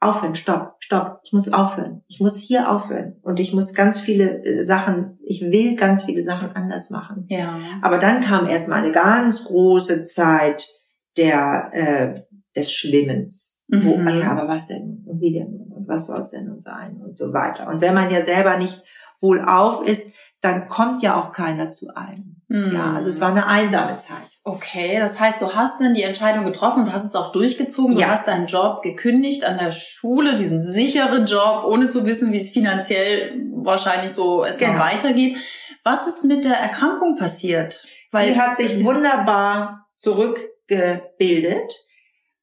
aufhören, 0.00 0.34
stopp, 0.34 0.76
stopp, 0.78 1.20
ich 1.24 1.32
muss 1.32 1.52
aufhören. 1.52 2.02
Ich 2.06 2.20
muss 2.20 2.36
hier 2.36 2.70
aufhören. 2.70 3.16
Und 3.22 3.40
ich 3.40 3.52
muss 3.52 3.74
ganz 3.74 3.98
viele 3.98 4.44
äh, 4.44 4.62
Sachen, 4.62 5.18
ich 5.24 5.42
will 5.42 5.74
ganz 5.76 6.04
viele 6.04 6.22
Sachen 6.22 6.52
anders 6.52 6.90
machen. 6.90 7.26
Ja. 7.28 7.58
Aber 7.82 7.98
dann 7.98 8.20
kam 8.20 8.46
erstmal 8.46 8.84
eine 8.84 8.92
ganz 8.92 9.44
große 9.44 10.04
Zeit 10.04 10.68
der, 11.16 11.70
äh, 11.72 12.22
des 12.54 12.72
Schwimmens. 12.72 13.64
Mhm. 13.68 13.84
Wo, 13.84 14.10
ja, 14.10 14.30
aber 14.30 14.48
was 14.48 14.68
denn? 14.68 15.04
Und 15.06 15.20
wie 15.20 15.32
denn? 15.32 15.72
Und 15.74 15.88
was 15.88 16.06
soll 16.06 16.20
es 16.20 16.30
denn 16.30 16.46
nun 16.46 16.60
sein? 16.60 17.02
Und 17.04 17.18
so 17.18 17.32
weiter. 17.32 17.68
Und 17.68 17.80
wenn 17.80 17.94
man 17.94 18.10
ja 18.10 18.24
selber 18.24 18.56
nicht 18.56 18.82
wohl 19.20 19.44
auf 19.44 19.86
ist, 19.86 20.10
dann 20.40 20.68
kommt 20.68 21.02
ja 21.02 21.20
auch 21.20 21.32
keiner 21.32 21.70
zu 21.70 21.88
einem. 21.94 22.37
Mhm. 22.48 22.74
Ja, 22.74 22.94
also 22.94 23.10
es 23.10 23.20
war 23.20 23.30
eine 23.30 23.46
einsame 23.46 23.98
Zeit. 24.00 24.28
Okay, 24.42 24.98
das 24.98 25.20
heißt, 25.20 25.42
du 25.42 25.52
hast 25.52 25.80
dann 25.80 25.92
die 25.92 26.02
Entscheidung 26.02 26.46
getroffen, 26.46 26.86
du 26.86 26.92
hast 26.92 27.04
es 27.04 27.14
auch 27.14 27.32
durchgezogen, 27.32 27.94
du 27.94 28.06
hast 28.06 28.26
deinen 28.26 28.46
Job 28.46 28.80
gekündigt 28.82 29.44
an 29.44 29.58
der 29.58 29.72
Schule, 29.72 30.36
diesen 30.36 30.62
sicheren 30.62 31.26
Job, 31.26 31.64
ohne 31.66 31.90
zu 31.90 32.06
wissen, 32.06 32.32
wie 32.32 32.38
es 32.38 32.50
finanziell 32.50 33.38
wahrscheinlich 33.52 34.12
so 34.12 34.44
es 34.44 34.56
genau. 34.56 34.78
weitergeht. 34.78 35.36
Was 35.84 36.06
ist 36.06 36.24
mit 36.24 36.44
der 36.44 36.56
Erkrankung 36.56 37.16
passiert? 37.16 37.86
Weil 38.10 38.32
die 38.32 38.40
hat 38.40 38.56
sich 38.56 38.82
wunderbar 38.82 39.86
zurückgebildet. 39.94 41.70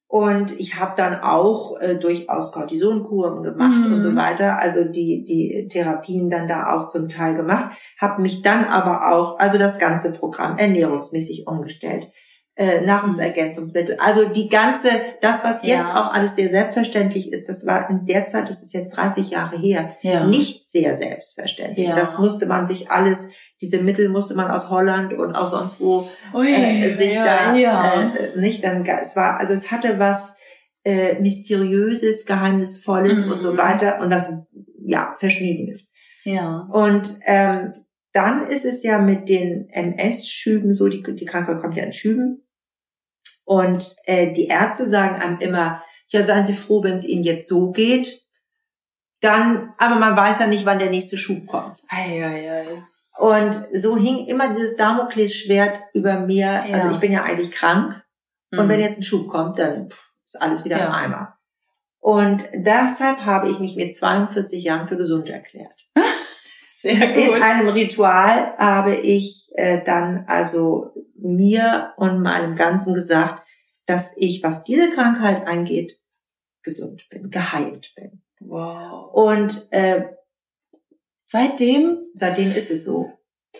Und 0.08 0.58
ich 0.58 0.78
habe 0.78 0.94
dann 0.96 1.20
auch 1.20 1.80
äh, 1.80 1.96
durchaus 1.96 2.52
Cortisonkuren 2.52 3.42
gemacht 3.42 3.84
mhm. 3.86 3.94
und 3.94 4.00
so 4.00 4.10
mhm. 4.10 4.16
weiter, 4.16 4.58
also 4.58 4.84
die, 4.84 5.24
die 5.24 5.66
Therapien 5.68 6.30
dann 6.30 6.46
da 6.46 6.74
auch 6.74 6.86
zum 6.86 7.08
Teil 7.08 7.34
gemacht, 7.34 7.76
habe 8.00 8.22
mich 8.22 8.42
dann 8.42 8.64
aber 8.64 9.12
auch, 9.12 9.38
also 9.40 9.58
das 9.58 9.78
ganze 9.78 10.12
Programm 10.12 10.58
ernährungsmäßig 10.58 11.46
umgestellt. 11.48 12.08
Äh, 12.58 12.80
Nahrungsergänzungsmittel. 12.80 13.98
Also 14.00 14.24
die 14.24 14.48
ganze, 14.48 14.88
das, 15.20 15.44
was 15.44 15.62
jetzt 15.62 15.88
ja. 15.88 16.00
auch 16.00 16.14
alles 16.14 16.36
sehr 16.36 16.48
selbstverständlich 16.48 17.30
ist, 17.30 17.50
das 17.50 17.66
war 17.66 17.90
in 17.90 18.06
der 18.06 18.28
Zeit, 18.28 18.48
das 18.48 18.62
ist 18.62 18.72
jetzt 18.72 18.96
30 18.96 19.28
Jahre 19.28 19.58
her, 19.58 19.96
ja. 20.00 20.26
nicht 20.26 20.66
sehr 20.66 20.94
selbstverständlich. 20.94 21.88
Ja. 21.88 21.96
Das 21.96 22.18
musste 22.18 22.46
man 22.46 22.64
sich 22.64 22.90
alles 22.90 23.28
diese 23.60 23.78
Mittel 23.78 24.08
musste 24.08 24.34
man 24.34 24.50
aus 24.50 24.70
Holland 24.70 25.14
und 25.14 25.34
aus 25.34 25.50
sonst 25.50 25.80
wo 25.80 26.08
Ui, 26.34 26.46
äh, 26.46 26.94
sich 26.94 27.14
da 27.14 27.54
ja. 27.54 28.12
Äh, 28.14 28.38
nicht 28.38 28.64
dann 28.64 28.84
es 28.84 29.16
war 29.16 29.38
also 29.38 29.54
es 29.54 29.70
hatte 29.70 29.98
was 29.98 30.36
äh, 30.84 31.18
mysteriöses 31.20 32.26
geheimnisvolles 32.26 33.26
mhm. 33.26 33.32
und 33.32 33.42
so 33.42 33.52
mhm. 33.52 33.58
weiter 33.58 34.00
und 34.00 34.10
das 34.10 34.32
ja 34.84 35.14
verschwiegenes 35.18 35.90
ja 36.24 36.68
und 36.70 37.18
ähm, 37.24 37.74
dann 38.12 38.46
ist 38.46 38.64
es 38.64 38.82
ja 38.82 38.98
mit 38.98 39.28
den 39.28 39.68
MS-Schüben 39.70 40.74
so 40.74 40.88
die 40.88 41.02
die 41.02 41.24
Krankheit 41.24 41.60
kommt 41.60 41.76
ja 41.76 41.84
in 41.84 41.92
Schüben 41.92 42.45
und 43.46 43.96
äh, 44.04 44.34
die 44.34 44.48
Ärzte 44.48 44.86
sagen 44.86 45.16
einem 45.22 45.40
immer 45.40 45.82
ja 46.08 46.22
seien 46.22 46.44
Sie 46.44 46.54
froh 46.54 46.82
wenn 46.82 46.96
es 46.96 47.06
Ihnen 47.06 47.22
jetzt 47.22 47.48
so 47.48 47.72
geht 47.72 48.22
dann 49.20 49.72
aber 49.78 49.96
man 49.96 50.14
weiß 50.14 50.40
ja 50.40 50.46
nicht 50.46 50.66
wann 50.66 50.78
der 50.78 50.90
nächste 50.90 51.16
Schub 51.16 51.46
kommt 51.46 51.82
ei, 51.88 52.22
ei, 52.22 52.50
ei. 52.52 52.82
Und 53.16 53.66
so 53.74 53.96
hing 53.96 54.26
immer 54.26 54.54
dieses 54.54 54.76
Damoklesschwert 54.76 55.80
über 55.94 56.20
mir. 56.20 56.64
Ja. 56.66 56.74
Also 56.74 56.90
ich 56.90 56.98
bin 56.98 57.12
ja 57.12 57.22
eigentlich 57.22 57.50
krank. 57.50 58.04
Mhm. 58.50 58.58
Und 58.58 58.68
wenn 58.68 58.80
jetzt 58.80 58.98
ein 58.98 59.04
Schub 59.04 59.28
kommt, 59.28 59.58
dann 59.58 59.88
ist 60.24 60.40
alles 60.40 60.64
wieder 60.64 60.78
ja. 60.78 60.86
im 60.86 60.92
Eimer. 60.92 61.38
Und 61.98 62.44
deshalb 62.54 63.20
habe 63.24 63.48
ich 63.50 63.58
mich 63.58 63.74
mit 63.74 63.94
42 63.94 64.62
Jahren 64.62 64.86
für 64.86 64.96
gesund 64.96 65.28
erklärt. 65.28 65.85
Sehr 66.80 67.12
gut. 67.12 67.36
In 67.36 67.42
einem 67.42 67.68
Ritual 67.68 68.56
habe 68.58 68.96
ich 68.96 69.50
äh, 69.54 69.82
dann 69.84 70.24
also 70.26 70.92
mir 71.14 71.94
und 71.96 72.22
meinem 72.22 72.54
Ganzen 72.54 72.94
gesagt, 72.94 73.42
dass 73.86 74.16
ich, 74.16 74.42
was 74.42 74.64
diese 74.64 74.90
Krankheit 74.90 75.46
angeht, 75.46 75.98
gesund 76.62 77.08
bin, 77.08 77.30
geheilt 77.30 77.92
bin. 77.94 78.22
Wow. 78.40 79.12
Und 79.12 79.68
äh, 79.70 80.06
Seitdem? 81.26 81.98
Seitdem 82.14 82.52
ist 82.52 82.70
es 82.70 82.84
so. 82.84 83.12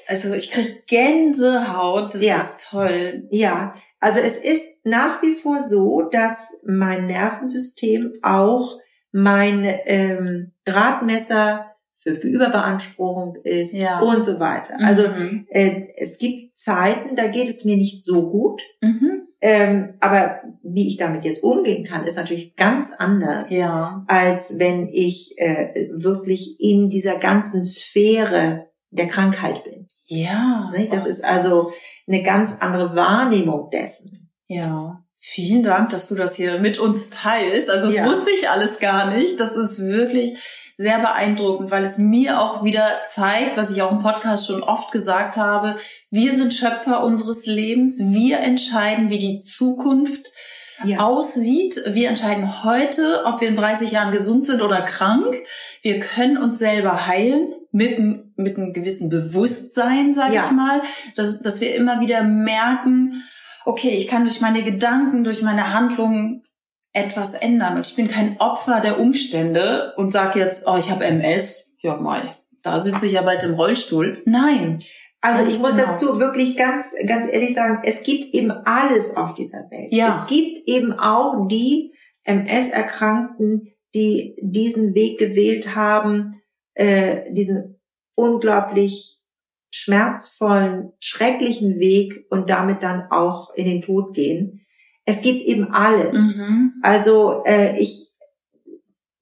Also 0.06 0.32
ich 0.34 0.50
krieg 0.50 0.86
Gänsehaut, 0.86 2.14
das 2.14 2.22
ja. 2.22 2.38
ist 2.38 2.70
toll. 2.70 3.26
Ja, 3.30 3.74
also 3.98 4.20
es 4.20 4.36
ist 4.36 4.84
nach 4.84 5.20
wie 5.22 5.34
vor 5.34 5.60
so, 5.60 6.02
dass 6.02 6.60
mein 6.64 7.06
Nervensystem 7.06 8.14
auch 8.22 8.78
mein 9.10 9.64
ähm, 9.64 10.52
Gradmesser 10.64 11.75
für 12.14 12.28
Überbeanspruchung 12.28 13.36
ist 13.42 13.74
ja. 13.74 14.00
und 14.00 14.22
so 14.22 14.38
weiter. 14.38 14.76
Also 14.80 15.08
mhm. 15.08 15.46
äh, 15.50 15.88
es 15.96 16.18
gibt 16.18 16.56
Zeiten, 16.56 17.16
da 17.16 17.26
geht 17.26 17.48
es 17.48 17.64
mir 17.64 17.76
nicht 17.76 18.04
so 18.04 18.30
gut. 18.30 18.62
Mhm. 18.80 19.22
Ähm, 19.40 19.94
aber 20.00 20.40
wie 20.62 20.88
ich 20.88 20.96
damit 20.96 21.24
jetzt 21.24 21.42
umgehen 21.42 21.84
kann, 21.84 22.06
ist 22.06 22.16
natürlich 22.16 22.56
ganz 22.56 22.90
anders, 22.96 23.50
ja. 23.50 24.04
als 24.08 24.58
wenn 24.58 24.88
ich 24.88 25.34
äh, 25.36 25.88
wirklich 25.92 26.56
in 26.58 26.88
dieser 26.88 27.18
ganzen 27.18 27.62
Sphäre 27.62 28.66
der 28.90 29.08
Krankheit 29.08 29.62
bin. 29.64 29.86
Ja. 30.06 30.72
Ne? 30.74 30.88
Das 30.90 31.06
ist 31.06 31.24
also 31.24 31.72
eine 32.08 32.22
ganz 32.22 32.60
andere 32.60 32.96
Wahrnehmung 32.96 33.68
dessen. 33.70 34.30
Ja. 34.46 35.02
Vielen 35.18 35.62
Dank, 35.62 35.90
dass 35.90 36.06
du 36.08 36.14
das 36.14 36.36
hier 36.36 36.60
mit 36.60 36.78
uns 36.78 37.10
teilst. 37.10 37.68
Also 37.68 37.88
das 37.88 37.96
ja. 37.96 38.06
wusste 38.06 38.30
ich 38.30 38.48
alles 38.48 38.78
gar 38.78 39.14
nicht. 39.14 39.40
Das 39.40 39.56
ist 39.56 39.80
wirklich 39.80 40.38
sehr 40.76 40.98
beeindruckend, 40.98 41.70
weil 41.70 41.84
es 41.84 41.96
mir 41.96 42.40
auch 42.40 42.62
wieder 42.62 42.86
zeigt, 43.08 43.56
was 43.56 43.70
ich 43.70 43.80
auch 43.80 43.92
im 43.92 44.00
Podcast 44.00 44.46
schon 44.46 44.62
oft 44.62 44.92
gesagt 44.92 45.36
habe, 45.36 45.76
wir 46.10 46.36
sind 46.36 46.52
Schöpfer 46.52 47.02
unseres 47.02 47.46
Lebens, 47.46 47.98
wir 47.98 48.40
entscheiden, 48.40 49.08
wie 49.08 49.18
die 49.18 49.40
Zukunft 49.40 50.26
ja. 50.84 50.98
aussieht. 51.00 51.80
Wir 51.88 52.10
entscheiden 52.10 52.62
heute, 52.62 53.24
ob 53.24 53.40
wir 53.40 53.48
in 53.48 53.56
30 53.56 53.90
Jahren 53.90 54.12
gesund 54.12 54.44
sind 54.44 54.60
oder 54.60 54.82
krank. 54.82 55.34
Wir 55.80 55.98
können 56.00 56.36
uns 56.36 56.58
selber 56.58 57.06
heilen 57.06 57.54
mit, 57.72 57.98
mit 58.36 58.58
einem 58.58 58.74
gewissen 58.74 59.08
Bewusstsein, 59.08 60.12
sage 60.12 60.34
ja. 60.34 60.44
ich 60.44 60.50
mal, 60.50 60.82
dass, 61.14 61.40
dass 61.40 61.62
wir 61.62 61.74
immer 61.74 62.00
wieder 62.00 62.22
merken, 62.22 63.24
okay, 63.64 63.96
ich 63.96 64.08
kann 64.08 64.24
durch 64.24 64.42
meine 64.42 64.62
Gedanken, 64.62 65.24
durch 65.24 65.40
meine 65.40 65.72
Handlungen 65.72 66.45
etwas 66.96 67.34
ändern. 67.34 67.76
Und 67.76 67.86
ich 67.86 67.94
bin 67.94 68.08
kein 68.08 68.40
Opfer 68.40 68.80
der 68.80 68.98
Umstände 68.98 69.92
und 69.96 70.12
sage 70.12 70.38
jetzt, 70.38 70.66
oh, 70.66 70.76
ich 70.78 70.90
habe 70.90 71.04
MS, 71.04 71.76
ja 71.82 71.96
mal, 71.96 72.36
da 72.62 72.82
sitze 72.82 73.06
ich 73.06 73.12
ja 73.12 73.22
bald 73.22 73.42
im 73.44 73.54
Rollstuhl. 73.54 74.22
Nein. 74.24 74.82
Also 75.20 75.44
ich 75.44 75.58
muss 75.58 75.76
genau. 75.76 75.88
dazu 75.88 76.18
wirklich 76.18 76.56
ganz, 76.56 76.94
ganz 77.06 77.30
ehrlich 77.30 77.54
sagen, 77.54 77.80
es 77.84 78.02
gibt 78.02 78.34
eben 78.34 78.50
alles 78.50 79.16
auf 79.16 79.34
dieser 79.34 79.70
Welt. 79.70 79.92
Ja. 79.92 80.22
Es 80.22 80.28
gibt 80.28 80.68
eben 80.68 80.92
auch 80.92 81.46
die 81.48 81.92
MS-Erkrankten, 82.24 83.72
die 83.94 84.36
diesen 84.40 84.94
Weg 84.94 85.18
gewählt 85.18 85.74
haben, 85.74 86.40
äh, 86.74 87.32
diesen 87.32 87.80
unglaublich 88.14 89.20
schmerzvollen, 89.70 90.92
schrecklichen 91.00 91.78
Weg 91.78 92.26
und 92.30 92.48
damit 92.48 92.82
dann 92.82 93.10
auch 93.10 93.52
in 93.54 93.66
den 93.66 93.82
Tod 93.82 94.14
gehen. 94.14 94.65
Es 95.06 95.22
gibt 95.22 95.40
eben 95.46 95.72
alles. 95.72 96.36
Mhm. 96.36 96.74
Also 96.82 97.42
äh, 97.46 97.78
ich 97.78 98.12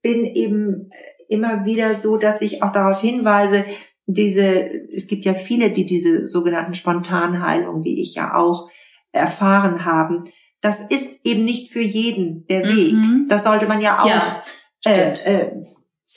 bin 0.03 0.25
eben 0.27 0.91
immer 1.29 1.65
wieder 1.65 1.95
so, 1.95 2.17
dass 2.17 2.43
ich 2.43 2.63
auch 2.63 2.73
darauf 2.73 3.01
hinweise, 3.01 3.65
diese, 4.07 4.45
es 4.93 5.07
gibt 5.07 5.25
ja 5.25 5.35
viele, 5.35 5.71
die 5.71 5.87
diese 5.87 6.29
sogenannten 6.29 6.75
Spontanheilungen, 6.75 7.85
wie 7.85 8.01
ich 8.01 8.15
ja 8.15 8.35
auch, 8.35 8.69
erfahren 9.13 9.85
haben. 9.85 10.25
Das 10.61 10.81
ist 10.81 11.21
eben 11.25 11.45
nicht 11.45 11.71
für 11.73 11.81
jeden 11.81 12.47
der 12.47 12.65
Weg. 12.67 12.93
Mhm. 12.95 13.27
Das 13.29 13.45
sollte 13.45 13.67
man 13.67 13.81
ja 13.81 14.03
auch 14.03 14.07
Ja, 14.09 14.43
äh, 14.87 15.13
äh, 15.13 15.53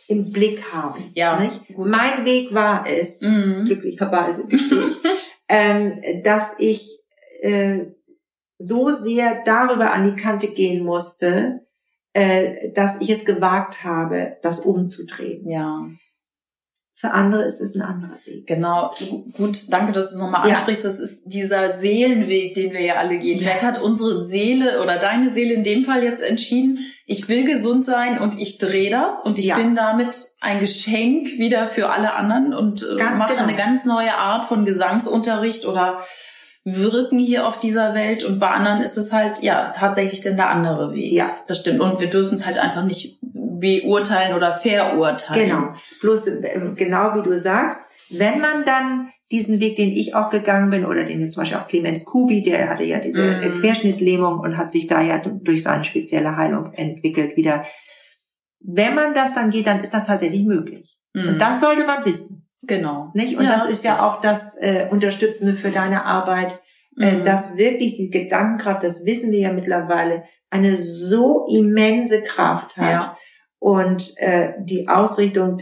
im 0.08 0.32
Blick 0.32 0.64
haben. 0.74 1.04
Ja, 1.16 1.40
nicht? 1.40 1.68
gut. 1.74 1.88
Mein 1.88 2.26
Weg 2.26 2.54
war 2.54 2.86
es, 2.88 3.22
Mhm. 3.22 3.66
glücklicherweise 3.66 4.48
ähm, 5.50 6.02
dass 6.24 6.54
ich 6.58 7.00
äh, 7.42 7.86
so 8.58 8.90
sehr 8.92 9.44
darüber 9.46 9.92
an 9.94 10.04
die 10.06 10.22
Kante 10.22 10.48
gehen 10.48 10.84
musste, 10.84 11.62
äh, 12.14 12.72
dass 12.74 13.00
ich 13.02 13.10
es 13.10 13.26
gewagt 13.26 13.84
habe, 13.84 14.38
das 14.42 14.60
umzudrehen. 14.62 15.48
Ja, 15.50 15.86
Für 17.00 17.12
andere 17.12 17.44
ist 17.46 17.62
es 17.62 17.76
ein 17.76 17.84
anderer 17.84 18.18
Weg. 18.26 18.48
genau. 18.48 18.92
Gut, 19.34 19.72
danke, 19.72 19.92
dass 19.92 20.10
du 20.10 20.16
es 20.16 20.20
nochmal 20.22 20.48
Ja. 20.50 20.56
ansprichst. 20.56 20.84
Das 20.84 20.98
ist 21.00 21.22
dieser 21.26 21.74
Seelenweg, 21.74 22.56
den 22.56 22.74
wir 22.74 22.82
ja 22.82 22.96
alle 22.96 23.20
gehen. 23.20 23.38
Ja. 23.38 23.44
Vielleicht 23.44 23.64
hat 23.64 23.80
unsere 23.80 24.24
Seele 24.24 24.82
oder 24.82 24.98
deine 24.98 25.32
Seele 25.32 25.54
in 25.54 25.64
dem 25.64 25.84
Fall 25.84 26.04
jetzt 26.04 26.24
entschieden, 26.24 26.80
ich 27.06 27.30
will 27.30 27.46
gesund 27.46 27.86
sein 27.86 28.18
und 28.20 28.40
ich 28.40 28.58
drehe 28.58 28.90
das 28.90 29.22
und 29.24 29.38
ich 29.38 29.46
Ja. 29.46 29.58
bin 29.58 29.76
damit 29.76 30.18
ein 30.42 30.60
Geschenk 30.60 31.28
wieder 31.38 31.68
für 31.68 31.90
alle 31.92 32.14
anderen 32.16 32.56
und 32.56 32.82
äh, 32.82 32.96
Ganz 32.98 33.20
mache 33.20 33.34
genau. 33.36 33.44
eine 33.48 33.56
ganz 33.56 33.86
neue 33.86 34.16
Art 34.16 34.46
von 34.46 34.66
Gesangsunterricht 34.66 35.66
oder 35.68 36.00
Wirken 36.70 37.18
hier 37.18 37.48
auf 37.48 37.62
dieser 37.62 37.94
Welt 37.94 38.26
und 38.26 38.40
bei 38.40 38.48
anderen 38.50 38.82
ist 38.82 38.98
es 38.98 39.14
halt 39.14 39.42
ja 39.42 39.72
tatsächlich 39.74 40.20
denn 40.20 40.36
der 40.36 40.50
andere 40.50 40.94
Weg. 40.94 41.14
Ja. 41.14 41.38
Das 41.48 41.60
stimmt 41.60 41.80
und 41.80 42.02
wir 42.02 42.10
dürfen 42.10 42.36
es 42.36 42.46
halt 42.46 42.58
einfach 42.58 42.84
nicht 42.84 43.20
beurteilen 43.22 44.36
oder 44.36 44.52
verurteilen. 44.52 45.50
Genau. 45.50 45.74
Bloß 46.02 46.28
äh, 46.28 46.60
genau 46.76 47.16
wie 47.16 47.24
du 47.24 47.34
sagst, 47.40 47.86
wenn 48.10 48.42
man 48.42 48.66
dann 48.66 49.10
diesen 49.32 49.60
Weg, 49.62 49.78
den 49.78 49.92
ich 49.92 50.14
auch 50.16 50.30
gegangen 50.30 50.70
bin, 50.70 50.86
oder 50.86 51.04
den 51.04 51.22
jetzt 51.22 51.34
zum 51.34 51.42
Beispiel 51.42 51.58
auch 51.58 51.68
Clemens 51.68 52.06
Kubi, 52.06 52.44
der 52.44 52.70
hatte 52.70 52.84
ja 52.84 53.00
diese 53.00 53.22
Mhm. 53.24 53.44
äh, 53.44 53.50
Querschnittlähmung 53.60 54.40
und 54.40 54.58
hat 54.58 54.72
sich 54.72 54.88
da 54.88 55.02
ja 55.02 55.20
durch 55.20 55.64
seine 55.64 55.86
spezielle 55.86 56.36
Heilung 56.36 56.74
entwickelt 56.74 57.36
wieder. 57.38 57.66
Wenn 58.60 58.96
man 58.96 59.14
das 59.14 59.36
dann 59.36 59.52
geht, 59.52 59.68
dann 59.68 59.82
ist 59.82 59.94
das 59.94 60.06
tatsächlich 60.08 60.44
möglich. 60.46 60.98
Mhm. 61.14 61.30
Und 61.30 61.42
das 61.42 61.60
sollte 61.62 61.86
man 61.86 62.04
wissen. 62.06 62.47
Genau. 62.64 63.12
Nicht? 63.14 63.38
Und 63.38 63.44
Ja, 63.46 63.54
das 63.54 63.66
ist 63.68 63.84
ja 63.84 64.00
auch 64.06 64.22
das 64.22 64.56
äh, 64.60 64.88
Unterstützende 64.90 65.54
für 65.54 65.70
deine 65.70 66.06
Arbeit, 66.06 66.60
äh, 67.00 67.12
Mhm. 67.18 67.26
dass 67.26 67.56
wirklich 67.58 67.96
die 67.98 68.10
Gedankenkraft, 68.10 68.84
das 68.84 69.06
wissen 69.06 69.32
wir 69.32 69.40
ja 69.40 69.54
mittlerweile, 69.54 70.24
eine 70.50 70.78
so 70.78 71.46
immense 71.50 72.24
Kraft 72.24 72.76
hat. 72.78 72.92
Ja. 72.92 73.18
Und 73.60 74.14
äh, 74.18 74.54
die 74.60 74.88
Ausrichtung 74.88 75.62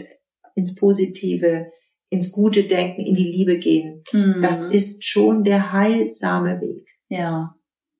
ins 0.54 0.74
Positive, 0.74 1.70
ins 2.08 2.30
gute 2.32 2.64
Denken, 2.64 3.02
in 3.04 3.14
die 3.14 3.30
Liebe 3.30 3.58
gehen, 3.58 4.02
Mhm. 4.12 4.40
das 4.40 4.62
ist 4.62 5.04
schon 5.04 5.44
der 5.44 5.72
heilsame 5.72 6.60
Weg. 6.60 6.86
Ja, 7.08 7.54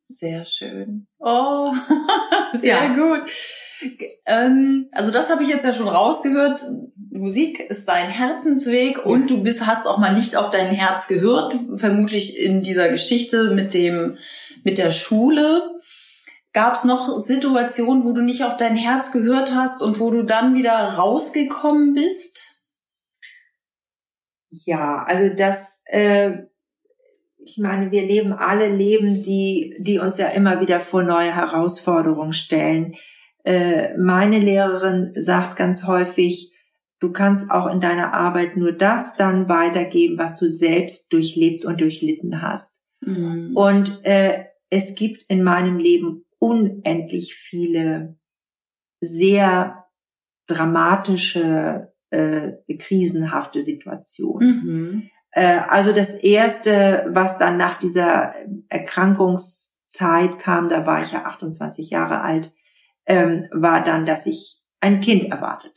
sehr 0.09 0.45
schön. 0.45 1.07
Oh, 1.19 1.73
sehr 2.55 2.77
Ja. 2.85 2.95
gut. 2.95 3.21
Ähm, 4.25 4.89
also 4.93 5.13
das 5.13 5.31
habe 5.31 5.43
ich 5.43 5.49
jetzt 5.49 5.65
ja 5.65 5.73
schon 5.73 5.89
rausgehört. 5.89 6.63
Musik 7.11 7.61
ist 7.61 7.89
dein 7.89 8.11
Herzensweg 8.11 9.05
und 9.05 9.31
du 9.31 9.43
bist, 9.43 9.67
hast 9.67 9.87
auch 9.87 9.99
mal 9.99 10.15
nicht 10.15 10.37
auf 10.37 10.51
dein 10.51 10.69
Herz 10.69 11.09
gehört, 11.09 11.55
vermutlich 11.77 12.39
in 12.39 12.63
dieser 12.63 12.89
Geschichte 12.89 13.51
mit 13.51 13.75
dem, 13.75 14.19
mit 14.65 14.79
der 14.79 14.93
Schule. 14.93 15.79
Gab 16.53 16.75
es 16.75 16.85
noch 16.85 17.19
Situationen, 17.19 18.05
wo 18.05 18.13
du 18.13 18.23
nicht 18.23 18.45
auf 18.45 18.57
dein 18.57 18.77
Herz 18.77 19.13
gehört 19.13 19.55
hast 19.55 19.83
und 19.83 20.01
wo 20.01 20.11
du 20.11 20.23
dann 20.23 20.55
wieder 20.55 20.73
rausgekommen 20.73 21.95
bist? 21.95 22.63
Ja, 24.49 25.05
also 25.05 25.29
das, 25.29 25.83
äh, 25.87 26.33
ich 27.39 27.59
meine, 27.59 27.91
wir 27.91 28.03
leben 28.03 28.33
alle 28.33 28.69
Leben, 28.69 29.23
die, 29.23 29.77
die 29.79 29.99
uns 29.99 30.19
ja 30.19 30.29
immer 30.29 30.61
wieder 30.61 30.81
vor 30.81 31.03
neue 31.03 31.35
Herausforderungen 31.35 32.33
stellen. 32.33 32.97
Äh, 33.47 33.97
meine 33.97 34.41
Lehrerin 34.41 35.13
sagt 35.15 35.57
ganz 35.57 35.87
häufig, 35.87 36.53
du 36.99 37.13
kannst 37.13 37.49
auch 37.53 37.69
in 37.69 37.81
deiner 37.81 38.13
Arbeit 38.13 38.57
nur 38.57 38.73
das 38.73 39.17
dann 39.17 39.49
weitergeben, 39.49 40.19
was 40.19 40.37
du 40.37 40.49
selbst 40.49 41.13
durchlebt 41.13 41.65
und 41.65 41.81
durchlitten 41.81 42.43
hast. 42.43 42.83
Mhm. 43.03 43.53
Und 43.55 44.05
äh, 44.05 44.47
es 44.69 44.97
gibt 44.97 45.23
in 45.29 45.45
meinem 45.45 45.79
Leben 45.79 46.25
unendlich 46.41 47.37
viele 47.37 48.17
sehr 49.01 49.85
dramatische, 50.49 51.93
äh, 52.11 52.53
krisenhafte 52.79 53.63
Situationen. 53.63 54.65
Mhm. 54.65 55.11
Äh, 55.31 55.61
also 55.69 55.93
das 55.93 56.15
erste, 56.15 57.07
was 57.11 57.39
dann 57.39 57.59
nach 57.59 57.79
dieser 57.79 58.35
Erkrankungszeit 58.69 60.41
kam, 60.41 60.69
da 60.69 60.85
war 60.85 61.01
ich 61.01 61.13
ja 61.13 61.27
28 61.27 61.91
Jahre 61.91 62.23
alt, 62.23 62.53
ähm, 63.07 63.47
war 63.53 63.83
dann, 63.85 64.07
dass 64.07 64.27
ich 64.27 64.61
ein 64.81 65.01
Kind 65.01 65.31
erwartet 65.31 65.77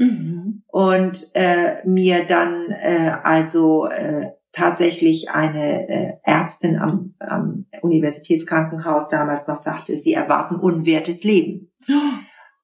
Mhm. 0.00 0.62
und 0.68 1.30
äh, 1.34 1.86
mir 1.86 2.24
dann 2.24 2.70
äh, 2.70 3.12
also 3.22 3.86
äh, 3.86 4.30
tatsächlich 4.50 5.30
eine 5.30 5.88
äh, 5.88 6.12
Ärztin 6.24 6.78
am, 6.78 7.14
am 7.18 7.66
Universitätskrankenhaus 7.82 9.10
damals 9.10 9.46
noch 9.46 9.58
sagte, 9.58 9.98
sie 9.98 10.14
erwarten 10.14 10.56
unwertes 10.56 11.22
Leben. 11.22 11.70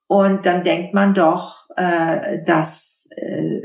Und 0.06 0.46
dann 0.46 0.64
denkt 0.64 0.94
man 0.94 1.12
doch, 1.12 1.68
äh, 1.76 2.42
dass 2.42 3.05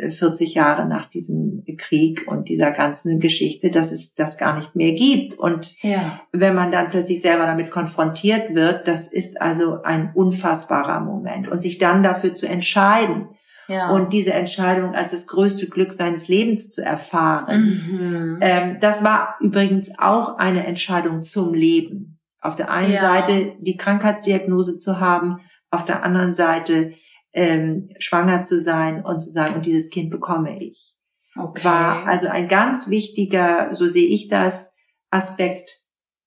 40 0.09 0.55
Jahre 0.55 0.87
nach 0.87 1.09
diesem 1.09 1.63
Krieg 1.77 2.25
und 2.27 2.49
dieser 2.49 2.71
ganzen 2.71 3.19
Geschichte, 3.19 3.69
dass 3.69 3.91
es 3.91 4.15
das 4.15 4.37
gar 4.37 4.57
nicht 4.57 4.75
mehr 4.75 4.93
gibt. 4.93 5.37
Und 5.37 5.75
Ja. 5.81 6.21
wenn 6.31 6.55
man 6.55 6.71
dann 6.71 6.89
plötzlich 6.89 7.21
selber 7.21 7.45
damit 7.45 7.69
konfrontiert 7.71 8.55
wird, 8.55 8.87
das 8.87 9.11
ist 9.11 9.41
also 9.41 9.81
ein 9.83 10.11
unfassbarer 10.15 10.99
Moment. 11.01 11.47
Und 11.47 11.61
sich 11.61 11.77
dann 11.77 12.01
dafür 12.03 12.33
zu 12.33 12.47
entscheiden 12.47 13.29
Ja. 13.67 13.91
und 13.91 14.11
diese 14.13 14.33
Entscheidung 14.33 14.95
als 14.95 15.11
das 15.11 15.27
größte 15.27 15.67
Glück 15.67 15.93
seines 15.93 16.27
Lebens 16.27 16.69
zu 16.69 16.83
erfahren, 16.83 17.61
mhm. 17.61 18.37
ähm, 18.41 18.77
das 18.81 19.03
war 19.03 19.35
übrigens 19.39 19.91
auch 19.97 20.37
eine 20.37 20.65
Entscheidung 20.65 21.23
zum 21.23 21.53
Leben. 21.53 22.17
Auf 22.41 22.55
der 22.55 22.71
einen 22.71 22.93
Ja. 22.93 23.01
Seite 23.01 23.53
die 23.59 23.77
Krankheitsdiagnose 23.77 24.77
zu 24.77 24.99
haben, 24.99 25.37
auf 25.69 25.85
der 25.85 26.03
anderen 26.03 26.33
Seite 26.33 26.93
ähm, 27.33 27.89
schwanger 27.99 28.43
zu 28.43 28.59
sein 28.59 29.03
und 29.03 29.21
zu 29.21 29.29
sagen, 29.29 29.55
und 29.55 29.65
dieses 29.65 29.89
Kind 29.89 30.09
bekomme 30.09 30.61
ich. 30.63 30.95
okay. 31.35 31.63
War 31.63 32.07
also 32.07 32.27
ein 32.27 32.47
ganz 32.47 32.89
wichtiger, 32.89 33.73
so 33.73 33.87
sehe 33.87 34.07
ich 34.07 34.27
das, 34.27 34.75
Aspekt, 35.09 35.81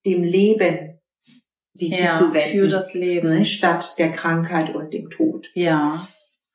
dem 0.05 0.23
Leben 0.23 1.01
sich 1.73 1.91
ja, 1.91 2.19
zuzuwenden. 2.19 2.53
für 2.53 2.69
das 2.69 2.95
Leben. 2.95 3.29
ne, 3.29 3.45
statt 3.45 3.95
der 3.99 4.13
Krankheit 4.13 4.75
und 4.75 4.93
dem 4.93 5.11
Tod. 5.11 5.49
Ja. 5.55 6.07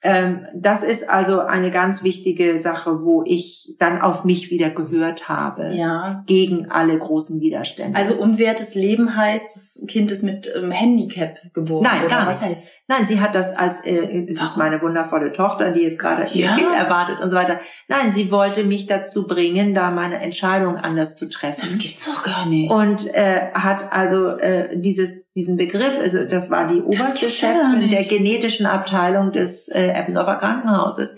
Ähm, 0.02 0.45
das 0.56 0.82
ist 0.84 1.10
also 1.10 1.41
eine 1.41 1.72
ganz 1.72 2.04
wichtige 2.04 2.58
Sache, 2.58 3.02
wo 3.04 3.24
ich 3.26 3.76
dann 3.80 4.02
auf 4.02 4.24
mich 4.24 4.50
wieder 4.50 4.70
gehört 4.70 5.28
habe, 5.28 5.72
Ja. 5.74 6.24
gegen 6.26 6.72
alle 6.72 6.97
großen 6.97 7.41
Widerstände. 7.41 7.97
Also 7.97 8.14
unwertes 8.16 8.76
Leben 8.76 9.18
heißt, 9.18 9.45
das 9.54 9.82
Kind 9.89 10.12
ist 10.12 10.24
mit 10.24 10.50
ähm, 10.56 10.72
Handicap 10.72 11.36
geboren. 11.54 11.84
Nein, 11.84 12.06
oder 12.06 12.16
gar 12.16 12.28
was 12.28 12.39
nicht. 12.41 12.50
heißt? 12.52 12.72
Nein, 12.88 13.06
sie 13.06 13.20
hat 13.20 13.36
das 13.36 13.54
als, 13.56 13.82
äh, 13.84 14.26
es 14.30 14.41
ist 14.41 14.58
meine 14.58 14.82
wundervolle 14.82 15.32
Tochter, 15.34 15.72
die 15.72 15.82
jetzt 15.82 16.00
gerade 16.00 16.26
ihr 16.34 16.45
Ja. 16.45 16.56
Kind 16.56 16.74
erwartet 16.74 17.20
und 17.22 17.30
so 17.30 17.36
weiter. 17.36 17.60
Nein, 17.88 18.12
sie 18.12 18.32
wollte 18.32 18.64
mich 18.64 18.88
dazu 18.88 19.28
bringen, 19.28 19.74
da 19.76 19.91
meine 19.91 20.22
Entscheidung 20.22 20.78
anders 20.78 21.16
zu 21.18 21.30
treffen. 21.30 21.60
Das 21.62 21.78
gibt's 21.78 22.06
doch 22.06 22.24
gar 22.24 22.45
nicht. 22.47 22.72
und 22.72 23.14
äh, 23.14 23.52
hat 23.54 23.91
also 23.91 24.30
äh, 24.38 24.70
dieses 24.80 25.26
diesen 25.36 25.56
Begriff, 25.58 25.97
also 26.02 26.26
das 26.26 26.50
war 26.52 26.68
die 26.68 26.82
oberste 26.82 27.30
Chefin 27.30 27.89
der 27.91 28.04
genetischen 28.04 28.66
Abteilung 28.66 29.32
des 29.32 29.70
äh, 29.70 29.89
Eppendorfer 29.94 30.36
Krankenhauses. 30.36 31.16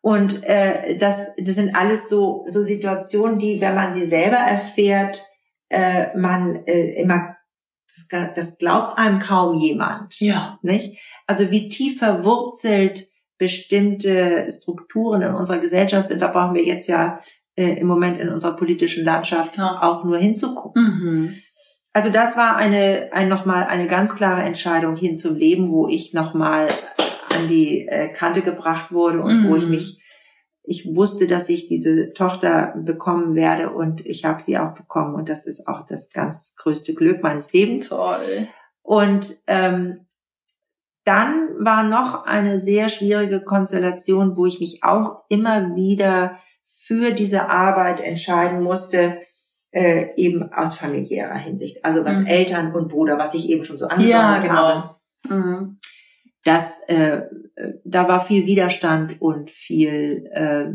Und 0.00 0.42
äh, 0.44 0.98
das, 0.98 1.28
das 1.38 1.54
sind 1.54 1.76
alles 1.76 2.08
so 2.08 2.44
so 2.48 2.62
Situationen, 2.62 3.38
die, 3.38 3.60
wenn 3.60 3.74
man 3.74 3.92
sie 3.92 4.04
selber 4.04 4.36
erfährt, 4.36 5.24
äh, 5.68 6.16
man 6.16 6.66
äh, 6.66 7.00
immer 7.00 7.36
das, 8.10 8.34
das 8.34 8.58
glaubt 8.58 8.98
einem 8.98 9.18
kaum 9.18 9.56
jemand, 9.56 10.18
ja. 10.18 10.58
nicht? 10.62 10.98
Also 11.26 11.50
wie 11.50 11.68
tief 11.68 11.98
verwurzelt 11.98 13.08
bestimmte 13.38 14.46
Strukturen 14.50 15.22
in 15.22 15.34
unserer 15.34 15.58
Gesellschaft 15.58 16.08
sind, 16.08 16.20
da 16.20 16.28
brauchen 16.28 16.54
wir 16.54 16.64
jetzt 16.64 16.88
ja 16.88 17.20
äh, 17.56 17.78
im 17.78 17.86
Moment 17.86 18.20
in 18.20 18.28
unserer 18.28 18.56
politischen 18.56 19.04
Landschaft 19.04 19.56
Ja. 19.58 19.82
auch 19.82 20.04
nur 20.04 20.18
hinzugucken. 20.18 20.82
Mhm. 20.82 21.34
Also 21.92 22.08
das 22.08 22.36
war 22.36 22.56
eine, 22.56 23.10
ein, 23.12 23.28
nochmal 23.28 23.64
eine 23.64 23.86
ganz 23.86 24.14
klare 24.14 24.42
Entscheidung 24.42 24.96
hin 24.96 25.16
zum 25.16 25.36
Leben, 25.36 25.70
wo 25.70 25.88
ich 25.88 26.14
nochmal 26.14 26.68
an 27.42 27.48
die 27.48 27.86
äh, 27.88 28.08
Kante 28.08 28.42
gebracht 28.42 28.92
wurde 28.92 29.20
und 29.20 29.48
wo 29.48 29.56
ich 29.56 29.64
Mhm. 29.64 29.70
mich, 29.70 30.02
ich 30.64 30.94
wusste, 30.94 31.26
dass 31.26 31.48
ich 31.48 31.68
diese 31.68 32.12
Tochter 32.12 32.74
bekommen 32.76 33.34
werde 33.34 33.70
und 33.70 34.06
ich 34.06 34.24
habe 34.24 34.40
sie 34.40 34.58
auch 34.58 34.74
bekommen 34.74 35.14
und 35.14 35.28
das 35.28 35.46
ist 35.46 35.66
auch 35.66 35.86
das 35.86 36.10
ganz 36.10 36.54
größte 36.56 36.94
Glück 36.94 37.22
meines 37.22 37.52
Lebens. 37.52 37.88
Toll. 37.88 38.48
Und 38.82 39.38
ähm, 39.46 40.06
dann 41.04 41.48
war 41.58 41.82
noch 41.82 42.24
eine 42.26 42.60
sehr 42.60 42.88
schwierige 42.88 43.40
Konstellation, 43.40 44.36
wo 44.36 44.46
ich 44.46 44.60
mich 44.60 44.84
auch 44.84 45.24
immer 45.28 45.74
wieder 45.74 46.38
für 46.64 47.10
diese 47.10 47.48
Arbeit 47.48 48.00
entscheiden 48.00 48.62
musste, 48.62 49.18
äh, 49.72 50.14
eben 50.16 50.52
aus 50.52 50.76
familiärer 50.76 51.36
Hinsicht. 51.36 51.84
Also 51.84 52.04
was 52.04 52.20
mhm. 52.20 52.26
Eltern 52.26 52.74
und 52.74 52.88
Bruder, 52.88 53.18
was 53.18 53.34
ich 53.34 53.48
eben 53.48 53.64
schon 53.64 53.78
so 53.78 53.86
angedeutet 53.86 54.12
ja, 54.12 54.38
genau. 54.40 54.54
habe. 54.54 54.94
Mhm. 55.28 55.78
Das, 56.44 56.80
äh, 56.88 57.22
da 57.84 58.08
war 58.08 58.20
viel 58.20 58.46
Widerstand 58.46 59.20
und 59.20 59.50
viel, 59.50 60.26
äh, 60.32 60.72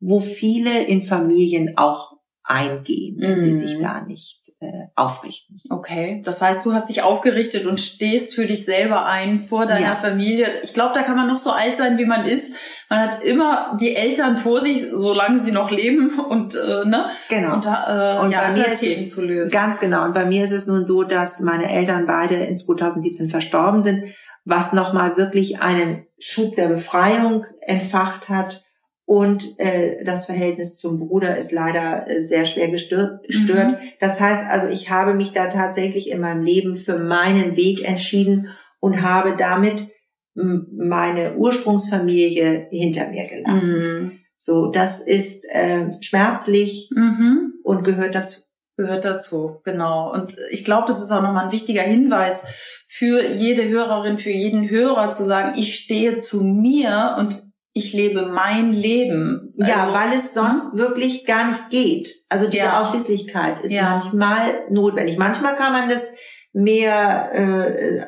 wo 0.00 0.20
viele 0.20 0.84
in 0.84 1.00
Familien 1.00 1.76
auch 1.76 2.15
eingehen, 2.46 3.16
wenn 3.18 3.34
mhm. 3.34 3.40
sie 3.40 3.54
sich 3.54 3.78
mhm. 3.78 3.82
da 3.82 4.00
nicht 4.00 4.40
äh, 4.60 4.86
aufrichten. 4.94 5.60
Okay, 5.68 6.22
das 6.24 6.40
heißt, 6.40 6.64
du 6.64 6.72
hast 6.72 6.88
dich 6.88 7.02
aufgerichtet 7.02 7.66
und 7.66 7.80
stehst 7.80 8.34
für 8.34 8.46
dich 8.46 8.64
selber 8.64 9.04
ein 9.04 9.40
vor 9.40 9.66
deiner 9.66 9.88
ja. 9.88 9.94
Familie. 9.96 10.60
Ich 10.62 10.72
glaube, 10.72 10.94
da 10.94 11.02
kann 11.02 11.16
man 11.16 11.26
noch 11.26 11.38
so 11.38 11.50
alt 11.50 11.76
sein, 11.76 11.98
wie 11.98 12.04
man 12.04 12.24
ist. 12.24 12.54
Man 12.88 13.00
hat 13.00 13.22
immer 13.22 13.76
die 13.80 13.96
Eltern 13.96 14.36
vor 14.36 14.60
sich, 14.60 14.88
solange 14.90 15.42
sie 15.42 15.50
noch 15.50 15.72
leben 15.72 16.20
und 16.20 16.54
äh, 16.54 16.84
ne 16.84 17.06
genau 17.28 17.54
und, 17.54 17.66
äh, 17.66 18.18
und 18.20 18.30
ja, 18.30 18.42
bei 18.42 18.52
mir 18.52 18.74
Themen 18.74 19.08
zu 19.08 19.24
lösen. 19.24 19.50
Ganz 19.50 19.80
genau. 19.80 20.04
Und 20.04 20.14
bei 20.14 20.24
mir 20.24 20.44
ist 20.44 20.52
es 20.52 20.68
nun 20.68 20.84
so, 20.84 21.02
dass 21.02 21.40
meine 21.40 21.68
Eltern 21.68 22.06
beide 22.06 22.36
in 22.36 22.56
2017 22.56 23.28
verstorben 23.28 23.82
sind, 23.82 24.04
was 24.44 24.72
nochmal 24.72 25.16
wirklich 25.16 25.60
einen 25.60 26.06
Schub 26.20 26.54
der 26.54 26.68
Befreiung 26.68 27.44
entfacht 27.60 28.28
hat 28.28 28.62
und 29.06 29.58
äh, 29.58 30.04
das 30.04 30.26
Verhältnis 30.26 30.76
zum 30.76 30.98
Bruder 30.98 31.38
ist 31.38 31.52
leider 31.52 32.10
äh, 32.10 32.20
sehr 32.20 32.44
schwer 32.44 32.68
gestört. 32.68 33.24
Mhm. 33.28 33.76
Das 34.00 34.20
heißt 34.20 34.42
also, 34.50 34.66
ich 34.66 34.90
habe 34.90 35.14
mich 35.14 35.32
da 35.32 35.46
tatsächlich 35.46 36.10
in 36.10 36.20
meinem 36.20 36.42
Leben 36.42 36.76
für 36.76 36.98
meinen 36.98 37.56
Weg 37.56 37.88
entschieden 37.88 38.48
und 38.80 39.02
habe 39.02 39.36
damit 39.36 39.88
meine 40.34 41.36
Ursprungsfamilie 41.36 42.66
hinter 42.70 43.08
mir 43.08 43.26
gelassen. 43.26 43.78
Mhm. 43.78 44.12
So, 44.36 44.70
das 44.70 45.00
ist 45.00 45.46
äh, 45.48 45.92
schmerzlich 46.02 46.90
mhm. 46.94 47.54
und 47.62 47.84
gehört 47.84 48.14
dazu. 48.14 48.40
Gehört 48.76 49.06
dazu, 49.06 49.62
genau. 49.64 50.12
Und 50.12 50.36
ich 50.50 50.62
glaube, 50.62 50.84
das 50.86 51.02
ist 51.02 51.10
auch 51.10 51.22
nochmal 51.22 51.46
ein 51.46 51.52
wichtiger 51.52 51.80
Hinweis 51.80 52.44
für 52.86 53.26
jede 53.26 53.66
Hörerin, 53.66 54.18
für 54.18 54.30
jeden 54.30 54.68
Hörer 54.68 55.12
zu 55.12 55.24
sagen, 55.24 55.58
ich 55.58 55.76
stehe 55.76 56.18
zu 56.18 56.44
mir 56.44 57.16
und 57.18 57.45
ich 57.76 57.92
lebe 57.92 58.24
mein 58.24 58.72
Leben. 58.72 59.52
Ja, 59.58 59.82
also, 59.82 59.92
weil 59.92 60.12
es 60.14 60.32
sonst 60.32 60.72
hm? 60.72 60.78
wirklich 60.78 61.26
gar 61.26 61.48
nicht 61.48 61.68
geht. 61.68 62.08
Also 62.30 62.46
diese 62.46 62.64
ja. 62.64 62.80
Ausschließlichkeit 62.80 63.60
ist 63.60 63.72
ja. 63.72 63.90
manchmal 63.90 64.64
notwendig. 64.70 65.18
Manchmal 65.18 65.56
kann 65.56 65.72
man 65.72 65.90
das 65.90 66.10
mehr 66.54 67.30
äh, 67.34 68.06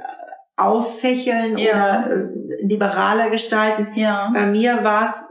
auffächeln 0.56 1.58
ja. 1.58 2.06
oder 2.06 2.10
äh, 2.10 2.66
liberaler 2.66 3.28
gestalten. 3.28 3.88
Ja. 3.94 4.30
Bei 4.32 4.46
mir 4.46 4.84
war 4.84 5.10
es 5.10 5.22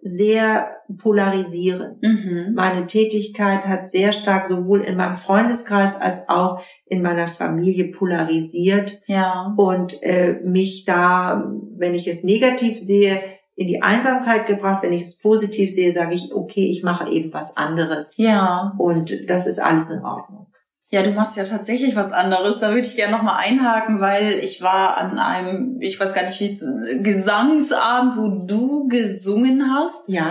sehr 0.00 0.70
polarisierend. 0.98 2.00
Mhm. 2.00 2.52
Meine 2.54 2.86
Tätigkeit 2.86 3.66
hat 3.66 3.90
sehr 3.90 4.12
stark 4.12 4.46
sowohl 4.46 4.82
in 4.82 4.96
meinem 4.96 5.16
Freundeskreis 5.16 6.00
als 6.00 6.28
auch 6.28 6.62
in 6.86 7.02
meiner 7.02 7.26
Familie 7.26 7.90
polarisiert 7.90 9.00
ja. 9.06 9.52
und 9.56 10.00
äh, 10.04 10.38
mich 10.44 10.84
da, 10.84 11.50
wenn 11.76 11.96
ich 11.96 12.06
es 12.06 12.22
negativ 12.22 12.78
sehe, 12.78 13.20
in 13.56 13.68
die 13.68 13.82
Einsamkeit 13.82 14.46
gebracht. 14.46 14.82
Wenn 14.82 14.92
ich 14.92 15.02
es 15.02 15.18
positiv 15.18 15.72
sehe, 15.72 15.92
sage 15.92 16.14
ich, 16.14 16.34
okay, 16.34 16.66
ich 16.66 16.82
mache 16.82 17.10
eben 17.10 17.32
was 17.32 17.56
anderes. 17.56 18.16
Ja. 18.16 18.74
Und 18.78 19.28
das 19.28 19.46
ist 19.46 19.58
alles 19.58 19.90
in 19.90 20.04
Ordnung. 20.04 20.44
Ja, 20.90 21.02
du 21.02 21.10
machst 21.10 21.36
ja 21.36 21.44
tatsächlich 21.44 21.96
was 21.96 22.12
anderes. 22.12 22.60
Da 22.60 22.68
würde 22.68 22.86
ich 22.86 22.94
gerne 22.94 23.16
nochmal 23.16 23.38
einhaken, 23.38 24.00
weil 24.00 24.34
ich 24.34 24.62
war 24.62 24.96
an 24.96 25.18
einem, 25.18 25.80
ich 25.80 25.98
weiß 25.98 26.14
gar 26.14 26.22
nicht, 26.24 26.38
wie 26.38 26.44
es, 26.44 26.64
Gesangsabend, 27.02 28.16
wo 28.16 28.46
du 28.46 28.86
gesungen 28.86 29.74
hast. 29.74 30.08
Ja. 30.08 30.26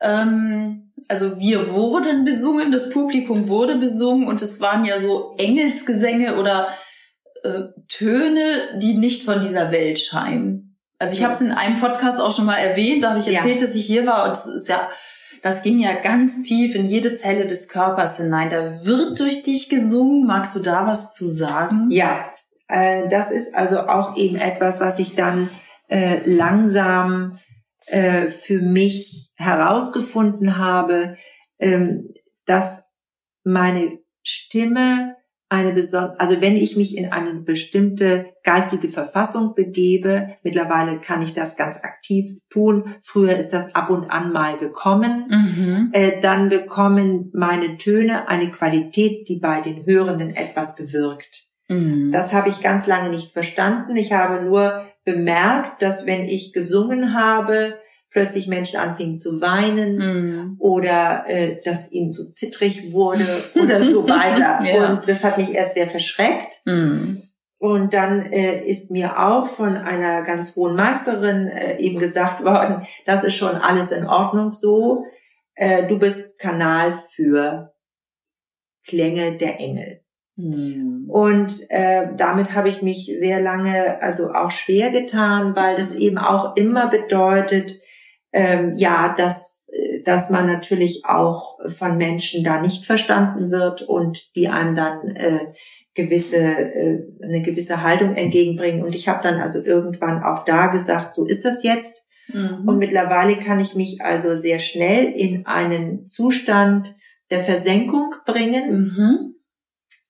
Ähm, 0.00 0.92
also 1.08 1.38
wir 1.38 1.72
wurden 1.72 2.24
besungen, 2.24 2.70
das 2.70 2.90
Publikum 2.90 3.48
wurde 3.48 3.76
besungen 3.76 4.28
und 4.28 4.40
es 4.40 4.60
waren 4.60 4.84
ja 4.84 4.98
so 4.98 5.34
Engelsgesänge 5.38 6.38
oder 6.38 6.68
äh, 7.42 7.64
Töne, 7.88 8.78
die 8.80 8.94
nicht 8.94 9.24
von 9.24 9.40
dieser 9.40 9.72
Welt 9.72 9.98
scheinen. 9.98 10.67
Also 10.98 11.16
ich 11.16 11.22
habe 11.22 11.32
es 11.32 11.40
in 11.40 11.52
einem 11.52 11.78
Podcast 11.80 12.20
auch 12.20 12.34
schon 12.34 12.46
mal 12.46 12.56
erwähnt, 12.56 13.04
da 13.04 13.10
habe 13.10 13.20
ich 13.20 13.32
erzählt, 13.32 13.60
ja. 13.60 13.66
dass 13.66 13.76
ich 13.76 13.86
hier 13.86 14.06
war 14.06 14.24
und 14.26 14.32
es 14.32 14.46
ist 14.46 14.68
ja, 14.68 14.88
das 15.42 15.62
ging 15.62 15.78
ja 15.78 15.94
ganz 15.94 16.42
tief 16.42 16.74
in 16.74 16.86
jede 16.86 17.14
Zelle 17.14 17.46
des 17.46 17.68
Körpers 17.68 18.16
hinein. 18.16 18.50
Da 18.50 18.84
wird 18.84 19.20
durch 19.20 19.44
dich 19.44 19.68
gesungen. 19.68 20.26
Magst 20.26 20.56
du 20.56 20.60
da 20.60 20.86
was 20.86 21.12
zu 21.12 21.30
sagen? 21.30 21.88
Ja, 21.90 22.24
äh, 22.66 23.08
das 23.08 23.30
ist 23.30 23.54
also 23.54 23.80
auch 23.80 24.16
eben 24.16 24.36
etwas, 24.36 24.80
was 24.80 24.98
ich 24.98 25.14
dann 25.14 25.48
äh, 25.88 26.18
langsam 26.24 27.38
äh, 27.86 28.28
für 28.28 28.60
mich 28.60 29.30
herausgefunden 29.36 30.58
habe, 30.58 31.16
ähm, 31.60 32.12
dass 32.44 32.82
meine 33.44 33.98
Stimme 34.22 35.16
eine 35.50 35.72
besondere, 35.72 36.20
also 36.20 36.40
wenn 36.40 36.56
ich 36.56 36.76
mich 36.76 36.96
in 36.96 37.10
eine 37.10 37.34
bestimmte 37.34 38.26
geistige 38.42 38.88
Verfassung 38.88 39.54
begebe, 39.54 40.36
mittlerweile 40.42 41.00
kann 41.00 41.22
ich 41.22 41.32
das 41.32 41.56
ganz 41.56 41.82
aktiv 41.82 42.38
tun. 42.50 42.96
Früher 43.02 43.36
ist 43.36 43.50
das 43.50 43.74
ab 43.74 43.88
und 43.88 44.10
an 44.10 44.32
mal 44.32 44.58
gekommen. 44.58 45.26
Mhm. 45.30 45.88
Äh, 45.92 46.20
dann 46.20 46.50
bekommen 46.50 47.30
meine 47.32 47.78
Töne 47.78 48.28
eine 48.28 48.50
Qualität, 48.50 49.28
die 49.28 49.38
bei 49.38 49.60
den 49.62 49.86
Hörenden 49.86 50.36
etwas 50.36 50.76
bewirkt. 50.76 51.46
Mhm. 51.68 52.10
Das 52.12 52.34
habe 52.34 52.50
ich 52.50 52.60
ganz 52.60 52.86
lange 52.86 53.08
nicht 53.08 53.32
verstanden. 53.32 53.96
Ich 53.96 54.12
habe 54.12 54.44
nur 54.44 54.84
bemerkt, 55.04 55.80
dass 55.80 56.06
wenn 56.06 56.26
ich 56.26 56.52
gesungen 56.52 57.14
habe, 57.14 57.78
plötzlich 58.10 58.48
Menschen 58.48 58.78
anfingen 58.78 59.16
zu 59.16 59.40
weinen 59.40 59.98
mm. 59.98 60.56
oder 60.58 61.24
äh, 61.28 61.60
dass 61.62 61.92
ihnen 61.92 62.12
so 62.12 62.30
zittrig 62.30 62.92
wurde 62.92 63.26
oder 63.54 63.84
so 63.84 64.08
weiter. 64.08 64.58
ja. 64.64 64.92
Und 64.92 65.08
das 65.08 65.24
hat 65.24 65.38
mich 65.38 65.54
erst 65.54 65.74
sehr 65.74 65.86
verschreckt. 65.86 66.60
Mm. 66.64 67.18
Und 67.58 67.92
dann 67.92 68.32
äh, 68.32 68.64
ist 68.64 68.90
mir 68.90 69.18
auch 69.18 69.46
von 69.46 69.76
einer 69.76 70.22
ganz 70.22 70.54
hohen 70.54 70.76
Meisterin 70.76 71.48
äh, 71.48 71.78
eben 71.78 71.98
gesagt 71.98 72.44
worden, 72.44 72.86
das 73.04 73.24
ist 73.24 73.34
schon 73.34 73.56
alles 73.56 73.90
in 73.90 74.06
Ordnung 74.06 74.52
so. 74.52 75.04
Äh, 75.54 75.86
du 75.88 75.98
bist 75.98 76.38
Kanal 76.38 76.94
für 77.14 77.72
Klänge 78.86 79.36
der 79.36 79.58
Engel. 79.58 80.00
Mm. 80.36 81.10
Und 81.10 81.68
äh, 81.68 82.06
damit 82.16 82.54
habe 82.54 82.68
ich 82.68 82.80
mich 82.80 83.12
sehr 83.18 83.42
lange 83.42 84.00
also 84.00 84.32
auch 84.32 84.52
schwer 84.52 84.90
getan, 84.90 85.56
weil 85.56 85.76
das 85.76 85.94
eben 85.94 86.16
auch 86.16 86.56
immer 86.56 86.88
bedeutet, 86.88 87.80
ähm, 88.32 88.72
ja, 88.76 89.14
dass, 89.16 89.66
dass 90.04 90.30
man 90.30 90.46
natürlich 90.46 91.04
auch 91.06 91.58
von 91.68 91.96
Menschen 91.96 92.44
da 92.44 92.60
nicht 92.60 92.84
verstanden 92.84 93.50
wird 93.50 93.82
und 93.82 94.34
die 94.34 94.48
einem 94.48 94.74
dann 94.74 95.16
äh, 95.16 95.52
gewisse, 95.94 96.36
äh, 96.36 97.02
eine 97.22 97.42
gewisse 97.42 97.82
Haltung 97.82 98.14
entgegenbringen. 98.14 98.84
Und 98.84 98.94
ich 98.94 99.08
habe 99.08 99.22
dann 99.22 99.40
also 99.40 99.60
irgendwann 99.60 100.22
auch 100.22 100.44
da 100.44 100.68
gesagt, 100.68 101.14
so 101.14 101.26
ist 101.26 101.44
das 101.44 101.62
jetzt. 101.62 102.04
Mhm. 102.28 102.68
Und 102.68 102.78
mittlerweile 102.78 103.36
kann 103.36 103.60
ich 103.60 103.74
mich 103.74 104.00
also 104.02 104.36
sehr 104.36 104.58
schnell 104.58 105.12
in 105.12 105.46
einen 105.46 106.06
Zustand 106.06 106.94
der 107.30 107.40
Versenkung 107.40 108.14
bringen. 108.26 108.70
Mhm. 108.70 109.34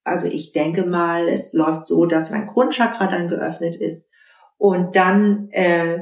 Also 0.04 0.26
ich 0.26 0.52
denke 0.52 0.84
mal, 0.84 1.28
es 1.28 1.52
läuft 1.52 1.86
so, 1.86 2.06
dass 2.06 2.30
mein 2.30 2.46
Grundchakra 2.46 3.06
dann 3.06 3.28
geöffnet 3.28 3.76
ist 3.76 4.06
und 4.56 4.96
dann 4.96 5.48
äh, 5.50 6.00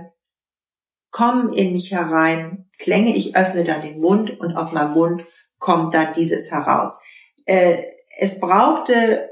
kommen 1.17 1.51
in 1.55 1.73
mich 1.73 1.93
herein 1.93 2.67
Klänge, 2.79 3.17
ich 3.17 3.35
öffne 3.35 3.65
dann 3.65 3.81
den 3.81 4.01
Mund 4.01 4.39
und 4.39 4.55
aus 4.55 4.73
meinem 4.73 4.93
Mund 4.93 5.25
kommt 5.59 5.95
dann 5.95 6.13
dieses 6.13 6.53
heraus. 6.53 7.01
Äh, 7.47 7.79
es 8.19 8.39
brauchte 8.39 9.31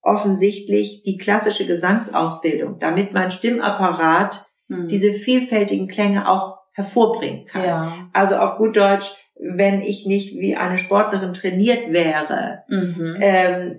offensichtlich 0.00 1.02
die 1.02 1.18
klassische 1.18 1.66
Gesangsausbildung, 1.66 2.78
damit 2.78 3.12
mein 3.12 3.30
Stimmapparat 3.30 4.46
mhm. 4.68 4.88
diese 4.88 5.12
vielfältigen 5.12 5.86
Klänge 5.86 6.26
auch 6.26 6.56
hervorbringen 6.72 7.44
kann. 7.44 7.62
Ja. 7.62 8.08
Also 8.14 8.36
auf 8.36 8.56
gut 8.56 8.78
Deutsch, 8.78 9.12
wenn 9.38 9.82
ich 9.82 10.06
nicht 10.06 10.40
wie 10.40 10.56
eine 10.56 10.78
Sportlerin 10.78 11.34
trainiert 11.34 11.92
wäre, 11.92 12.62
mhm. 12.68 13.18
ähm, 13.20 13.78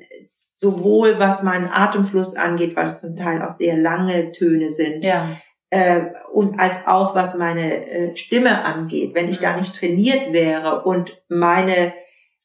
sowohl 0.52 1.18
was 1.18 1.42
meinen 1.42 1.68
Atemfluss 1.74 2.36
angeht, 2.36 2.76
weil 2.76 2.86
es 2.86 3.02
zum 3.02 3.16
Teil 3.16 3.42
auch 3.42 3.50
sehr 3.50 3.76
lange 3.76 4.34
Töne 4.34 4.70
sind, 4.70 5.04
ja 5.04 5.30
äh, 5.74 6.12
und 6.32 6.60
als 6.60 6.86
auch 6.86 7.16
was 7.16 7.36
meine 7.36 7.88
äh, 7.88 8.16
Stimme 8.16 8.64
angeht, 8.64 9.16
wenn 9.16 9.28
ich 9.28 9.40
da 9.40 9.54
mhm. 9.54 9.62
nicht 9.62 9.76
trainiert 9.76 10.32
wäre 10.32 10.84
und 10.84 11.20
meine 11.30 11.94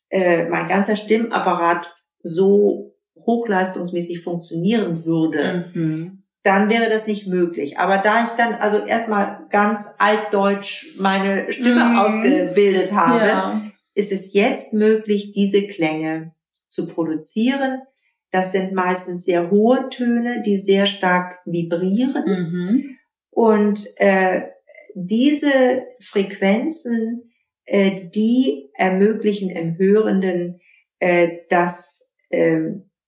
äh, 0.08 0.48
mein 0.48 0.66
ganzer 0.66 0.96
Stimmapparat 0.96 1.94
so 2.22 2.94
hochleistungsmäßig 3.14 4.22
funktionieren 4.22 5.04
würde, 5.04 5.70
mhm. 5.74 6.22
dann 6.42 6.70
wäre 6.70 6.88
das 6.88 7.06
nicht 7.06 7.26
möglich. 7.26 7.78
Aber 7.78 7.98
da 7.98 8.24
ich 8.24 8.30
dann 8.30 8.54
also 8.54 8.78
erstmal 8.78 9.46
ganz 9.50 9.86
altdeutsch 9.98 10.96
meine 10.98 11.52
Stimme 11.52 11.84
mhm. 11.84 11.98
ausgebildet 11.98 12.92
habe, 12.92 13.26
ja. 13.26 13.60
ist 13.92 14.10
es 14.10 14.32
jetzt 14.32 14.72
möglich, 14.72 15.32
diese 15.32 15.66
Klänge 15.66 16.32
zu 16.70 16.86
produzieren, 16.86 17.82
Das 18.30 18.52
sind 18.52 18.72
meistens 18.72 19.24
sehr 19.24 19.50
hohe 19.50 19.90
Töne, 19.90 20.42
die 20.46 20.56
sehr 20.56 20.86
stark 20.86 21.40
vibrieren. 21.44 22.24
Mhm. 22.26 22.97
Und 23.38 23.86
äh, 23.98 24.48
diese 24.96 25.84
Frequenzen, 26.00 27.30
äh, 27.66 28.08
die 28.12 28.68
ermöglichen 28.74 29.48
im 29.48 29.78
Hörenden, 29.78 30.58
äh, 30.98 31.28
dass 31.48 32.10
äh, 32.30 32.58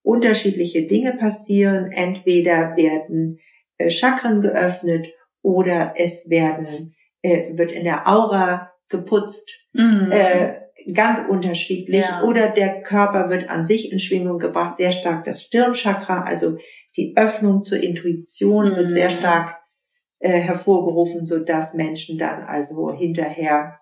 unterschiedliche 0.02 0.86
Dinge 0.86 1.14
passieren. 1.14 1.90
Entweder 1.90 2.76
werden 2.76 3.40
äh, 3.78 3.90
Chakren 3.90 4.40
geöffnet 4.40 5.08
oder 5.42 5.94
es 5.96 6.30
werden 6.30 6.94
äh, 7.22 7.58
wird 7.58 7.72
in 7.72 7.82
der 7.82 8.06
Aura 8.06 8.70
geputzt. 8.88 9.50
Mhm. 9.72 10.12
Äh, 10.12 10.60
ganz 10.94 11.18
unterschiedlich. 11.28 12.02
Ja. 12.02 12.22
Oder 12.22 12.50
der 12.50 12.82
Körper 12.82 13.30
wird 13.30 13.50
an 13.50 13.64
sich 13.64 13.90
in 13.90 13.98
Schwingung 13.98 14.38
gebracht, 14.38 14.76
sehr 14.76 14.92
stark 14.92 15.24
das 15.24 15.42
Stirnchakra, 15.42 16.22
also 16.22 16.56
die 16.96 17.14
Öffnung 17.16 17.64
zur 17.64 17.82
Intuition 17.82 18.70
Mhm. 18.70 18.76
wird 18.76 18.92
sehr 18.92 19.10
stark 19.10 19.59
äh, 20.20 20.30
hervorgerufen, 20.40 21.26
so 21.26 21.38
dass 21.40 21.74
Menschen 21.74 22.16
dann 22.18 22.44
also 22.44 22.92
hinterher 22.92 23.78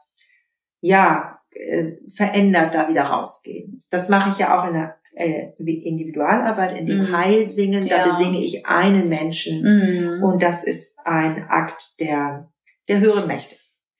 ja 0.80 1.38
äh, 1.50 1.92
verändert 2.14 2.74
da 2.74 2.88
wieder 2.88 3.02
rausgehen. 3.02 3.82
Das 3.90 4.08
mache 4.08 4.30
ich 4.30 4.38
ja 4.38 4.58
auch 4.60 4.66
in 4.68 4.74
der 4.74 4.96
äh, 5.14 5.48
Individualarbeit, 5.58 6.76
in 6.78 6.86
dem 6.86 6.98
Mhm. 7.08 7.16
Heilsingen. 7.16 7.86
Da 7.88 7.96
Ja. 7.96 8.04
besinge 8.04 8.38
ich 8.38 8.66
einen 8.66 9.08
Menschen 9.08 9.62
Mhm. 9.62 10.22
und 10.22 10.42
das 10.42 10.64
ist 10.64 10.98
ein 11.04 11.44
Akt 11.48 11.98
der 12.00 12.50
der 12.88 13.00
höheren 13.00 13.26
Mächte. 13.26 13.54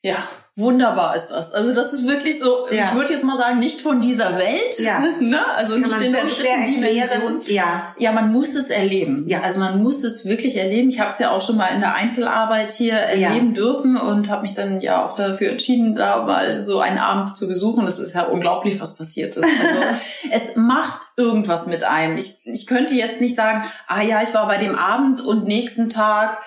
Ja, 0.09 0.17
wunderbar 0.57 1.15
ist 1.15 1.29
das. 1.29 1.53
Also 1.53 1.73
das 1.73 1.93
ist 1.93 2.07
wirklich 2.09 2.41
so, 2.41 2.67
Ja. 2.71 2.85
ich 2.87 2.95
würde 2.95 3.13
jetzt 3.13 3.23
mal 3.23 3.37
sagen, 3.39 3.61
nicht 3.61 3.81
von 3.81 4.01
dieser 4.01 4.37
Welt, 4.37 4.79
Ja. 4.81 4.99
ne? 5.21 5.39
also 5.55 5.75
Kann 5.75 5.83
nicht 5.83 6.03
in 6.03 6.13
der 6.13 6.27
so 6.27 6.35
dritten. 6.43 6.65
Dimension. 6.65 7.41
Ja, 7.47 7.95
Ja, 7.97 8.11
man 8.11 8.33
muss 8.33 8.57
es 8.57 8.69
erleben. 8.69 9.25
Ja. 9.29 9.41
Also 9.41 9.61
man 9.61 9.81
muss 9.83 10.03
es 10.03 10.25
wirklich 10.27 10.57
erleben. 10.57 10.89
Ich 10.89 10.99
habe 10.99 11.11
es 11.11 11.19
ja 11.21 11.31
auch 11.31 11.43
schon 11.43 11.57
mal 11.57 11.69
in 11.69 11.81
der 11.81 11.95
Einzelarbeit 11.95 12.73
hier 12.73 12.95
erleben 12.95 13.55
dürfen 13.55 13.97
und 13.97 14.31
habe 14.31 14.43
mich 14.43 14.55
dann 14.55 14.81
ja 14.81 15.07
auch 15.07 15.15
dafür 15.15 15.51
entschieden, 15.53 15.95
da 15.95 16.25
mal 16.25 16.59
so 16.61 16.81
einen 16.81 16.99
Abend 16.99 17.37
zu 17.37 17.47
besuchen. 17.47 17.85
Das 17.85 18.01
ist 18.01 18.15
ja 18.17 18.25
unglaublich, 18.25 18.81
was 18.81 18.97
passiert 18.97 19.37
ist. 19.37 19.45
Also 19.45 19.81
es 20.33 20.57
macht 20.57 20.99
irgendwas 21.17 21.67
mit 21.69 21.85
einem. 21.85 22.17
Ich, 22.17 22.39
ich 22.45 22.67
könnte 22.67 22.95
jetzt 22.95 23.21
nicht 23.21 23.37
sagen, 23.37 23.65
ah 23.87 24.03
ja, 24.03 24.23
ich 24.23 24.35
war 24.35 24.47
bei 24.49 24.57
dem 24.59 24.75
Abend 24.75 25.21
und 25.21 25.45
nächsten 25.47 25.89
Tag, 25.89 26.39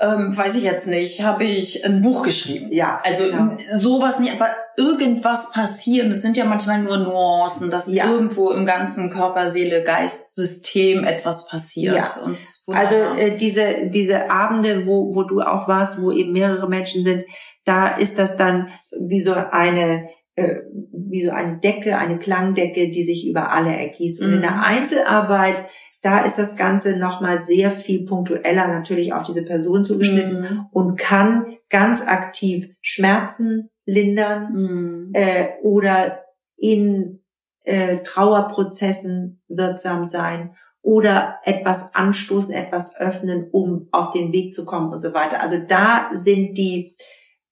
ähm, 0.00 0.36
weiß 0.36 0.56
ich 0.56 0.62
jetzt 0.64 0.86
nicht, 0.86 1.22
habe 1.22 1.44
ich 1.44 1.84
ein 1.84 2.00
Buch 2.02 2.22
geschrieben. 2.22 2.68
ja. 2.72 3.00
Also 3.04 3.24
genau. 3.30 3.56
sowas 3.72 4.18
nicht, 4.18 4.32
aber 4.32 4.48
irgendwas 4.76 5.52
passieren. 5.52 6.10
Das 6.10 6.22
sind 6.22 6.36
ja 6.36 6.44
manchmal 6.44 6.82
nur 6.82 6.96
Nuancen, 6.98 7.70
dass 7.70 7.86
Ja. 7.92 8.10
irgendwo 8.10 8.50
im 8.50 8.66
ganzen 8.66 9.10
Körper, 9.10 9.50
Seele, 9.50 9.82
Geist, 9.84 10.34
System 10.34 11.04
etwas 11.04 11.48
passiert. 11.48 11.96
Ja. 11.96 12.34
Also 12.74 12.94
äh, 13.18 13.36
diese 13.36 13.88
diese 13.88 14.30
Abende, 14.30 14.86
wo 14.86 15.14
wo 15.14 15.22
du 15.24 15.40
auch 15.40 15.68
warst, 15.68 16.00
wo 16.00 16.10
eben 16.10 16.32
mehrere 16.32 16.68
Menschen 16.68 17.04
sind, 17.04 17.24
da 17.64 17.88
ist 17.96 18.18
das 18.18 18.36
dann 18.36 18.68
wie 18.98 19.20
so 19.20 19.32
eine 19.34 20.08
äh, 20.36 20.56
wie 20.92 21.22
so 21.24 21.30
eine 21.30 21.58
Decke, 21.58 21.96
eine 21.96 22.18
Klangdecke, 22.18 22.90
die 22.90 23.04
sich 23.04 23.28
über 23.28 23.52
alle 23.52 23.76
ergießt. 23.76 24.20
Und 24.22 24.30
in 24.32 24.38
Mhm. 24.38 24.42
der 24.42 24.62
Einzelarbeit, 24.62 25.66
da 26.04 26.20
ist 26.22 26.38
das 26.38 26.56
Ganze 26.56 26.98
nochmal 26.98 27.38
sehr 27.40 27.70
viel 27.70 28.04
punktueller 28.04 28.68
natürlich 28.68 29.12
auf 29.14 29.22
diese 29.22 29.44
Person 29.44 29.84
zugeschnitten 29.84 30.40
Mhm. 30.42 30.66
und 30.70 30.96
kann 30.98 31.56
ganz 31.70 32.06
aktiv 32.06 32.68
Schmerzen 32.82 33.70
lindern, 33.86 34.52
Mhm. 34.52 35.10
äh, 35.14 35.48
oder 35.62 36.20
in 36.56 37.20
äh, 37.64 38.02
Trauerprozessen 38.02 39.42
wirksam 39.48 40.04
sein 40.04 40.54
oder 40.82 41.38
etwas 41.44 41.94
anstoßen, 41.94 42.52
etwas 42.54 43.00
öffnen, 43.00 43.48
um 43.50 43.88
auf 43.90 44.10
den 44.10 44.32
Weg 44.32 44.52
zu 44.52 44.66
kommen 44.66 44.92
und 44.92 44.98
so 44.98 45.14
weiter. 45.14 45.40
Also 45.40 45.56
da 45.58 46.10
sind 46.12 46.58
die 46.58 46.94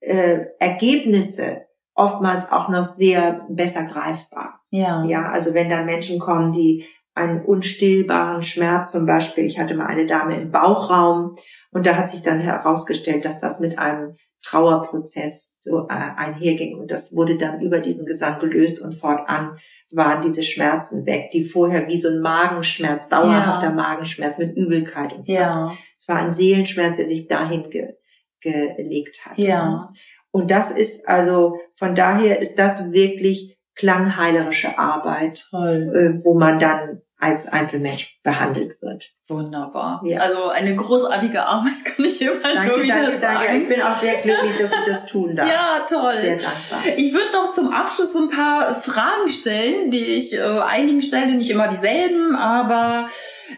äh, 0.00 0.40
Ergebnisse 0.58 1.62
oftmals 1.94 2.50
auch 2.52 2.68
noch 2.68 2.84
sehr 2.84 3.46
besser 3.48 3.84
greifbar. 3.84 4.60
Ja. 4.70 5.04
Ja, 5.06 5.30
also 5.30 5.54
wenn 5.54 5.70
dann 5.70 5.86
Menschen 5.86 6.18
kommen, 6.18 6.52
die 6.52 6.84
einen 7.14 7.44
unstillbaren 7.44 8.42
Schmerz 8.42 8.90
zum 8.90 9.06
Beispiel, 9.06 9.44
ich 9.44 9.58
hatte 9.58 9.74
mal 9.74 9.86
eine 9.86 10.06
Dame 10.06 10.40
im 10.40 10.50
Bauchraum 10.50 11.34
und 11.70 11.86
da 11.86 11.96
hat 11.96 12.10
sich 12.10 12.22
dann 12.22 12.40
herausgestellt, 12.40 13.24
dass 13.24 13.40
das 13.40 13.60
mit 13.60 13.78
einem 13.78 14.16
Trauerprozess 14.44 15.56
so 15.60 15.86
äh, 15.88 15.92
einherging 15.92 16.78
und 16.78 16.90
das 16.90 17.14
wurde 17.14 17.36
dann 17.36 17.60
über 17.60 17.80
diesen 17.80 18.06
Gesang 18.06 18.38
gelöst 18.40 18.80
und 18.80 18.94
fortan 18.94 19.58
waren 19.92 20.22
diese 20.22 20.42
Schmerzen 20.42 21.04
weg, 21.06 21.30
die 21.32 21.44
vorher 21.44 21.86
wie 21.86 22.00
so 22.00 22.08
ein 22.08 22.20
Magenschmerz, 22.20 23.08
dauerhafter 23.08 23.68
Ja. 23.68 23.74
Magenschmerz 23.74 24.38
mit 24.38 24.56
Übelkeit 24.56 25.12
und 25.12 25.26
so 25.26 25.32
weiter. 25.32 25.42
Ja. 25.42 25.72
Es 25.98 26.08
war 26.08 26.16
ein 26.16 26.32
Seelenschmerz, 26.32 26.96
der 26.96 27.06
sich 27.06 27.28
dahin 27.28 27.70
ge 27.70 27.94
gelegt 28.40 29.24
hat. 29.24 29.38
Ja. 29.38 29.92
Und 30.32 30.50
das 30.50 30.72
ist 30.72 31.06
also, 31.06 31.60
von 31.76 31.94
daher 31.94 32.40
ist 32.40 32.56
das 32.56 32.90
wirklich 32.90 33.51
klangheilerische 33.74 34.78
Arbeit, 34.78 35.46
Toll. 35.50 36.18
äh, 36.20 36.24
wo 36.24 36.38
man 36.38 36.58
dann 36.58 37.02
als 37.22 37.46
Einzelmensch 37.46 38.18
behandelt 38.24 38.82
wird. 38.82 39.12
Wunderbar. 39.28 40.02
Ja. 40.04 40.18
Also 40.22 40.48
eine 40.48 40.74
großartige 40.74 41.44
Arbeit 41.44 41.84
kann 41.84 42.04
ich 42.04 42.20
immer 42.20 42.32
nur 42.34 42.42
Danke, 42.42 42.82
wieder 42.82 42.96
danke, 42.96 43.18
sagen. 43.20 43.38
danke. 43.46 43.62
Ich 43.62 43.68
bin 43.68 43.82
auch 43.82 44.00
sehr 44.00 44.14
glücklich, 44.14 44.58
dass 44.58 44.72
ich 44.72 44.84
das 44.86 45.06
tun 45.06 45.36
darf. 45.36 45.46
Ja, 45.48 45.86
toll. 45.88 46.16
Sehr 46.16 46.36
dankbar. 46.36 46.80
Ich 46.96 47.12
würde 47.14 47.30
noch 47.32 47.54
zum 47.54 47.72
Abschluss 47.72 48.12
so 48.14 48.24
ein 48.24 48.30
paar 48.30 48.74
Fragen 48.74 49.28
stellen, 49.28 49.92
die 49.92 50.04
ich 50.04 50.34
äh, 50.34 50.40
einigen 50.40 51.00
stelle, 51.00 51.36
nicht 51.36 51.48
immer 51.48 51.68
dieselben, 51.68 52.34
aber 52.34 53.06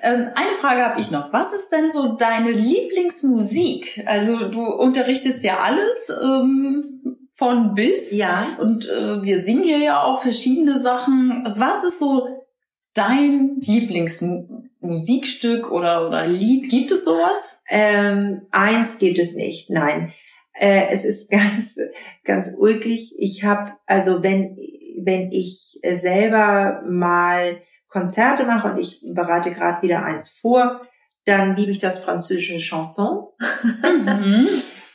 ähm, 0.02 0.28
eine 0.34 0.52
Frage 0.60 0.84
habe 0.84 1.00
ich 1.00 1.10
noch. 1.10 1.32
Was 1.32 1.54
ist 1.54 1.70
denn 1.70 1.90
so 1.90 2.16
deine 2.16 2.50
Lieblingsmusik? 2.50 4.02
Also 4.04 4.48
du 4.48 4.62
unterrichtest 4.62 5.42
ja 5.42 5.60
alles 5.60 6.12
ähm, 6.22 7.23
von 7.34 7.74
bis 7.74 8.12
Ja, 8.12 8.56
und 8.60 8.88
äh, 8.88 9.22
wir 9.22 9.42
singen 9.42 9.64
hier 9.64 9.78
ja 9.78 10.04
auch 10.04 10.22
verschiedene 10.22 10.78
Sachen. 10.78 11.52
Was 11.56 11.82
ist 11.84 11.98
so 11.98 12.28
dein 12.94 13.56
Lieblingsmusikstück 13.60 15.70
oder, 15.72 16.06
oder 16.06 16.26
Lied? 16.26 16.70
Gibt 16.70 16.92
es 16.92 17.04
sowas? 17.04 17.60
ähm, 17.68 18.46
eins 18.52 18.98
gibt 18.98 19.18
es 19.18 19.34
nicht, 19.34 19.68
nein. 19.68 20.14
Äh, 20.52 20.86
es 20.90 21.04
ist 21.04 21.28
ganz, 21.30 21.76
ganz 22.24 22.54
ulkig. 22.56 23.16
Ich 23.18 23.42
habe, 23.44 23.72
also 23.86 24.22
wenn, 24.22 24.56
wenn 24.98 25.32
ich 25.32 25.80
äh, 25.82 25.96
selber 25.96 26.82
mal 26.86 27.60
Konzerte 27.88 28.44
mache 28.44 28.70
und 28.72 28.78
ich 28.78 29.00
bereite 29.12 29.50
gerade 29.50 29.82
wieder 29.82 30.04
eins 30.04 30.28
vor, 30.28 30.82
dann 31.24 31.56
liebe 31.56 31.72
ich 31.72 31.80
das 31.80 31.98
französische 31.98 32.58
Chanson. 32.58 33.26
Mhm. 33.82 34.46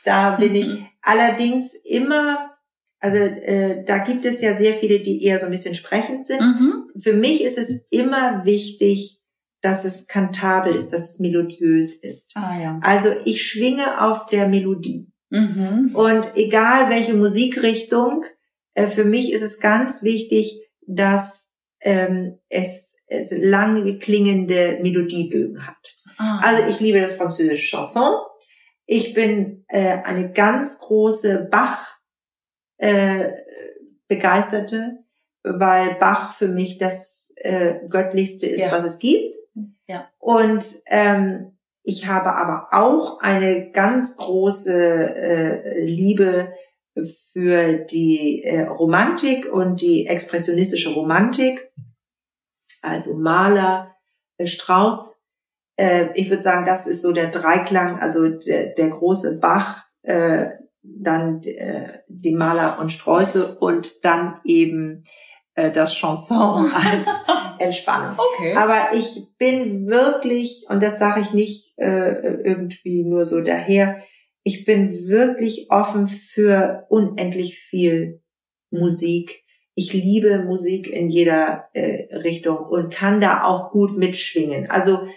Da 0.06 0.38
bin 0.38 0.56
ich 0.56 0.89
allerdings 1.02 1.74
immer, 1.84 2.52
also 3.00 3.18
äh, 3.18 3.84
da 3.86 4.00
gibt 4.00 4.26
es 4.26 4.41
ja 4.41 4.56
sehr 4.56 4.74
viele, 4.74 5.00
die 5.00 5.24
eher 5.24 5.39
so 5.39 5.45
ein 5.45 5.52
bisschen 5.52 5.76
sprechend 5.76 6.26
sind. 6.26 6.41
Mhm. 6.41 6.91
Für 7.02 7.14
mich 7.14 7.43
ist 7.43 7.58
es 7.58 7.88
immer 7.89 8.45
wichtig, 8.45 9.22
dass 9.62 9.86
es 9.86 10.08
kantabel 10.08 10.74
ist, 10.74 10.91
dass 10.91 11.10
es 11.10 11.20
melodiös 11.20 11.93
ist. 11.93 12.32
Ah 12.36 12.60
ja. 12.60 12.80
Also 12.82 13.10
ich 13.26 13.43
schwinge 13.43 14.02
auf 14.02 14.28
der 14.28 14.47
Melodie. 14.47 15.12
Mhm. 15.30 15.91
Und 15.93 16.32
egal 16.36 16.89
welche 16.89 17.14
Musikrichtung, 17.14 18.24
äh, 18.74 18.88
für 18.88 19.06
mich 19.06 19.32
ist 19.32 19.41
es 19.41 19.60
ganz 19.60 20.04
wichtig, 20.04 20.62
dass 20.88 21.50
ähm, 21.82 22.39
es, 22.50 22.95
es 23.08 23.32
lange 23.32 23.97
klingende 24.00 24.80
Melodiebögen 24.82 25.68
hat. 25.68 25.78
Ah. 26.18 26.39
Also 26.41 26.70
ich 26.70 26.80
liebe 26.80 27.00
das 27.00 27.16
französische 27.16 27.78
Chanson. 27.78 28.16
Ich 28.92 29.14
bin 29.14 29.66
äh, 29.68 30.00
eine 30.00 30.32
ganz 30.32 30.80
große 30.80 31.48
Bach 31.52 32.00
äh, 32.78 33.34
Begeisterte, 34.08 35.04
weil 35.44 35.94
Bach 36.00 36.34
für 36.34 36.48
mich 36.48 36.80
das 36.80 37.32
äh, 37.36 37.76
göttlichste 37.88 38.48
ist, 38.48 38.62
Ja. 38.62 38.72
was 38.72 38.84
es 38.84 38.98
gibt. 38.98 39.36
Ja. 39.88 40.10
Und 40.18 40.66
ähm, 40.88 41.56
ich 41.84 42.08
habe 42.08 42.34
aber 42.34 42.70
auch 42.72 43.20
eine 43.20 43.70
ganz 43.70 44.18
große 44.18 44.74
äh, 44.74 45.86
Liebe 45.86 46.52
für 47.32 47.74
die 47.76 48.42
äh, 48.44 48.64
Romantik 48.64 49.54
und 49.54 49.82
die 49.82 50.08
expressionistische 50.08 50.96
Romantik, 50.96 51.72
also 52.82 53.16
Maler, 53.16 53.96
äh, 54.38 54.48
Strauss. 54.48 55.18
Äh, 55.80 56.09
ich 56.15 56.30
würde 56.30 56.43
sagen, 56.43 56.65
das 56.65 56.88
ist 56.88 57.01
so 57.01 57.13
der 57.13 57.30
Dreiklang, 57.32 57.99
also 57.99 58.27
der, 58.27 58.73
der 58.73 58.89
große 58.89 59.39
Bach, 59.39 59.86
äh, 60.01 60.47
dann 60.82 61.41
äh, 61.43 61.99
die 62.09 62.36
Maler 62.36 62.80
und 62.82 62.91
Sträuße 62.91 63.57
und 63.59 64.03
dann 64.03 64.41
eben 64.43 65.05
äh, 65.55 65.71
das 65.71 65.93
Chanson 65.93 66.69
als 66.75 67.07
Entspannung. 67.59 68.17
Okay. 68.17 68.55
Aber 68.55 68.93
ich 68.93 69.23
bin 69.38 69.88
wirklich, 69.88 70.65
und 70.67 70.84
das 70.84 70.99
sage 70.99 71.21
ich 71.21 71.34
nicht 71.34 71.77
äh, 71.77 72.11
irgendwie 72.43 73.05
nur 73.05 73.23
so 73.23 73.41
daher, 73.41 74.03
ich 74.43 74.65
bin 74.65 75.07
wirklich 75.07 75.67
offen 75.69 76.07
für 76.07 76.88
unendlich 76.89 77.57
viel 77.57 78.21
Musik. 78.69 79.45
ich 79.75 79.93
liebe 79.93 80.39
Musik 80.39 80.89
in 80.89 81.09
jeder 81.09 81.69
äh, 81.73 82.13
Richtung 82.13 82.57
und 82.57 82.93
kann 82.93 83.21
da 83.21 83.45
auch 83.45 83.71
gut 83.71 83.97
mitschwingen. 83.97 84.69
Also 84.69 85.07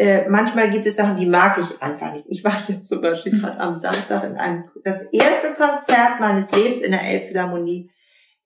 äh, 0.00 0.26
manchmal 0.30 0.70
gibt 0.70 0.86
es 0.86 0.96
Sachen, 0.96 1.18
die 1.18 1.26
mag 1.26 1.58
ich 1.58 1.82
einfach 1.82 2.14
nicht. 2.14 2.24
Ich 2.26 2.42
war 2.42 2.56
jetzt 2.68 2.88
zum 2.88 3.02
Beispiel 3.02 3.38
gerade 3.38 3.60
am 3.60 3.74
Samstag 3.74 4.24
in 4.24 4.38
einem, 4.38 4.64
das 4.82 5.02
erste 5.12 5.52
Konzert 5.52 6.18
meines 6.20 6.50
Lebens 6.52 6.80
in 6.80 6.92
der 6.92 7.02
Elbphilharmonie, 7.02 7.90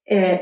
äh, 0.05 0.39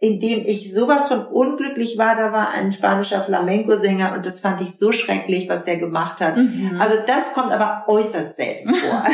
in 0.00 0.20
dem 0.20 0.46
ich 0.46 0.72
sowas 0.72 1.08
von 1.08 1.26
unglücklich 1.26 1.98
war. 1.98 2.14
Da 2.14 2.30
war 2.30 2.50
ein 2.50 2.72
spanischer 2.72 3.20
Flamenco-Sänger 3.20 4.12
und 4.12 4.24
das 4.24 4.38
fand 4.38 4.62
ich 4.62 4.78
so 4.78 4.92
schrecklich, 4.92 5.48
was 5.48 5.64
der 5.64 5.76
gemacht 5.76 6.20
hat. 6.20 6.36
Mhm. 6.36 6.76
Also 6.80 6.94
das 7.04 7.34
kommt 7.34 7.50
aber 7.50 7.88
äußerst 7.88 8.36
selten 8.36 8.72
vor. 8.76 9.04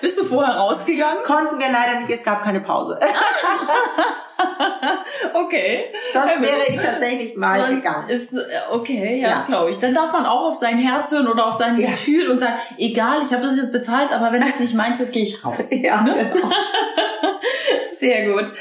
Bist 0.00 0.18
du 0.18 0.24
vorher 0.24 0.54
rausgegangen? 0.54 1.24
Konnten 1.24 1.58
wir 1.58 1.70
leider 1.70 2.00
nicht, 2.00 2.10
es 2.10 2.24
gab 2.24 2.42
keine 2.42 2.60
Pause. 2.60 2.98
okay. 5.34 5.92
Sonst 6.12 6.40
wäre 6.40 6.66
ich 6.68 6.76
tatsächlich 6.76 7.36
mal 7.36 7.60
Sonst 7.60 7.76
gegangen. 7.76 8.08
Ist, 8.08 8.32
äh, 8.32 8.38
okay, 8.70 9.20
ja, 9.20 9.28
ja. 9.28 9.34
das 9.36 9.46
glaube 9.46 9.70
ich. 9.70 9.78
Dann 9.78 9.94
darf 9.94 10.12
man 10.12 10.26
auch 10.26 10.48
auf 10.48 10.56
sein 10.56 10.78
Herz 10.78 11.12
hören 11.12 11.28
oder 11.28 11.46
auf 11.46 11.54
sein 11.54 11.78
ja. 11.78 11.90
Gefühl 11.90 12.28
und 12.28 12.38
sagen, 12.38 12.54
egal, 12.78 13.22
ich 13.22 13.32
habe 13.32 13.42
das 13.42 13.56
jetzt 13.56 13.72
bezahlt, 13.72 14.12
aber 14.12 14.32
wenn 14.32 14.42
es 14.42 14.58
nicht 14.58 14.74
meins 14.74 15.00
ist, 15.00 15.12
gehe 15.12 15.22
ich 15.22 15.44
raus. 15.44 15.70
Ja, 15.70 16.02
ne? 16.02 16.30
genau. 16.32 16.50
Sehr 17.98 18.32
gut. 18.32 18.52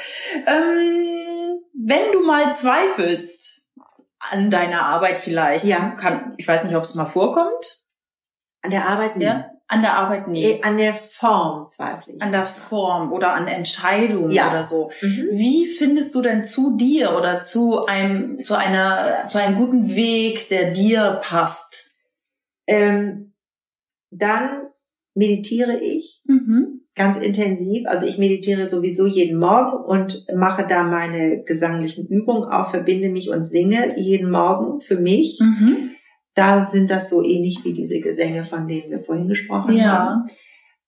Ähm, 0.47 1.59
wenn 1.73 2.11
du 2.11 2.25
mal 2.25 2.53
zweifelst 2.53 3.63
an 4.19 4.49
deiner 4.49 4.84
Arbeit 4.84 5.19
vielleicht, 5.19 5.65
ja. 5.65 5.91
kann, 5.91 6.34
ich 6.38 6.47
weiß 6.47 6.63
nicht, 6.63 6.75
ob 6.75 6.84
es 6.84 6.95
mal 6.95 7.05
vorkommt. 7.05 7.82
An 8.61 8.71
der 8.71 8.88
Arbeit 8.88 9.17
nicht. 9.17 9.27
Ja? 9.27 9.49
An 9.72 9.82
der 9.82 9.97
Arbeit 9.97 10.28
nicht. 10.28 10.43
Äh, 10.43 10.61
an 10.63 10.78
der 10.78 10.93
Form 10.93 11.65
zweifle 11.69 12.15
ich. 12.15 12.22
An 12.22 12.34
der 12.34 12.45
Form 12.45 13.13
oder 13.13 13.34
an 13.34 13.47
Entscheidungen 13.47 14.30
ja. 14.30 14.49
oder 14.49 14.63
so. 14.63 14.91
Mhm. 15.01 15.30
Wie 15.32 15.65
findest 15.65 16.13
du 16.13 16.22
denn 16.22 16.43
zu 16.43 16.76
dir 16.76 17.15
oder 17.17 17.41
zu 17.41 17.86
einem, 17.86 18.43
zu 18.43 18.55
einer, 18.55 19.30
zu 19.30 19.38
einem 19.38 19.55
guten 19.55 19.95
Weg, 19.95 20.49
der 20.49 20.72
dir 20.72 21.22
passt? 21.24 21.95
Ähm, 22.67 23.32
dann 24.09 24.63
meditiere 25.15 25.80
ich 25.80 26.22
mhm. 26.26 26.82
ganz 26.93 27.15
intensiv. 27.15 27.88
Also 27.88 28.05
ich 28.05 28.17
meditiere 28.17 28.67
sowieso 28.67 29.05
jeden 29.05 29.39
Morgen 29.39 29.86
und 29.86 30.28
mache 30.36 30.67
da 30.67 30.84
meine 30.84 31.43
gesanglichen 31.43 32.07
Übungen 32.07 32.43
auch, 32.43 32.72
verbinde 32.72 33.07
mich 33.07 33.30
und 33.30 33.45
singe 33.45 33.97
jeden 33.97 34.32
Morgen 34.32 34.82
für 34.82 34.97
mich. 34.97 35.39
Mhm 35.39 35.91
da 36.34 36.61
sind 36.61 36.89
das 36.89 37.09
so 37.09 37.23
ähnlich 37.23 37.59
wie 37.63 37.73
diese 37.73 37.99
Gesänge, 37.99 38.43
von 38.43 38.67
denen 38.67 38.91
wir 38.91 38.99
vorhin 38.99 39.27
gesprochen 39.27 39.75
ja. 39.75 39.91
haben. 39.91 40.25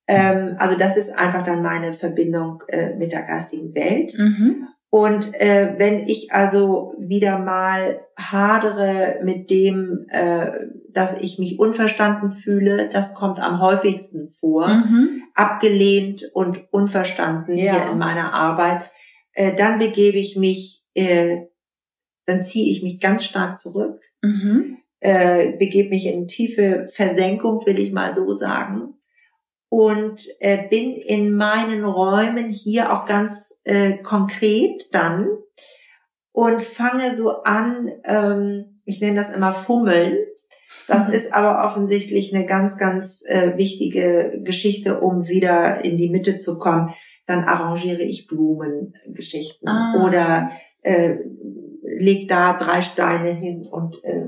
Ähm, 0.08 0.56
also 0.60 0.76
das 0.78 0.98
ist 0.98 1.18
einfach 1.18 1.44
dann 1.44 1.62
meine 1.62 1.94
Verbindung 1.94 2.64
äh, 2.68 2.96
mit 2.96 3.12
der 3.12 3.24
geistigen 3.24 3.74
Welt. 3.74 4.14
Mhm. 4.18 4.68
Und 4.90 5.34
äh, 5.42 5.74
wenn 5.78 6.08
ich 6.08 6.32
also 6.34 6.94
wieder 7.00 7.40
mal 7.40 8.02
hadere 8.16 9.22
mit 9.24 9.50
dem, 9.50 10.06
äh, 10.10 10.52
dass 10.90 11.20
ich 11.20 11.40
mich 11.40 11.58
unverstanden 11.58 12.32
fühle, 12.32 12.90
das 12.90 13.16
kommt 13.16 13.40
am 13.40 13.60
häufigsten 13.60 14.30
vor, 14.40 14.68
mhm. 14.68 15.24
abgelehnt 15.34 16.30
und 16.34 16.72
unverstanden 16.72 17.58
ja. 17.58 17.74
hier 17.74 17.92
in 17.92 17.98
meiner 17.98 18.34
Arbeit, 18.34 18.92
äh, 19.34 19.56
dann 19.56 19.80
begebe 19.80 20.20
ich 20.20 20.38
mich, 20.38 20.84
äh, 20.94 21.38
dann 22.28 22.42
ziehe 22.42 22.70
ich 22.70 22.84
mich 22.84 23.00
ganz 23.00 23.24
stark 23.24 23.58
zurück. 23.58 24.00
Mhm 24.22 24.78
äh, 25.04 25.52
begebe 25.58 25.90
mich 25.90 26.06
in 26.06 26.28
tiefe 26.28 26.88
Versenkung, 26.90 27.66
will 27.66 27.78
ich 27.78 27.92
mal 27.92 28.14
so 28.14 28.32
sagen. 28.32 28.94
Und 29.68 30.22
äh, 30.40 30.68
bin 30.70 30.94
in 30.96 31.36
meinen 31.36 31.84
Räumen 31.84 32.52
hier 32.52 32.94
auch 32.94 33.06
ganz 33.06 33.60
äh, 33.66 33.98
konkret 33.98 34.84
dann 34.94 35.28
und 36.32 36.62
fange 36.62 37.12
so 37.12 37.44
an, 37.44 37.92
ähm, 38.06 38.82
ich 38.86 39.02
nenne 39.02 39.18
das 39.18 39.36
immer 39.36 39.52
Fummeln. 39.52 40.18
Das 40.88 41.10
mhm. 41.10 41.14
ist 41.14 41.34
aber 41.34 41.66
offensichtlich 41.66 42.34
eine 42.34 42.46
ganz, 42.46 42.78
ganz 42.78 43.24
äh, 43.26 43.58
wichtige 43.58 44.40
Geschichte, 44.44 45.02
um 45.02 45.28
wieder 45.28 45.84
in 45.84 45.98
die 45.98 46.10
Mitte 46.10 46.40
zu 46.40 46.60
kommen. 46.60 46.94
Dann 47.26 47.44
arrangiere 47.44 48.04
ich 48.04 48.28
Blumengeschichten 48.28 49.68
ah. 49.68 50.06
oder 50.06 50.52
äh, 50.82 51.18
leg 51.98 52.28
da 52.28 52.54
drei 52.54 52.82
Steine 52.82 53.32
hin 53.32 53.68
und 53.70 54.04
äh, 54.04 54.26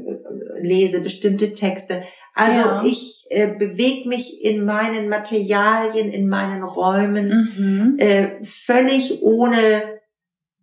lese 0.60 1.02
bestimmte 1.02 1.54
Texte. 1.54 2.04
Also 2.34 2.60
ja. 2.60 2.84
ich 2.86 3.26
äh, 3.30 3.48
bewege 3.48 4.08
mich 4.10 4.44
in 4.44 4.66
meinen 4.66 5.10
Materialien, 5.10 6.12
in 6.12 6.28
meinen 6.28 6.64
Räumen 6.64 7.28
mhm. 7.58 8.00
äh, 8.00 8.44
völlig 8.44 9.24
ohne 9.24 10.00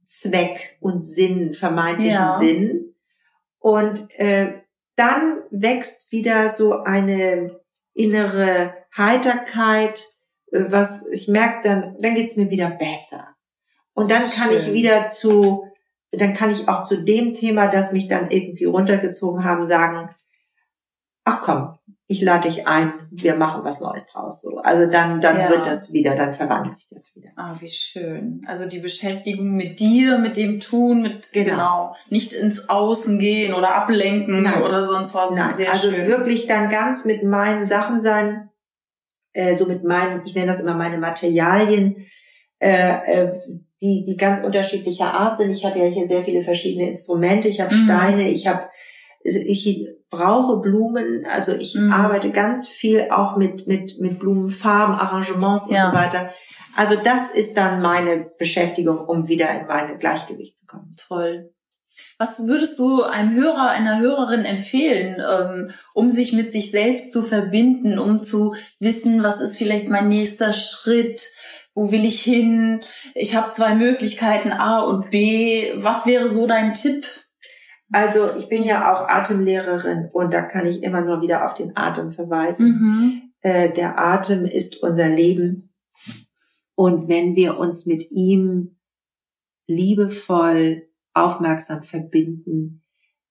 Zweck 0.05 0.77
und 0.81 1.03
Sinn, 1.03 1.55
vermeintlichen 1.55 2.13
ja. 2.13 2.39
Sinn. 2.39 2.95
Und 3.59 4.09
äh, 4.19 4.53
dann 4.97 5.43
wächst 5.51 6.13
wieder 6.13 6.51
so 6.51 6.75
eine 6.83 7.61
innere 7.95 8.75
Heiterkeit, 8.97 10.05
äh, 10.51 10.65
was 10.69 11.07
ich 11.09 11.29
merke, 11.29 11.69
dann, 11.69 11.97
dann 11.99 12.15
geht's 12.15 12.37
mir 12.37 12.51
wieder 12.51 12.71
besser. 12.71 13.29
Und 13.95 14.11
dann 14.11 14.23
Schön. 14.23 14.43
kann 14.43 14.53
ich 14.55 14.73
wieder 14.73 15.09
zu 15.09 15.72
dann 16.13 16.35
kann 16.35 16.51
ich 16.51 16.69
auch 16.69 16.85
zu 16.85 17.03
dem 17.03 17.35
Thema, 17.35 17.69
das 17.69 17.93
mich 17.93 18.07
dann 18.07 18.31
irgendwie 18.31 18.65
runtergezogen 18.65 19.45
haben, 19.45 19.67
sagen, 19.67 20.11
ach 21.25 21.41
komm, 21.41 21.79
ich 22.07 22.21
lade 22.21 22.49
dich 22.49 22.67
ein, 22.67 22.93
wir 23.11 23.37
machen 23.37 23.65
was 23.65 23.81
Neues 23.81 24.07
draus. 24.09 24.43
So. 24.43 24.59
Also 24.59 24.91
dann, 24.91 25.21
dann 25.21 25.39
ja. 25.39 25.51
wird 25.51 25.67
das 25.67 25.93
wieder, 25.93 26.15
dann 26.15 26.35
verwandelt 26.35 26.77
sich 26.77 26.91
das 26.91 27.17
wieder. 27.17 27.31
Ah, 27.37 27.55
wie 27.59 27.71
schön. 27.71 28.43
Also 28.47 28.69
die 28.69 28.81
Beschäftigung 28.81 29.53
mit 29.53 29.81
dir, 29.81 30.19
mit 30.19 30.37
dem 30.37 30.61
Tun, 30.61 31.03
mit 31.03 31.33
genau, 31.33 31.51
genau 31.51 31.97
nicht 32.11 32.35
ins 32.35 32.69
Außen 32.69 33.19
gehen 33.19 33.55
oder 33.55 33.75
ablenken 33.75 34.43
Nein. 34.43 34.63
oder 34.63 34.85
sonst 34.85 35.15
was. 35.15 35.31
Nein. 35.31 35.55
Sehr 35.55 35.73
also 35.73 35.91
schön. 35.91 36.07
wirklich 36.07 36.47
dann 36.47 36.69
ganz 36.69 37.07
mit 37.07 37.23
meinen 37.23 37.67
Sachen 37.67 38.03
sein, 38.03 38.51
äh, 39.33 39.55
so 39.55 39.67
mit 39.67 39.83
meinen, 39.85 40.23
ich 40.27 40.35
nenne 40.35 40.49
das 40.49 40.61
immer 40.61 40.75
meine 40.75 40.99
Materialien, 40.99 42.07
äh, 42.59 43.23
äh, 43.25 43.41
die, 43.83 44.05
die 44.07 44.17
ganz 44.17 44.43
unterschiedlicher 44.45 45.13
Art 45.13 45.37
sind. 45.37 45.51
Ich 45.51 45.65
habe 45.65 45.79
ja 45.79 45.87
hier 45.87 46.07
sehr 46.07 46.23
viele 46.23 46.41
verschiedene 46.41 46.89
Instrumente. 46.89 47.49
Ich 47.49 47.61
habe 47.61 47.75
mhm. 47.75 47.85
Steine, 47.85 48.31
ich 48.31 48.47
habe, 48.47 48.69
ich 49.25 49.89
brauche 50.09 50.59
Blumen. 50.59 51.27
Also 51.27 51.53
ich 51.53 51.75
mhm. 51.75 51.93
arbeite 51.93 52.31
ganz 52.31 52.69
viel 52.69 53.09
auch 53.11 53.37
mit, 53.37 53.67
mit, 53.67 53.99
mit 53.99 54.21
Blumenfarben, 54.21 54.95
Arrangements 54.95 55.67
und 55.67 55.75
ja. 55.75 55.91
so 55.91 55.97
weiter. 55.97 56.31
Also 56.77 56.95
das 56.97 57.31
ist 57.33 57.57
dann 57.57 57.83
meine 57.83 58.31
Beschäftigung, 58.39 58.99
um 58.99 59.29
wieder 59.29 59.51
in 59.51 59.67
meine 59.67 59.99
Gleichgewicht 59.99 60.59
zu 60.59 60.67
kommen. 60.67 60.95
Toll. 60.97 61.51
Was 62.17 62.47
würdest 62.47 62.79
du 62.79 63.03
einem 63.03 63.35
Hörer, 63.35 63.69
einer 63.69 64.01
Hörerin 64.01 64.47
empfehlen, 64.47 65.21
ähm, 65.21 65.71
um 65.93 66.09
sich 66.09 66.33
mit 66.33 66.53
sich 66.53 66.71
selbst 66.71 67.13
zu 67.13 67.23
verbinden, 67.23 67.99
um 67.99 68.23
zu 68.23 68.55
wissen, 68.79 69.23
was 69.23 69.41
ist 69.41 69.59
vielleicht 69.59 69.89
mein 69.89 70.09
nächster 70.09 70.53
Schritt? 70.53 71.29
Wo 71.75 71.91
will 71.91 72.05
ich 72.05 72.21
hin? 72.21 72.85
Ich 73.15 73.35
habe 73.35 73.53
zwei 73.53 73.75
Möglichkeiten 73.75 74.51
A 74.53 74.81
und 74.81 75.11
B. 75.11 75.73
Was 75.77 76.05
wäre 76.07 76.29
so 76.29 76.47
dein 76.47 76.75
Tipp? 76.75 77.07
Also 77.91 78.35
ich 78.37 78.49
bin 78.49 78.65
ja 78.65 78.93
auch 78.93 79.09
Atemlehrerin 79.09 80.09
und 80.13 80.33
da 80.33 80.43
kann 80.43 80.67
ich 80.67 80.83
immer 80.83 81.03
nur 81.03 81.21
wieder 81.21 81.47
auf 81.47 81.55
den 81.55 81.77
Atem 81.77 82.13
verweisen. 82.13 82.67
Mhm. 82.67 83.23
Äh, 83.41 83.73
der 83.73 83.99
Atem 83.99 84.45
ist 84.45 84.83
unser 84.83 85.09
Leben. 85.09 85.75
Und 86.75 87.09
wenn 87.09 87.37
wir 87.37 87.59
uns 87.59 87.87
mit 87.87 88.11
ihm 88.11 88.79
liebevoll, 89.67 90.89
aufmerksam 91.15 91.83
verbinden, 91.83 92.83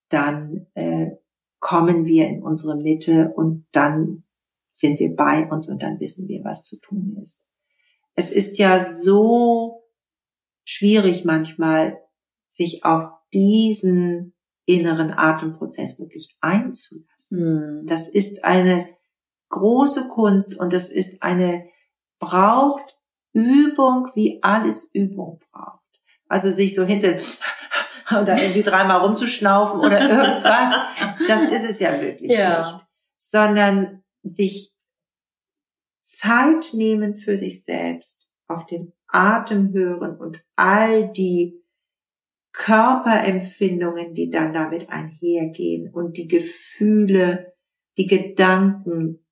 dann 0.09 0.67
äh, 0.75 1.11
kommen 1.59 2.05
wir 2.05 2.27
in 2.27 2.43
unsere 2.43 2.77
Mitte 2.77 3.33
und 3.35 3.65
dann 3.71 4.23
sind 4.71 4.99
wir 4.99 5.15
bei 5.15 5.49
uns 5.49 5.69
und 5.69 5.81
dann 5.81 5.99
wissen 5.99 6.27
wir, 6.27 6.43
was 6.43 6.65
zu 6.65 6.79
tun 6.79 7.17
ist 7.19 7.41
es 8.21 8.29
ist 8.29 8.59
ja 8.59 8.85
so 8.85 9.81
schwierig 10.63 11.25
manchmal, 11.25 11.99
sich 12.47 12.85
auf 12.85 13.09
diesen 13.33 14.35
inneren 14.65 15.11
Atemprozess 15.11 15.97
wirklich 15.97 16.37
einzulassen. 16.39 17.81
Mhm. 17.81 17.87
Das 17.87 18.07
ist 18.07 18.43
eine 18.43 18.87
große 19.49 20.07
Kunst 20.09 20.59
und 20.59 20.71
das 20.71 20.89
ist 20.89 21.23
eine, 21.23 21.65
braucht 22.19 22.95
Übung, 23.33 24.11
wie 24.13 24.43
alles 24.43 24.91
Übung 24.93 25.39
braucht. 25.51 25.79
Also 26.27 26.51
sich 26.51 26.75
so 26.75 26.83
hinter 26.83 27.17
oder 28.11 28.39
irgendwie 28.39 28.61
dreimal 28.61 28.99
rumzuschnaufen 28.99 29.79
oder 29.79 29.99
irgendwas, 29.99 30.75
das 31.27 31.41
ist 31.43 31.69
es 31.71 31.79
ja 31.79 31.99
wirklich 31.99 32.31
ja. 32.31 32.73
nicht. 32.73 32.85
Sondern 33.17 34.03
sich 34.21 34.70
Zeit 36.11 36.73
nehmen 36.73 37.15
für 37.15 37.37
sich 37.37 37.63
selbst, 37.63 38.29
auf 38.47 38.65
den 38.65 38.93
Atem 39.07 39.71
hören 39.73 40.17
und 40.17 40.41
all 40.55 41.11
die 41.11 41.61
Körperempfindungen, 42.53 44.13
die 44.13 44.29
dann 44.29 44.53
damit 44.53 44.89
einhergehen 44.89 45.89
und 45.93 46.17
die 46.17 46.27
Gefühle, 46.27 47.53
die 47.97 48.07
Gedanken, 48.07 49.25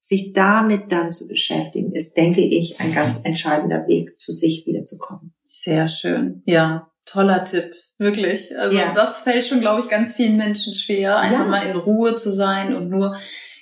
sich 0.00 0.32
damit 0.32 0.90
dann 0.92 1.12
zu 1.12 1.28
beschäftigen, 1.28 1.92
ist, 1.92 2.16
denke 2.16 2.42
ich, 2.42 2.80
ein 2.80 2.92
ganz 2.92 3.20
entscheidender 3.24 3.86
Weg, 3.86 4.18
zu 4.18 4.32
sich 4.32 4.66
wiederzukommen. 4.66 5.34
Sehr 5.44 5.88
schön. 5.88 6.42
Ja, 6.44 6.90
toller 7.06 7.44
Tipp. 7.44 7.74
Wirklich. 7.96 8.58
Also 8.58 8.76
ja. 8.76 8.92
das 8.92 9.22
fällt 9.22 9.44
schon, 9.44 9.60
glaube 9.60 9.80
ich, 9.80 9.88
ganz 9.88 10.14
vielen 10.14 10.36
Menschen 10.36 10.74
schwer, 10.74 11.18
einfach 11.18 11.44
ja. 11.44 11.46
mal 11.46 11.66
in 11.66 11.76
Ruhe 11.76 12.16
zu 12.16 12.32
sein 12.32 12.74
und 12.74 12.88
nur 12.88 13.16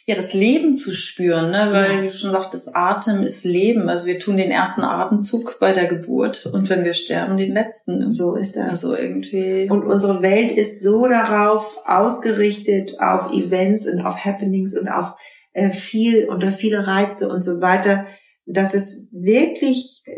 ja 0.07 0.14
das 0.14 0.32
Leben 0.32 0.76
zu 0.76 0.92
spüren, 0.92 1.50
ne? 1.50 1.68
Weil 1.70 1.96
ja. 1.96 2.03
wie 2.03 2.09
du 2.09 2.12
schon 2.12 2.32
sagtest, 2.32 2.74
Atem 2.74 3.22
ist 3.22 3.44
Leben. 3.44 3.88
Also 3.88 4.07
wir 4.07 4.18
tun 4.18 4.36
den 4.36 4.50
ersten 4.50 4.82
Atemzug 4.82 5.59
bei 5.61 5.72
der 5.72 5.86
Geburt 5.86 6.46
und 6.46 6.68
wenn 6.68 6.84
wir 6.84 6.94
sterben, 6.94 7.36
den 7.36 7.53
letzten. 7.53 8.12
So 8.12 8.34
ist 8.34 8.57
das. 8.57 8.72
Also 8.72 8.96
irgendwie. 8.96 9.68
Und 9.70 9.84
unsere 9.84 10.22
Welt 10.22 10.53
ist 10.53 10.82
so 10.82 11.07
darauf 11.07 11.76
ausgerichtet, 11.86 12.98
auf 12.98 13.32
Events 13.32 13.86
und 13.86 14.00
auf 14.00 14.16
Happenings 14.16 14.76
und 14.76 14.88
auf 14.88 15.14
äh, 15.53 15.70
viel 15.70 16.28
unter 16.28 16.50
viele 16.50 16.86
Reize 16.86 17.28
und 17.28 17.42
so 17.42 17.61
weiter, 17.61 18.07
dass 18.46 18.74
es 18.74 19.09
wirklich 19.12 20.03
äh, 20.05 20.12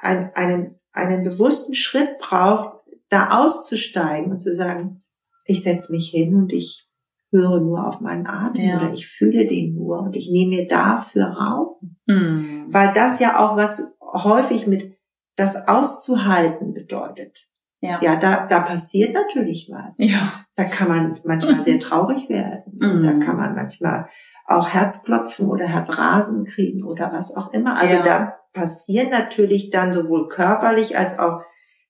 ein, 0.00 0.30
einen, 0.34 0.80
einen 0.92 1.22
bewussten 1.22 1.74
Schritt 1.74 2.18
braucht, 2.18 2.80
da 3.08 3.38
auszusteigen 3.38 4.30
und 4.30 4.40
zu 4.40 4.54
sagen, 4.54 5.02
ich 5.44 5.62
setze 5.62 5.92
mich 5.92 6.10
hin 6.10 6.34
und 6.34 6.52
ich 6.52 6.89
höre 7.30 7.60
nur 7.60 7.86
auf 7.86 8.00
meinen 8.00 8.26
Atem 8.26 8.60
ja. 8.60 8.76
oder 8.76 8.92
ich 8.92 9.06
fühle 9.06 9.46
den 9.46 9.74
nur 9.74 10.00
und 10.00 10.16
ich 10.16 10.30
nehme 10.30 10.56
mir 10.56 10.68
dafür 10.68 11.26
Raum. 11.26 11.96
Mhm. 12.06 12.66
Weil 12.68 12.92
das 12.92 13.20
ja 13.20 13.38
auch 13.38 13.56
was 13.56 13.96
häufig 14.00 14.66
mit 14.66 14.96
das 15.36 15.68
auszuhalten 15.68 16.74
bedeutet. 16.74 17.46
Ja, 17.80 17.98
ja 18.02 18.16
da, 18.16 18.46
da 18.46 18.60
passiert 18.60 19.14
natürlich 19.14 19.70
was. 19.72 19.96
Ja. 19.98 20.44
Da 20.54 20.64
kann 20.64 20.88
man 20.88 21.18
manchmal 21.24 21.62
sehr 21.64 21.78
traurig 21.78 22.28
werden. 22.28 22.78
Mhm. 22.78 23.02
Da 23.04 23.24
kann 23.24 23.36
man 23.36 23.54
manchmal 23.54 24.08
auch 24.44 24.68
Herzklopfen 24.68 25.48
oder 25.48 25.66
Herzrasen 25.66 26.44
kriegen 26.44 26.84
oder 26.84 27.12
was 27.12 27.34
auch 27.34 27.52
immer. 27.52 27.76
Also 27.76 27.96
ja. 27.96 28.02
da 28.02 28.34
passieren 28.52 29.10
natürlich 29.10 29.70
dann 29.70 29.92
sowohl 29.92 30.28
körperlich 30.28 30.98
als 30.98 31.18
auch 31.18 31.40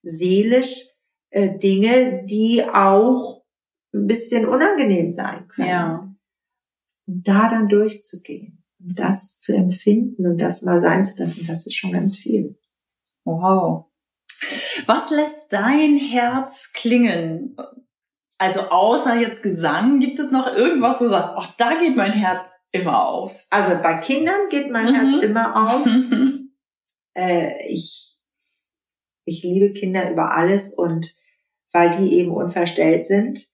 seelisch 0.03 0.87
äh, 1.31 1.59
Dinge, 1.59 2.25
die 2.27 2.65
auch 2.65 3.40
ein 3.93 4.07
bisschen 4.07 4.47
unangenehm 4.47 5.11
sein 5.11 5.49
können. 5.49 5.69
Ja. 5.69 6.15
Und 7.07 7.29
da 7.29 7.51
dann 7.51 7.69
durchzugehen 7.69 8.65
und 8.79 8.99
das 8.99 9.37
zu 9.39 9.55
empfinden 9.55 10.27
und 10.27 10.39
das 10.39 10.63
mal 10.63 10.81
sein 10.81 11.05
zu 11.05 11.23
lassen, 11.23 11.47
das 11.47 11.67
ist 11.67 11.75
schon 11.75 11.93
ganz 11.93 12.17
viel. 12.17 12.59
Wow. 13.25 13.87
Was 14.87 15.11
lässt 15.11 15.53
dein 15.53 15.97
Herz 15.97 16.71
klingen? 16.73 17.57
Also 18.39 18.61
außer 18.61 19.21
jetzt 19.21 19.43
Gesang, 19.43 20.01
gibt 20.01 20.19
es 20.19 20.31
noch 20.31 20.47
irgendwas, 20.47 21.01
wo 21.01 21.05
du 21.05 21.11
sagst, 21.11 21.31
oh, 21.37 21.45
da 21.59 21.79
geht 21.79 21.97
mein 21.97 22.13
Herz 22.13 22.51
immer 22.73 23.07
auf? 23.07 23.47
Also 23.51 23.77
bei 23.83 23.99
Kindern 23.99 24.49
geht 24.49 24.71
mein 24.71 24.87
mhm. 24.87 24.95
Herz 24.95 25.23
immer 25.23 25.75
auf. 25.75 25.87
äh, 27.15 27.69
ich, 27.69 28.17
ich 29.27 29.43
liebe 29.43 29.75
Kinder 29.75 30.11
über 30.11 30.35
alles 30.35 30.73
und 30.73 31.15
weil 31.73 31.91
die 31.91 32.15
eben 32.15 32.33
unverstellt 32.33 33.05
sind. 33.05 33.47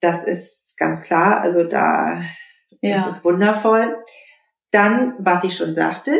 Das 0.00 0.24
ist 0.24 0.76
ganz 0.76 1.02
klar. 1.02 1.40
Also 1.40 1.64
da 1.64 2.22
ja. 2.80 2.96
ist 2.96 3.06
es 3.06 3.24
wundervoll. 3.24 3.96
Dann, 4.70 5.14
was 5.18 5.44
ich 5.44 5.56
schon 5.56 5.72
sagte, 5.72 6.12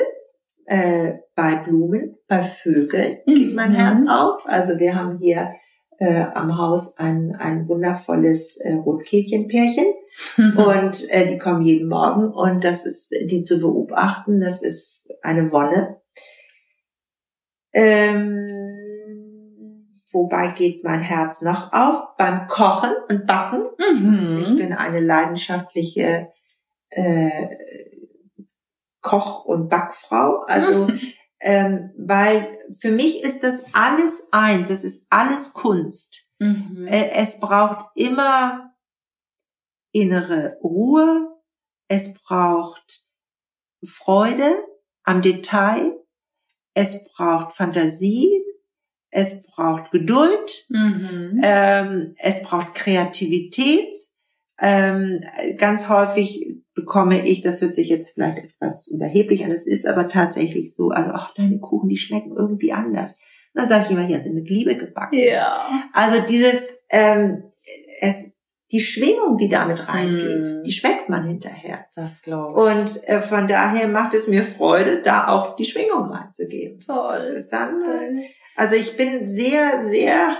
äh, 0.66 1.14
bei 1.34 1.56
Blumen, 1.56 2.16
bei 2.28 2.42
Vögeln 2.42 3.18
geht 3.26 3.54
mein 3.54 3.72
mhm. 3.72 3.76
Herz 3.76 4.02
auf. 4.08 4.42
Also 4.46 4.78
wir 4.78 4.94
haben 4.94 5.18
hier 5.18 5.52
äh, 5.98 6.24
am 6.34 6.56
Haus 6.58 6.96
ein, 6.96 7.36
ein 7.36 7.68
wundervolles 7.68 8.56
äh, 8.58 8.74
Rotkehlchenpärchen. 8.74 9.86
Mhm. 10.36 10.56
Und 10.58 11.10
äh, 11.10 11.26
die 11.26 11.38
kommen 11.38 11.62
jeden 11.62 11.88
Morgen 11.88 12.32
und 12.32 12.64
das 12.64 12.84
ist, 12.84 13.14
die 13.26 13.42
zu 13.42 13.60
beobachten, 13.60 14.40
das 14.40 14.60
ist 14.62 15.08
eine 15.22 15.52
Wonne. 15.52 16.00
Ähm, 17.72 18.89
wobei 20.12 20.48
geht 20.48 20.84
mein 20.84 21.00
Herz 21.00 21.40
noch 21.40 21.72
auf? 21.72 22.16
Beim 22.16 22.46
Kochen 22.48 22.92
und 23.08 23.26
Backen. 23.26 23.64
Mhm. 23.78 24.22
Ich 24.22 24.56
bin 24.56 24.72
eine 24.72 25.00
leidenschaftliche 25.00 26.32
äh, 26.90 27.48
Koch- 29.00 29.44
und 29.44 29.68
Backfrau. 29.68 30.44
Also 30.46 30.88
ähm, 31.40 31.92
weil 31.96 32.58
für 32.78 32.90
mich 32.90 33.22
ist 33.22 33.42
das 33.42 33.74
alles 33.74 34.28
eins, 34.30 34.70
es 34.70 34.84
ist 34.84 35.06
alles 35.10 35.52
Kunst. 35.52 36.26
Mhm. 36.38 36.86
Äh, 36.86 37.10
es 37.12 37.40
braucht 37.40 37.90
immer 37.94 38.74
innere 39.92 40.58
Ruhe, 40.62 41.28
es 41.88 42.14
braucht 42.14 43.06
Freude 43.84 44.64
am 45.02 45.22
Detail, 45.22 45.96
es 46.74 47.04
braucht 47.12 47.52
Fantasie, 47.52 48.42
es 49.10 49.44
braucht 49.44 49.90
Geduld, 49.90 50.66
mhm. 50.68 51.40
ähm, 51.42 52.14
es 52.18 52.42
braucht 52.42 52.74
Kreativität. 52.74 53.96
Ähm, 54.62 55.24
ganz 55.56 55.88
häufig 55.88 56.62
bekomme 56.74 57.26
ich, 57.26 57.40
das 57.40 57.62
hört 57.62 57.74
sich 57.74 57.88
jetzt 57.88 58.14
vielleicht 58.14 58.44
etwas 58.44 58.88
überheblich 58.88 59.44
an, 59.44 59.52
es 59.52 59.66
ist 59.66 59.86
aber 59.86 60.08
tatsächlich 60.08 60.74
so, 60.74 60.90
also 60.90 61.10
ach, 61.12 61.34
deine 61.34 61.58
Kuchen, 61.60 61.88
die 61.88 61.96
schmecken 61.96 62.36
irgendwie 62.36 62.72
anders. 62.72 63.18
Und 63.54 63.62
dann 63.62 63.68
sage 63.68 63.86
ich 63.86 63.90
immer, 63.90 64.06
hier 64.06 64.18
sind 64.18 64.34
mit 64.34 64.48
Liebe 64.48 64.76
gebacken. 64.76 65.18
Ja. 65.18 65.52
Also 65.92 66.20
dieses, 66.20 66.78
ähm, 66.90 67.44
es, 68.00 68.36
die 68.72 68.80
Schwingung, 68.80 69.36
die 69.36 69.48
damit 69.48 69.88
reingeht, 69.88 70.60
mm. 70.60 70.62
die 70.62 70.72
schmeckt 70.72 71.08
man 71.08 71.26
hinterher. 71.26 71.86
Das 71.96 72.22
glaube 72.22 72.70
ich. 72.70 72.76
Und 72.76 73.08
äh, 73.08 73.20
von 73.20 73.48
daher 73.48 73.88
macht 73.88 74.14
es 74.14 74.28
mir 74.28 74.44
Freude, 74.44 75.02
da 75.02 75.28
auch 75.28 75.56
die 75.56 75.64
Schwingung 75.64 76.10
reinzugeben. 76.10 76.78
Toll. 76.78 77.16
Das 77.16 77.28
ist 77.28 77.50
dann, 77.50 77.82
äh, 77.82 78.22
also 78.56 78.76
ich 78.76 78.96
bin 78.96 79.28
sehr, 79.28 79.84
sehr 79.88 80.36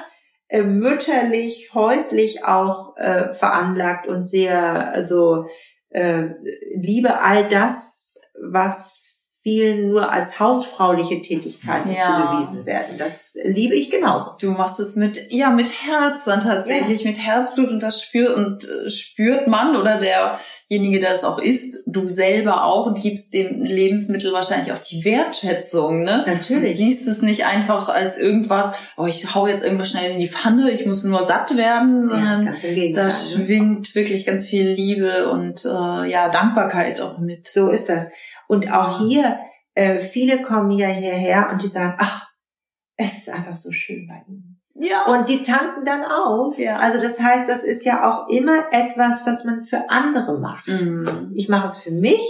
äh, 0.49 0.63
mütterlich, 0.63 1.71
häuslich 1.75 2.45
auch 2.45 2.97
äh, 2.97 3.33
veranlagt 3.33 4.07
und 4.07 4.25
sehr, 4.25 4.93
also 4.93 5.47
äh, 5.91 6.29
liebe 6.75 7.21
all 7.21 7.49
das, 7.49 8.17
was 8.51 9.03
vielen 9.43 9.89
nur 9.89 10.13
als 10.13 10.39
hausfrauliche 10.39 11.23
Tätigkeiten 11.23 11.91
ja. 11.91 12.39
zugewiesen 12.39 12.67
werden. 12.67 12.97
Das 12.99 13.35
liebe 13.43 13.75
ich 13.75 13.91
genauso. 13.91 14.33
Du 14.39 14.51
machst 14.51 14.79
es 14.81 14.97
mit, 14.97 15.19
ja, 15.31 15.49
mit 15.49 15.67
Herz 15.67 16.25
dann 16.27 16.43
tatsächlich, 16.43 17.01
ja. 17.01 17.09
mit 17.09 17.25
Herzblut 17.25 17.71
und 17.71 17.83
das 17.83 18.03
spürt, 18.03 18.37
und 18.37 18.69
äh, 18.69 18.91
spürt 18.91 19.47
man 19.47 19.77
oder 19.77 19.97
derjenige, 19.97 21.01
der 21.01 21.13
es 21.13 21.25
auch 21.25 21.39
isst, 21.39 21.83
du 21.87 22.07
selber 22.07 22.65
auch 22.65 22.85
und 22.85 23.01
gibst 23.01 23.33
dem 23.33 23.63
Lebensmittel 23.63 24.31
wahrscheinlich 24.35 24.73
auch 24.73 24.79
die 24.79 25.07
Wertschätzung, 25.07 26.03
ne? 26.03 26.25
Natürlich. 26.27 26.73
Du 26.73 26.77
siehst 26.77 27.09
es 27.09 27.23
nicht 27.23 27.47
einfach 27.47 27.89
als 27.89 28.19
irgendwas, 28.19 28.77
oh, 28.99 29.07
ich 29.07 29.35
hau 29.35 29.47
jetzt 29.47 29.65
irgendwas 29.65 29.89
schnell 29.89 30.13
in 30.13 30.19
die 30.21 30.29
Pfanne, 30.29 30.71
ich 30.71 30.85
muss 30.85 31.03
nur 31.05 31.25
satt 31.25 31.57
werden, 31.57 32.07
sondern 32.07 32.45
ja, 32.45 32.93
da 32.95 33.05
ne? 33.05 33.11
schwingt 33.11 33.95
wirklich 33.95 34.27
ganz 34.27 34.49
viel 34.49 34.69
Liebe 34.69 35.31
und 35.31 35.65
äh, 35.65 36.11
ja, 36.11 36.29
Dankbarkeit 36.29 37.01
auch 37.01 37.19
mit. 37.19 37.49
So 37.49 37.71
ist 37.71 37.89
das. 37.89 38.09
Und 38.51 38.73
auch 38.73 38.99
hier, 38.99 39.39
äh, 39.75 40.01
viele 40.01 40.43
kommen 40.43 40.73
ja 40.73 40.89
hierher 40.89 41.51
und 41.53 41.63
die 41.63 41.69
sagen, 41.69 41.95
ach, 41.99 42.29
es 42.97 43.19
ist 43.19 43.31
einfach 43.31 43.55
so 43.55 43.71
schön 43.71 44.09
bei 44.09 44.25
Ihnen. 44.27 44.61
Ja. 44.75 45.07
Und 45.07 45.29
die 45.29 45.45
tanken 45.45 45.85
dann 45.85 46.05
auf. 46.05 46.59
Ja. 46.59 46.79
Also 46.79 47.01
das 47.01 47.21
heißt, 47.21 47.49
das 47.49 47.63
ist 47.63 47.85
ja 47.85 48.11
auch 48.11 48.29
immer 48.29 48.73
etwas, 48.73 49.25
was 49.25 49.45
man 49.45 49.63
für 49.63 49.89
andere 49.89 50.41
macht. 50.41 50.67
Mhm. 50.67 51.31
Ich 51.33 51.49
mache 51.49 51.69
es 51.69 51.79
für 51.79 51.93
mich, 51.93 52.23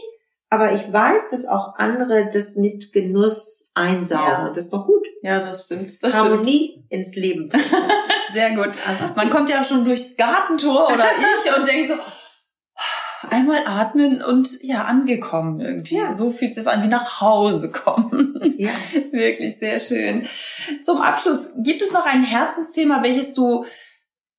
aber 0.51 0.73
ich 0.73 0.93
weiß, 0.93 1.31
dass 1.31 1.47
auch 1.47 1.77
andere 1.77 2.29
das 2.31 2.55
mit 2.57 2.93
Genuss 2.93 3.71
einsaugen. 3.73 4.47
Ja. 4.47 4.49
Das 4.49 4.65
ist 4.65 4.73
doch 4.75 4.85
gut. 4.85 5.07
Ja, 5.23 5.41
das 5.41 5.65
stimmt. 5.65 6.03
Das 6.03 6.15
Harmonie 6.15 6.73
stimmt. 6.73 6.93
ins 6.93 7.17
Leben. 7.17 7.51
Sehr 8.35 8.55
gut. 8.55 8.75
Man 9.17 9.31
kommt 9.31 9.49
ja 9.49 9.65
schon 9.65 9.87
durchs 9.87 10.19
Gartentor 10.19 10.89
oder 10.93 11.05
ich 11.07 11.59
und 11.59 11.67
denkt 11.67 11.89
so, 11.89 11.95
einmal 13.29 13.63
atmen 13.67 14.23
und 14.23 14.63
ja, 14.63 14.85
angekommen 14.85 15.61
irgendwie. 15.61 15.97
Ja. 15.97 16.13
So 16.13 16.31
fühlt 16.31 16.57
es 16.57 16.67
an 16.67 16.83
wie 16.83 16.89
nach 16.89 17.21
Hause 17.21 17.71
kommen. 17.71 18.55
Ja. 18.57 18.71
Wirklich 19.13 19.59
sehr 19.59 19.79
schön. 19.79 20.27
Zum 20.83 20.99
Abschluss, 21.01 21.49
gibt 21.59 21.83
es 21.83 21.93
noch 21.93 22.07
ein 22.07 22.23
Herzensthema, 22.23 23.03
welches 23.03 23.35
du 23.35 23.65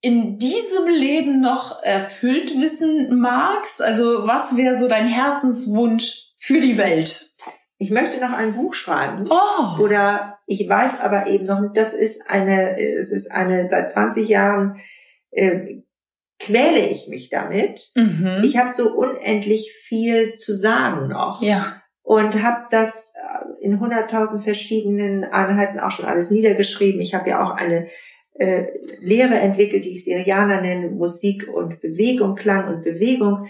in 0.02 0.40
diesem 0.40 0.88
Leben 0.88 1.42
noch 1.42 1.84
erfüllt 1.84 2.60
wissen 2.60 3.20
magst? 3.20 3.82
Also 3.82 4.28
was 4.28 4.58
wäre 4.58 4.80
so 4.80 4.88
dein 4.88 5.08
Herzenswunsch 5.08 6.32
für 6.40 6.60
die 6.60 6.78
Welt? 6.78 7.32
Ich 7.78 7.90
möchte 7.90 8.20
noch 8.20 8.34
ein 8.34 8.54
Buch 8.54 8.74
schreiben. 8.74 9.26
Oh. 9.30 9.82
Oder 9.82 10.40
ich 10.46 10.68
weiß 10.68 11.00
aber 11.02 11.28
eben 11.28 11.46
noch, 11.46 11.62
das 11.74 11.94
ist 11.94 12.30
eine, 12.30 12.80
es 12.80 13.12
ist 13.12 13.32
eine 13.32 13.68
seit 13.70 13.92
20 13.92 14.28
Jahren 14.28 14.78
äh, 15.32 15.82
quäle 16.46 16.88
ich 16.88 17.08
mich 17.08 17.30
damit. 17.30 17.92
Mhm. 17.96 18.42
Ich 18.44 18.58
habe 18.58 18.74
so 18.74 18.94
unendlich 18.94 19.72
viel 19.72 20.36
zu 20.36 20.54
sagen 20.54 21.08
noch. 21.08 21.42
Ja. 21.42 21.82
Und 22.04 22.42
habe 22.42 22.66
das 22.72 23.14
äh, 23.16 23.64
in 23.66 23.80
hunderttausend 23.80 24.44
verschiedenen 24.44 25.24
Einheiten 25.24 25.80
auch 25.80 25.92
schon 25.92 26.06
alles 26.06 26.32
niedergeschrieben. 26.32 27.00
Ich 27.00 27.14
habe 27.14 27.30
ja 27.30 27.44
auch 27.44 27.52
eine 27.52 27.88
äh, 28.34 28.66
Lehre 29.00 29.36
entwickelt, 29.36 29.86
die 29.86 29.94
ich 29.94 30.04
Seriana 30.04 30.62
nenne, 30.62 30.90
Musik 30.90 31.48
und 31.48 31.80
Bewegung, 31.80 32.36
Klang 32.36 32.74
und 32.74 32.84
Bewegung. 32.84 33.48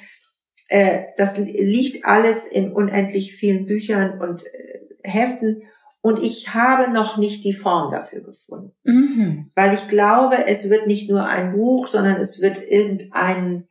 Äh, 0.68 1.04
das 1.18 1.38
liegt 1.38 2.06
alles 2.06 2.46
in 2.46 2.72
unendlich 2.72 3.36
vielen 3.36 3.66
Büchern 3.66 4.20
und 4.20 4.46
äh, 4.46 4.80
Heften. 5.04 5.64
Und 6.02 6.22
ich 6.22 6.54
habe 6.54 6.91
noch 6.91 7.18
nicht 7.18 7.43
die 7.43 7.54
Form 7.54 7.91
dafür 7.91 8.22
gefunden. 8.22 8.74
Mhm. 8.84 9.52
Weil 9.56 9.76
ich 9.76 9.88
glaube, 9.88 10.47
es 10.47 10.70
wird 10.70 10.88
nicht 10.88 11.10
nur 11.10 11.26
ein 11.26 11.54
Buch, 11.54 11.86
sondern 11.88 12.18
es 12.20 12.41
wird 12.41 12.58
irgendein, 12.58 13.68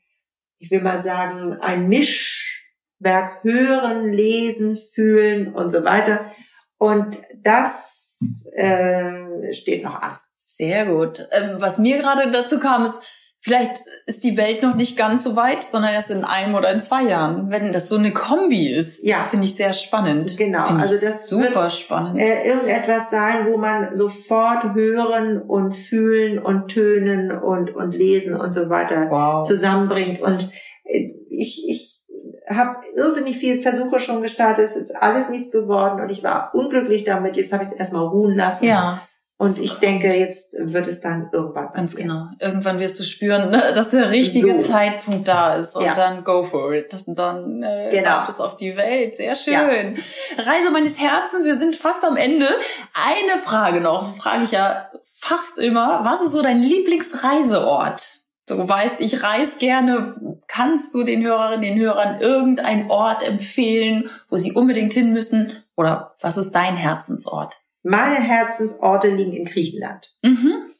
ich 0.58 0.70
will 0.70 0.80
mal 0.80 1.00
sagen, 1.00 1.54
ein 1.54 1.88
Mischwerk 1.88 3.42
hören, 3.42 4.12
lesen, 4.12 4.76
fühlen 4.76 5.52
und 5.52 5.70
so 5.70 5.84
weiter. 5.84 6.30
Und 6.78 7.18
das 7.42 8.18
äh, 8.52 9.52
steht 9.52 9.82
noch 9.82 10.00
an. 10.00 10.16
Sehr 10.34 10.86
gut. 10.86 11.26
Ähm, 11.32 11.56
was 11.58 11.78
mir 11.78 11.98
gerade 11.98 12.30
dazu 12.30 12.60
kam, 12.60 12.84
ist, 12.84 13.02
vielleicht 13.40 13.82
ist 14.06 14.22
die 14.22 14.36
Welt 14.36 14.62
noch 14.62 14.74
nicht 14.74 14.96
ganz 14.96 15.24
so 15.24 15.34
weit, 15.34 15.64
sondern 15.64 15.92
erst 15.92 16.10
in 16.10 16.24
einem 16.24 16.54
oder 16.54 16.70
in 16.72 16.80
zwei 16.80 17.04
Jahren, 17.04 17.50
wenn 17.50 17.72
das 17.72 17.88
so 17.88 17.96
eine 17.96 18.12
Kombi 18.12 18.68
ist. 18.68 19.02
Ja. 19.02 19.18
Das 19.18 19.28
finde 19.28 19.46
ich 19.46 19.56
sehr 19.56 19.72
spannend. 19.72 20.36
Genau, 20.36 20.64
Finde 20.64 20.84
ich 20.84 20.90
also 20.92 21.04
das 21.04 21.26
super 21.28 21.62
wird, 21.62 21.72
spannend. 21.72 22.20
Äh, 22.20 22.46
irgendetwas 22.46 23.10
sein, 23.10 23.46
wo 23.50 23.56
man 23.56 23.96
sofort 23.96 24.74
hören 24.74 25.40
und 25.40 25.72
fühlen 25.72 26.38
und 26.38 26.68
tönen 26.68 27.32
und, 27.32 27.74
und 27.74 27.92
lesen 27.92 28.34
und 28.34 28.52
so 28.52 28.68
weiter 28.68 29.06
wow. 29.10 29.46
zusammenbringt. 29.46 30.20
Und 30.20 30.50
äh, 30.84 31.14
ich, 31.30 31.66
ich 31.68 32.02
habe 32.48 32.80
irrsinnig 32.94 33.38
viel 33.38 33.60
Versuche 33.60 34.00
schon 34.00 34.22
gestartet. 34.22 34.64
Es 34.64 34.76
ist 34.76 34.90
alles 34.90 35.30
nichts 35.30 35.50
geworden 35.50 36.00
und 36.00 36.10
ich 36.10 36.22
war 36.22 36.54
unglücklich 36.54 37.04
damit. 37.04 37.36
Jetzt 37.36 37.52
habe 37.52 37.62
ich 37.62 37.70
es 37.70 37.74
erstmal 37.74 38.06
ruhen 38.06 38.36
lassen. 38.36 38.66
Ja, 38.66 39.00
Und 39.40 39.58
ich 39.58 39.72
denke, 39.74 40.14
jetzt 40.14 40.52
wird 40.58 40.86
es 40.86 41.00
dann 41.00 41.30
irgendwann 41.32 41.72
ganz 41.72 41.92
passieren. 41.94 42.08
genau. 42.08 42.46
Irgendwann 42.46 42.78
wirst 42.78 43.00
du 43.00 43.04
spüren, 43.04 43.48
ne, 43.50 43.72
dass 43.74 43.88
der 43.88 44.10
richtige 44.10 44.60
So. 44.60 44.68
Zeitpunkt 44.72 45.26
da 45.26 45.54
ist 45.54 45.74
und 45.74 45.82
Ja. 45.84 45.94
dann 45.94 46.24
go 46.24 46.42
for 46.42 46.74
it. 46.74 46.94
Und 47.06 47.18
dann 47.18 47.62
äh, 47.62 47.88
Genau. 47.90 48.22
es 48.28 48.38
auf 48.38 48.56
die 48.58 48.76
Welt. 48.76 49.16
Sehr 49.16 49.34
schön. 49.34 49.96
Reise 50.36 50.70
meines 50.70 51.00
Herzens, 51.00 51.46
wir 51.46 51.56
sind 51.58 51.74
fast 51.74 52.04
am 52.04 52.18
Ende. 52.18 52.48
Eine 52.92 53.40
Frage 53.42 53.80
noch, 53.80 54.14
frage 54.18 54.44
ich 54.44 54.50
ja 54.50 54.90
fast 55.18 55.56
immer. 55.58 56.04
Was 56.04 56.20
ist 56.20 56.32
so 56.32 56.42
dein 56.42 56.62
Lieblingsreiseort? 56.62 58.18
Du 58.46 58.68
weißt, 58.68 59.00
ich 59.00 59.22
reise 59.22 59.58
gerne. 59.58 60.16
Kannst 60.48 60.92
du 60.92 61.04
den 61.04 61.24
Hörerinnen, 61.24 61.62
den 61.62 61.78
Hörern 61.78 62.20
irgendeinen 62.20 62.90
Ort 62.90 63.22
empfehlen, 63.26 64.10
wo 64.28 64.36
sie 64.36 64.52
unbedingt 64.52 64.92
hin 64.92 65.12
müssen? 65.12 65.52
Oder 65.76 66.14
was 66.20 66.36
ist 66.36 66.50
dein 66.50 66.76
Herzensort? 66.76 67.54
Meine 67.82 68.16
Herzensorte 68.16 69.08
liegen 69.08 69.32
in 69.32 69.44
Griechenland. 69.44 70.14
Mhm. 70.22 70.72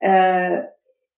Äh, 0.00 0.62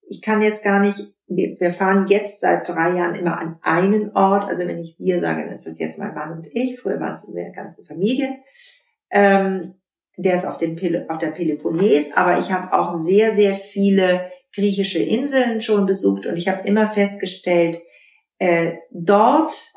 ich 0.09 0.20
kann 0.20 0.43
jetzt 0.43 0.62
gar 0.62 0.81
nicht, 0.81 1.14
wir, 1.27 1.59
wir 1.59 1.70
fahren 1.70 2.07
jetzt 2.09 2.41
seit 2.41 2.68
drei 2.68 2.97
Jahren 2.97 3.14
immer 3.14 3.39
an 3.39 3.59
einen 3.62 4.14
Ort. 4.14 4.45
Also 4.45 4.66
wenn 4.66 4.79
ich 4.79 4.97
wir 4.99 5.20
sage, 5.20 5.43
dann 5.45 5.55
ist 5.55 5.66
das 5.66 5.79
jetzt 5.79 5.99
mein 5.99 6.14
Mann 6.14 6.33
und 6.33 6.47
ich. 6.53 6.79
Früher 6.79 7.01
waren 7.01 7.14
es 7.14 7.25
in 7.25 7.35
der 7.35 7.51
ganzen 7.53 7.85
Familie. 7.85 8.37
Ähm, 9.11 9.75
der 10.16 10.35
ist 10.35 10.45
auf, 10.45 10.59
dem 10.59 10.77
Pele, 10.77 11.07
auf 11.09 11.18
der 11.18 11.33
Peloponnes, 11.33 12.12
aber 12.14 12.39
ich 12.39 12.53
habe 12.53 12.72
auch 12.72 12.97
sehr, 12.99 13.35
sehr 13.35 13.55
viele 13.55 14.31
griechische 14.55 15.01
Inseln 15.01 15.61
schon 15.61 15.87
besucht 15.87 16.27
und 16.27 16.37
ich 16.37 16.47
habe 16.47 16.66
immer 16.68 16.89
festgestellt, 16.89 17.79
äh, 18.39 18.75
dort 18.93 19.72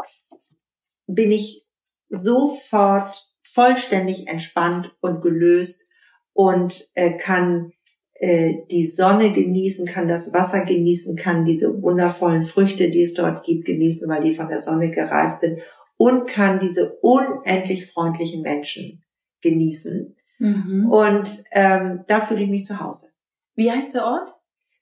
bin 1.08 1.32
ich 1.32 1.66
sofort 2.10 3.26
vollständig 3.58 4.28
entspannt 4.28 4.95
und 5.01 5.22
gelöst 5.22 5.88
und 6.34 6.91
äh, 6.93 7.18
kann 7.18 7.72
äh, 8.14 8.53
die 8.70 8.86
Sonne 8.86 9.34
genießen, 9.34 9.88
kann 9.88 10.08
das 10.08 10.32
Wasser 10.32 10.64
genießen, 10.64 11.16
kann 11.16 11.43
diese 11.43 11.82
wundervollen 11.82 12.43
Früchte, 12.43 12.91
die 12.91 13.01
es 13.01 13.16
dort 13.16 13.43
gibt, 13.43 13.66
genießen, 13.66 14.08
weil 14.08 14.22
die 14.22 14.36
von 14.36 14.47
der 14.47 14.60
Sonne 14.60 14.91
gereift 14.91 15.39
sind 15.39 15.60
und 15.97 16.28
kann 16.28 16.60
diese 16.60 16.99
unendlich 17.01 17.91
freundlichen 17.91 18.43
Menschen 18.43 19.03
genießen. 19.41 20.16
Mhm. 20.38 20.91
Und 20.91 21.28
ähm, 21.51 22.03
da 22.05 22.22
fühle 22.22 22.43
ich 22.43 22.49
mich 22.49 22.68
zu 22.68 22.80
Hause. 22.80 23.08
Wie 23.55 23.72
heißt 23.72 23.95
der 23.95 24.05
Ort? 24.05 24.30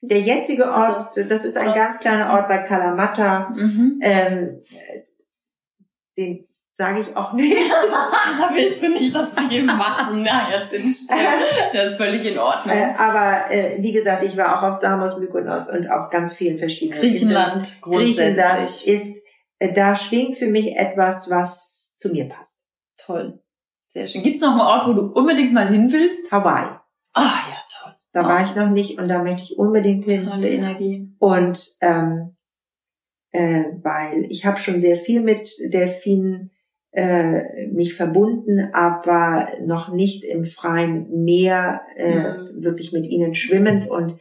Der 0.02 0.20
jetzige 0.20 0.70
Ort, 0.70 1.16
das 1.16 1.46
ist 1.46 1.56
ein 1.56 1.72
ganz 1.72 1.98
kleiner 1.98 2.34
Ort 2.34 2.48
bei 2.48 2.58
Kalamata. 2.58 3.54
Mhm. 3.56 4.00
Ähm, 4.02 4.60
äh, 4.70 5.00
den 6.18 6.46
sage 6.76 7.00
ich 7.00 7.16
auch 7.16 7.32
nicht. 7.32 7.56
da 8.38 8.50
willst 8.54 8.82
du 8.82 8.90
nicht, 8.90 9.14
dass 9.14 9.30
die 9.50 9.62
Massen 9.62 10.24
ja, 10.26 10.46
jetzt 10.52 10.74
entstehen. 10.74 11.16
Das 11.72 11.86
ist 11.92 11.96
völlig 11.96 12.30
in 12.30 12.38
Ordnung. 12.38 12.76
Äh, 12.76 12.94
aber 12.98 13.50
äh, 13.50 13.82
wie 13.82 13.92
gesagt, 13.92 14.22
ich 14.22 14.36
war 14.36 14.58
auch 14.58 14.62
auf 14.62 14.74
Samos, 14.74 15.16
Mykonos 15.18 15.70
und 15.70 15.90
auf 15.90 16.10
ganz 16.10 16.34
vielen 16.34 16.58
verschiedenen 16.58 17.00
Griechenland 17.00 17.56
Inseln. 17.56 17.80
Griechenland 17.80 18.36
grundsätzlich. 18.44 18.86
ist, 18.94 19.24
äh, 19.58 19.72
da 19.72 19.96
schwingt 19.96 20.36
für 20.36 20.48
mich 20.48 20.76
etwas, 20.76 21.30
was 21.30 21.94
zu 21.96 22.10
mir 22.10 22.28
passt. 22.28 22.58
Toll. 22.98 23.40
Sehr 23.88 24.06
schön. 24.06 24.22
Gibt 24.22 24.36
es 24.36 24.42
noch 24.42 24.50
einen 24.52 24.60
Ort, 24.60 24.86
wo 24.86 24.92
du 24.92 25.06
unbedingt 25.12 25.54
mal 25.54 25.68
hin 25.68 25.90
willst? 25.90 26.30
Hawaii. 26.30 26.76
Ah 27.14 27.22
ja, 27.48 27.56
toll. 27.82 27.94
Da 28.12 28.20
Ah. 28.22 28.28
war 28.28 28.44
ich 28.44 28.54
noch 28.54 28.68
nicht 28.68 28.98
und 28.98 29.08
da 29.08 29.22
möchte 29.22 29.42
ich 29.44 29.58
unbedingt 29.58 30.04
hin. 30.04 30.26
Tolle 30.26 30.50
Energie. 30.50 31.08
Und 31.18 31.74
ähm, 31.80 32.36
äh, 33.30 33.64
weil 33.82 34.26
ich 34.28 34.44
habe 34.44 34.60
schon 34.60 34.80
sehr 34.82 34.98
viel 34.98 35.22
mit 35.22 35.50
Delfinen 35.72 36.50
äh, 36.96 37.66
mich 37.68 37.94
verbunden, 37.94 38.70
aber 38.72 39.48
noch 39.64 39.92
nicht 39.92 40.24
im 40.24 40.44
freien 40.46 41.24
Meer 41.24 41.82
äh, 41.96 42.38
Mhm. 42.38 42.62
wirklich 42.64 42.92
mit 42.92 43.04
ihnen 43.04 43.34
schwimmend. 43.34 43.90
Und 43.90 44.18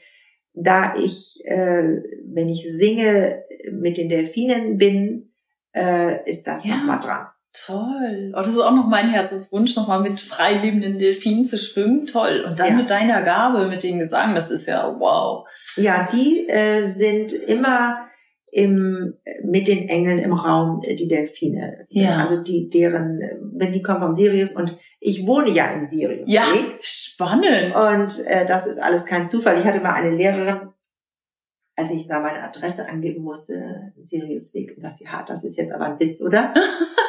da 0.53 0.93
ich, 0.95 1.39
äh, 1.45 2.01
wenn 2.25 2.49
ich 2.49 2.67
singe, 2.69 3.43
mit 3.71 3.97
den 3.97 4.09
Delfinen 4.09 4.77
bin, 4.77 5.31
äh, 5.73 6.29
ist 6.29 6.47
das 6.47 6.65
Ja. 6.65 6.75
noch 6.75 6.83
mal 6.83 6.97
dran. 6.99 7.27
Toll. 7.53 8.33
Oh, 8.33 8.39
das 8.39 8.49
ist 8.49 8.59
auch 8.59 8.75
noch 8.75 8.87
mein 8.87 9.07
Herzenswunsch, 9.09 9.77
nochmal 9.77 10.01
mit 10.01 10.19
frei 10.19 10.55
lebenden 10.57 10.99
Delfinen 10.99 11.45
zu 11.45 11.57
schwimmen. 11.57 12.05
Toll. 12.05 12.43
Und 12.45 12.59
dann 12.59 12.67
Ja. 12.71 12.75
mit 12.75 12.89
deiner 12.89 13.21
Gabe, 13.21 13.69
mit 13.69 13.83
dem 13.83 13.99
Gesang, 13.99 14.35
das 14.35 14.51
ist 14.51 14.65
ja 14.67 14.93
wow. 14.99 15.47
Ja, 15.77 16.09
die 16.11 16.49
äh, 16.49 16.85
sind 16.87 17.31
immer 17.31 17.99
im, 18.55 19.15
mit 19.43 19.67
den 19.67 19.89
Engeln 19.89 20.17
im 20.19 20.31
Raum, 20.31 20.81
äh, 20.81 20.95
die 20.95 21.09
Delfine. 21.09 21.85
Ja. 21.89 22.21
Also 22.21 22.41
die, 22.41 22.69
deren, 22.69 23.19
wenn 23.53 23.73
die 23.73 23.81
kommen 23.81 23.99
vom 23.99 24.15
Sirius 24.15 24.53
und 24.53 24.77
ich 25.01 25.27
wohne 25.27 25.49
ja 25.49 25.71
im 25.71 25.83
Sirius. 25.83 26.31
Ja, 26.31 26.45
spannend. 26.79 27.75
Und 27.75 28.25
äh, 28.25 28.45
das 28.45 28.65
ist 28.65 28.79
alles 28.81 29.05
kein 29.05 29.27
Zufall. 29.27 29.59
Ich 29.59 29.65
hatte 29.65 29.81
mal 29.81 29.95
eine 29.95 30.15
Lehrerin, 30.15 30.69
als 31.75 31.91
ich 31.91 32.07
da 32.07 32.21
meine 32.21 32.43
Adresse 32.43 32.87
angeben 32.87 33.23
musste, 33.23 33.91
Siriusweg, 34.01 34.71
und 34.73 34.81
sagt 34.81 34.99
sie, 34.99 35.09
ha, 35.09 35.23
das 35.23 35.43
ist 35.43 35.57
jetzt 35.57 35.73
aber 35.73 35.87
ein 35.87 35.99
Witz, 35.99 36.21
oder? 36.21 36.53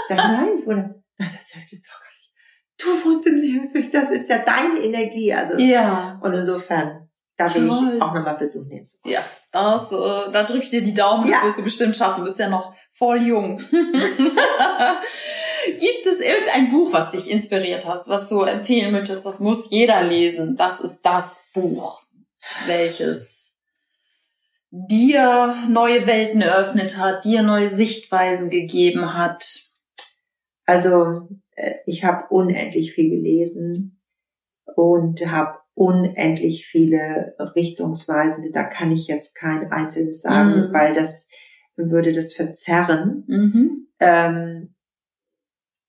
Ich 0.08 0.16
sage, 0.16 0.28
nein, 0.28 0.58
ich 0.60 0.66
wohne. 0.66 1.02
Nein, 1.18 1.28
das, 1.32 1.50
das 1.52 1.68
gibt's 1.68 1.88
doch 1.88 1.98
gar 1.98 2.06
nicht. 2.06 2.32
Du 2.78 3.10
wohnst 3.10 3.26
im 3.26 3.40
Siriusweg, 3.40 3.90
das 3.90 4.12
ist 4.12 4.30
ja 4.30 4.38
deine 4.38 4.78
Energie. 4.78 5.32
Also 5.32 5.58
ja. 5.58 6.20
und 6.22 6.32
insofern, 6.32 7.05
da 7.36 7.54
will 7.54 7.68
Toll. 7.68 7.92
ich 7.96 8.02
auch 8.02 8.14
nochmal 8.14 8.36
versuchen 8.38 8.70
hinzukommen. 8.70 9.14
Ja, 9.14 9.24
das, 9.52 9.92
äh, 9.92 10.32
da 10.32 10.44
drücke 10.44 10.64
ich 10.64 10.70
dir 10.70 10.82
die 10.82 10.94
Daumen, 10.94 11.28
Ja. 11.28 11.36
das 11.38 11.44
wirst 11.48 11.58
du 11.58 11.64
bestimmt 11.64 11.96
schaffen. 11.96 12.20
Du 12.20 12.24
bist 12.26 12.38
ja 12.38 12.48
noch 12.48 12.74
voll 12.90 13.22
jung. 13.22 13.58
Gibt 15.78 16.06
es 16.06 16.20
irgendein 16.20 16.70
Buch, 16.70 16.92
was 16.92 17.10
dich 17.10 17.28
inspiriert 17.30 17.86
hast, 17.86 18.08
was 18.08 18.28
du 18.28 18.42
empfehlen 18.42 18.92
möchtest? 18.92 19.26
Das 19.26 19.40
muss 19.40 19.70
jeder 19.70 20.02
lesen. 20.02 20.56
Das 20.56 20.80
ist 20.80 21.02
das 21.02 21.40
Buch, 21.54 22.02
welches 22.66 23.54
dir 24.70 25.54
neue 25.68 26.06
Welten 26.06 26.40
eröffnet 26.40 26.96
hat, 26.96 27.24
dir 27.24 27.42
neue 27.42 27.68
Sichtweisen 27.68 28.50
gegeben 28.50 29.14
hat. 29.14 29.62
Also 30.66 31.28
äh, 31.52 31.74
ich 31.86 32.04
habe 32.04 32.26
unendlich 32.30 32.92
viel 32.92 33.10
gelesen 33.10 34.00
und 34.74 35.24
habe 35.26 35.58
unendlich 35.76 36.66
viele 36.66 37.36
Richtungsweisende. 37.54 38.50
Da 38.50 38.64
kann 38.64 38.90
ich 38.92 39.06
jetzt 39.08 39.34
kein 39.34 39.70
einzelnes 39.70 40.22
sagen, 40.22 40.68
Mhm. 40.68 40.72
weil 40.72 40.94
das 40.94 41.28
würde 41.76 42.12
das 42.12 42.32
verzerren. 42.32 43.24
Mhm. 43.26 43.86
Ähm, 44.00 44.74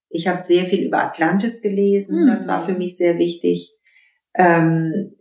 ich 0.09 0.27
habe 0.27 0.37
sehr 0.39 0.65
viel 0.65 0.85
über 0.85 1.01
Atlantis 1.03 1.61
gelesen. 1.61 2.23
Mhm. 2.23 2.27
Das 2.27 2.49
war 2.49 2.65
für 2.65 2.73
mich 2.73 2.97
sehr 2.97 3.17
wichtig. 3.17 3.73
Ähm, 4.35 5.15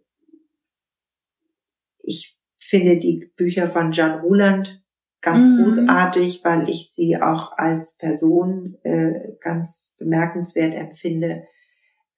ich 2.03 2.37
finde 2.57 2.99
die 2.99 3.31
Bücher 3.37 3.69
von 3.69 3.93
Jan 3.93 4.19
Ruland 4.21 4.83
ganz 5.21 5.45
Mhm. 5.45 5.63
großartig, 5.63 6.45
weil 6.45 6.69
ich 6.69 6.91
sie 6.93 7.17
auch 7.17 7.53
als 7.57 7.97
Person 7.99 8.79
äh, 8.83 9.33
ganz 9.41 9.95
bemerkenswert 10.01 10.75
empfinde. 10.75 11.45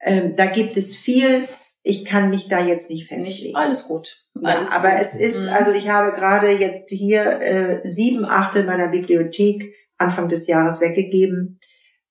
Ähm, 0.01 0.35
da 0.37 0.47
gibt 0.47 0.79
es 0.79 0.97
viel. 0.97 1.47
Ich 1.89 2.05
kann 2.05 2.29
mich 2.31 2.49
da 2.49 2.61
jetzt 2.65 2.91
nicht 2.91 3.09
festlegen. 3.09 3.47
Nicht 3.47 3.57
alles 3.57 3.85
gut. 3.89 4.25
Ja, 4.41 4.51
Alles 4.57 4.71
aber 4.71 4.91
gut. 4.91 4.99
es 5.01 5.15
ist, 5.15 5.39
Mhm. 5.39 5.49
also 5.49 5.73
ich 5.73 5.89
habe 5.89 6.13
gerade 6.13 6.51
jetzt 6.51 6.91
hier 6.91 7.23
äh, 7.41 7.81
sieben 7.91 8.25
Achtel 8.27 8.65
meiner 8.65 8.89
Bibliothek 8.89 9.73
Anfang 9.97 10.29
des 10.29 10.47
Jahres 10.47 10.81
weggegeben, 10.81 11.59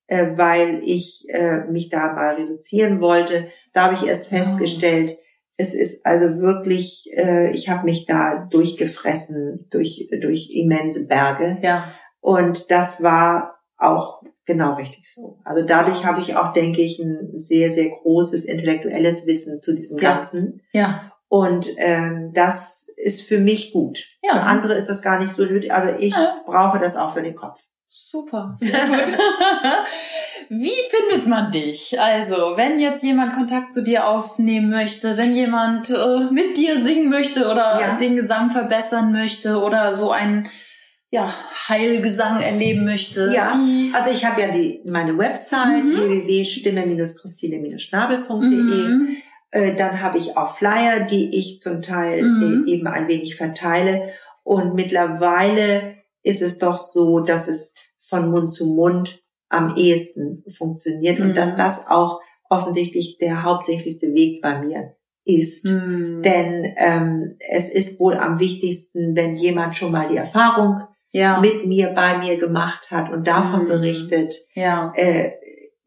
äh, 0.07 0.27
weil 0.35 0.81
ich 0.83 1.25
äh, 1.29 1.59
mich 1.71 1.89
da 1.89 2.11
mal 2.13 2.35
reduzieren 2.35 2.99
wollte. 3.01 3.49
Da 3.73 3.83
habe 3.83 3.93
ich 3.93 4.05
erst 4.07 4.25
Oh. 4.31 4.35
festgestellt, 4.35 5.17
es 5.57 5.73
ist 5.73 6.05
also 6.05 6.25
wirklich, 6.39 7.05
äh, 7.15 7.51
ich 7.51 7.69
habe 7.69 7.85
mich 7.85 8.05
da 8.05 8.47
durchgefressen 8.49 9.67
durch, 9.71 10.09
durch 10.21 10.49
immense 10.53 11.07
Berge. 11.07 11.57
ja. 11.61 11.93
Und 12.19 12.71
das 12.71 13.01
war 13.03 13.55
auch 13.77 14.21
Genau 14.47 14.73
richtig 14.75 15.13
so. 15.13 15.39
Also 15.45 15.63
dadurch 15.65 16.05
habe 16.05 16.21
ich 16.21 16.35
auch, 16.35 16.53
denke 16.53 16.81
ich, 16.81 16.97
ein 16.99 17.37
sehr, 17.37 17.69
sehr 17.69 17.89
großes 17.89 18.45
intellektuelles 18.45 19.27
Wissen 19.27 19.59
zu 19.59 19.75
diesem 19.75 19.99
Ja. 19.99 20.15
Ganzen. 20.15 20.61
Ja. 20.71 21.11
Und 21.27 21.67
ähm, 21.77 22.31
das 22.33 22.87
ist 22.95 23.21
für 23.23 23.39
mich 23.39 23.73
gut. 23.73 23.99
Ja. 24.23 24.35
Für 24.35 24.41
andere 24.43 24.73
ist 24.75 24.87
das 24.87 25.01
gar 25.01 25.19
nicht 25.19 25.35
so 25.35 25.43
nötig, 25.43 25.73
aber 25.73 25.99
ich 25.99 26.13
Ja. 26.13 26.41
brauche 26.45 26.79
das 26.79 26.95
auch 26.95 27.13
für 27.13 27.21
den 27.21 27.35
Kopf. 27.35 27.59
Super, 27.89 28.55
sehr 28.59 28.87
gut. 28.87 29.17
Wie 30.49 30.71
findet 30.89 31.27
man 31.27 31.51
dich? 31.51 31.99
Also, 31.99 32.35
wenn 32.55 32.79
jetzt 32.79 33.03
jemand 33.03 33.33
Kontakt 33.33 33.73
zu 33.73 33.83
dir 33.83 34.07
aufnehmen 34.07 34.69
möchte, 34.69 35.17
wenn 35.17 35.35
jemand 35.35 35.89
äh, 35.89 36.29
mit 36.31 36.55
dir 36.57 36.81
singen 36.81 37.09
möchte 37.09 37.45
oder 37.51 37.79
Ja. 37.81 37.97
den 37.97 38.15
Gesang 38.15 38.51
verbessern 38.51 39.11
möchte 39.11 39.57
oder 39.61 39.93
so 39.95 40.11
einen 40.11 40.47
ja, 41.09 41.33
Heilgesang 41.69 42.41
erleben 42.41 42.83
möchte. 42.85 43.31
Ja. 43.33 43.57
Also 43.93 44.11
ich 44.11 44.25
habe 44.25 44.41
ja 44.41 44.51
die, 44.51 44.81
meine 44.85 45.17
Website 45.17 45.83
Mhm. 45.83 45.95
www.stimme-christine-schnabel.de. 47.47 48.87
Mhm. 48.87 49.17
Äh, 49.51 49.75
dann 49.75 50.01
habe 50.01 50.17
ich 50.17 50.35
auch 50.35 50.57
Flyer, 50.57 51.01
die 51.05 51.37
ich 51.37 51.59
zum 51.61 51.81
Teil 51.81 52.21
Mhm. 52.23 52.65
äh, 52.67 52.71
eben 52.71 52.87
ein 52.87 53.07
wenig 53.07 53.35
verteile. 53.37 54.09
Und 54.43 54.75
mittlerweile 54.75 55.95
ist 56.23 56.41
es 56.41 56.57
doch 56.57 56.77
so, 56.77 57.19
dass 57.21 57.47
es 57.47 57.75
von 57.99 58.29
Mund 58.29 58.51
zu 58.51 58.65
Mund 58.75 59.21
am 59.49 59.75
ehesten 59.77 60.43
funktioniert 60.57 61.19
und 61.21 61.29
Mhm. 61.29 61.35
dass 61.35 61.55
das 61.55 61.87
auch 61.87 62.19
offensichtlich 62.49 63.17
der 63.17 63.43
hauptsächlichste 63.43 64.13
Weg 64.13 64.41
bei 64.41 64.59
mir 64.61 64.95
ist. 65.25 65.65
Mhm. 65.65 66.21
Denn 66.23 66.73
ähm, 66.77 67.35
es 67.49 67.69
ist 67.69 67.99
wohl 67.99 68.15
am 68.17 68.39
wichtigsten, 68.39 69.15
wenn 69.15 69.35
jemand 69.35 69.75
schon 69.77 69.91
mal 69.91 70.07
die 70.09 70.17
Erfahrung 70.17 70.81
ja, 71.11 71.39
mit 71.39 71.65
mir, 71.65 71.89
bei 71.89 72.17
mir 72.17 72.37
gemacht 72.37 72.91
hat 72.91 73.11
und 73.11 73.27
davon 73.27 73.63
Mhm. 73.63 73.67
berichtet. 73.69 74.33
ja. 74.53 74.91
Äh, 74.95 75.31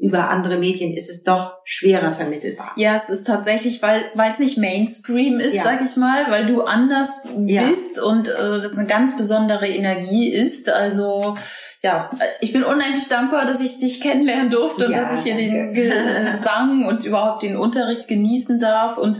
über 0.02 0.30
andere 0.30 0.56
Medien 0.56 0.94
ist 0.94 1.10
es 1.10 1.24
doch 1.24 1.58
schwerer 1.64 2.12
vermittelbar. 2.12 2.72
Ja, 2.76 2.94
es 2.94 3.10
ist 3.10 3.26
tatsächlich, 3.26 3.82
weil 3.82 4.02
weil 4.14 4.30
es 4.32 4.38
nicht 4.38 4.56
Mainstream 4.56 5.38
ist, 5.40 5.52
Ja. 5.52 5.62
sag 5.64 5.82
ich 5.84 5.94
mal, 5.96 6.30
weil 6.30 6.46
du 6.46 6.62
anders 6.62 7.10
Ja. 7.44 7.64
bist 7.68 8.00
und 8.00 8.26
äh, 8.28 8.32
das 8.62 8.78
eine 8.78 8.86
ganz 8.86 9.14
besondere 9.18 9.68
Energie 9.68 10.30
ist. 10.32 10.70
Also 10.70 11.34
ja, 11.82 12.08
ich 12.40 12.50
bin 12.54 12.64
unendlich 12.64 13.08
dankbar, 13.08 13.44
dass 13.44 13.60
ich 13.60 13.76
dich 13.76 14.00
kennenlernen 14.00 14.50
durfte 14.50 14.86
und 14.86 14.92
Ja, 14.92 15.00
dass 15.00 15.18
ich 15.18 15.24
hier 15.30 15.36
den 15.36 15.74
danke. 15.74 16.30
Gesang 16.38 16.86
und 16.86 17.04
überhaupt 17.04 17.42
den 17.42 17.58
Unterricht 17.58 18.08
genießen 18.08 18.58
darf 18.58 18.96
und 18.96 19.18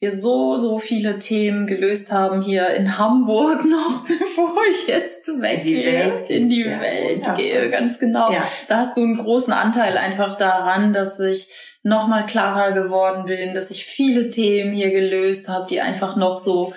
wir 0.00 0.12
so, 0.12 0.56
so 0.56 0.78
viele 0.78 1.18
Themen 1.18 1.66
gelöst 1.66 2.12
haben 2.12 2.42
hier 2.42 2.68
in 2.70 2.98
Hamburg 2.98 3.64
noch, 3.68 4.04
bevor 4.04 4.56
ich 4.70 4.86
jetzt 4.86 5.26
weggehe, 5.28 6.12
Welt 6.12 6.30
in 6.30 6.48
die 6.48 6.62
ja. 6.64 6.80
Welt 6.80 7.26
Ja. 7.26 7.34
gehe, 7.34 7.70
ganz 7.70 7.98
genau 7.98 8.32
Ja, 8.32 8.42
da 8.68 8.78
hast 8.78 8.96
du 8.96 9.02
einen 9.02 9.16
großen 9.18 9.52
Anteil 9.52 9.96
einfach 9.98 10.34
daran, 10.36 10.92
dass 10.92 11.18
ich 11.20 11.50
noch 11.82 12.06
mal 12.06 12.26
klarer 12.26 12.72
geworden 12.72 13.24
bin, 13.26 13.54
dass 13.54 13.70
ich 13.70 13.84
viele 13.84 14.30
Themen 14.30 14.72
hier 14.72 14.90
gelöst 14.90 15.48
habe, 15.48 15.66
die 15.68 15.80
einfach 15.80 16.16
noch 16.16 16.38
so 16.38 16.74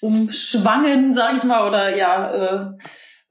umschwangen, 0.00 1.14
sag 1.14 1.36
ich 1.36 1.44
mal, 1.44 1.66
oder 1.66 1.96
ja, 1.96 2.32
äh, 2.34 2.66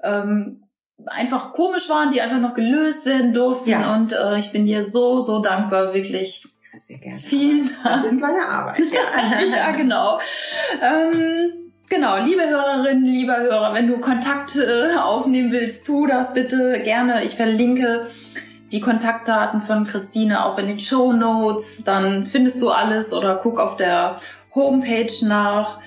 ähm, 0.03 0.63
einfach 1.05 1.53
komisch 1.53 1.89
waren, 1.89 2.11
die 2.11 2.21
einfach 2.21 2.39
noch 2.39 2.53
gelöst 2.53 3.05
werden 3.05 3.33
durften. 3.33 3.69
Ja. 3.69 3.93
Und 3.95 4.13
äh, 4.13 4.39
ich 4.39 4.51
bin 4.51 4.65
dir 4.65 4.85
so, 4.85 5.19
so 5.19 5.41
dankbar, 5.41 5.93
wirklich. 5.93 6.45
Sehr 6.77 6.97
gerne. 6.97 7.17
Vielen 7.17 7.65
Das 7.65 7.83
Dank. 7.83 8.05
ist 8.05 8.19
meine 8.21 8.47
Arbeit. 8.47 8.79
Ja, 8.91 9.41
ja, 9.55 9.71
genau. 9.71 10.19
Ähm, 10.81 11.71
genau, 11.89 12.23
liebe 12.23 12.47
Hörerinnen, 12.47 13.05
lieber 13.05 13.37
Hörer, 13.37 13.73
wenn 13.73 13.87
du 13.87 13.99
Kontakt 13.99 14.55
äh, 14.55 14.95
aufnehmen 14.97 15.51
willst, 15.51 15.85
tu 15.85 16.05
das 16.07 16.33
bitte 16.33 16.81
gerne. 16.83 17.23
Ich 17.23 17.35
verlinke 17.35 18.07
die 18.71 18.81
Kontaktdaten 18.81 19.61
von 19.61 19.85
Christine 19.85 20.45
auch 20.45 20.57
in 20.57 20.67
den 20.67 20.79
Show 20.79 21.13
Notes. 21.13 21.83
Dann 21.83 22.23
findest 22.23 22.61
du 22.61 22.69
alles 22.71 23.13
oder 23.13 23.35
guck 23.35 23.59
auf 23.59 23.77
der 23.77 24.19
Homepage 24.55 25.13
nach. 25.25 25.79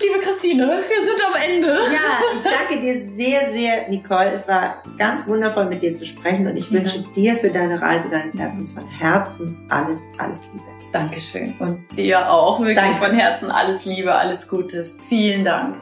Liebe 0.00 0.18
Christine, 0.20 0.66
wir 0.66 1.04
sind 1.04 1.20
am 1.26 1.40
Ende. 1.40 1.68
Ja, 1.68 2.20
ich 2.34 2.42
danke 2.42 2.80
dir 2.82 3.06
sehr, 3.08 3.50
sehr, 3.52 3.88
Nicole. 3.88 4.30
Es 4.32 4.46
war 4.46 4.82
ganz 4.98 5.26
wundervoll, 5.26 5.66
mit 5.66 5.80
dir 5.82 5.94
zu 5.94 6.04
sprechen 6.06 6.46
und 6.46 6.56
ich 6.56 6.70
Ja. 6.70 6.80
wünsche 6.80 7.02
dir 7.14 7.36
für 7.36 7.48
deine 7.48 7.80
Reise 7.80 8.08
deines 8.10 8.36
Herzens 8.38 8.70
von 8.72 8.86
Herzen 8.86 9.56
alles, 9.70 9.98
alles 10.18 10.42
Liebe. 10.52 10.64
Dankeschön. 10.92 11.54
Und 11.58 11.80
dir 11.96 12.30
auch 12.30 12.58
wirklich 12.60 12.76
Danke. 12.76 12.98
von 13.06 13.14
Herzen 13.14 13.50
alles 13.50 13.84
Liebe, 13.86 14.14
alles 14.14 14.46
Gute. 14.48 14.90
Vielen 15.08 15.44
Dank. 15.44 15.76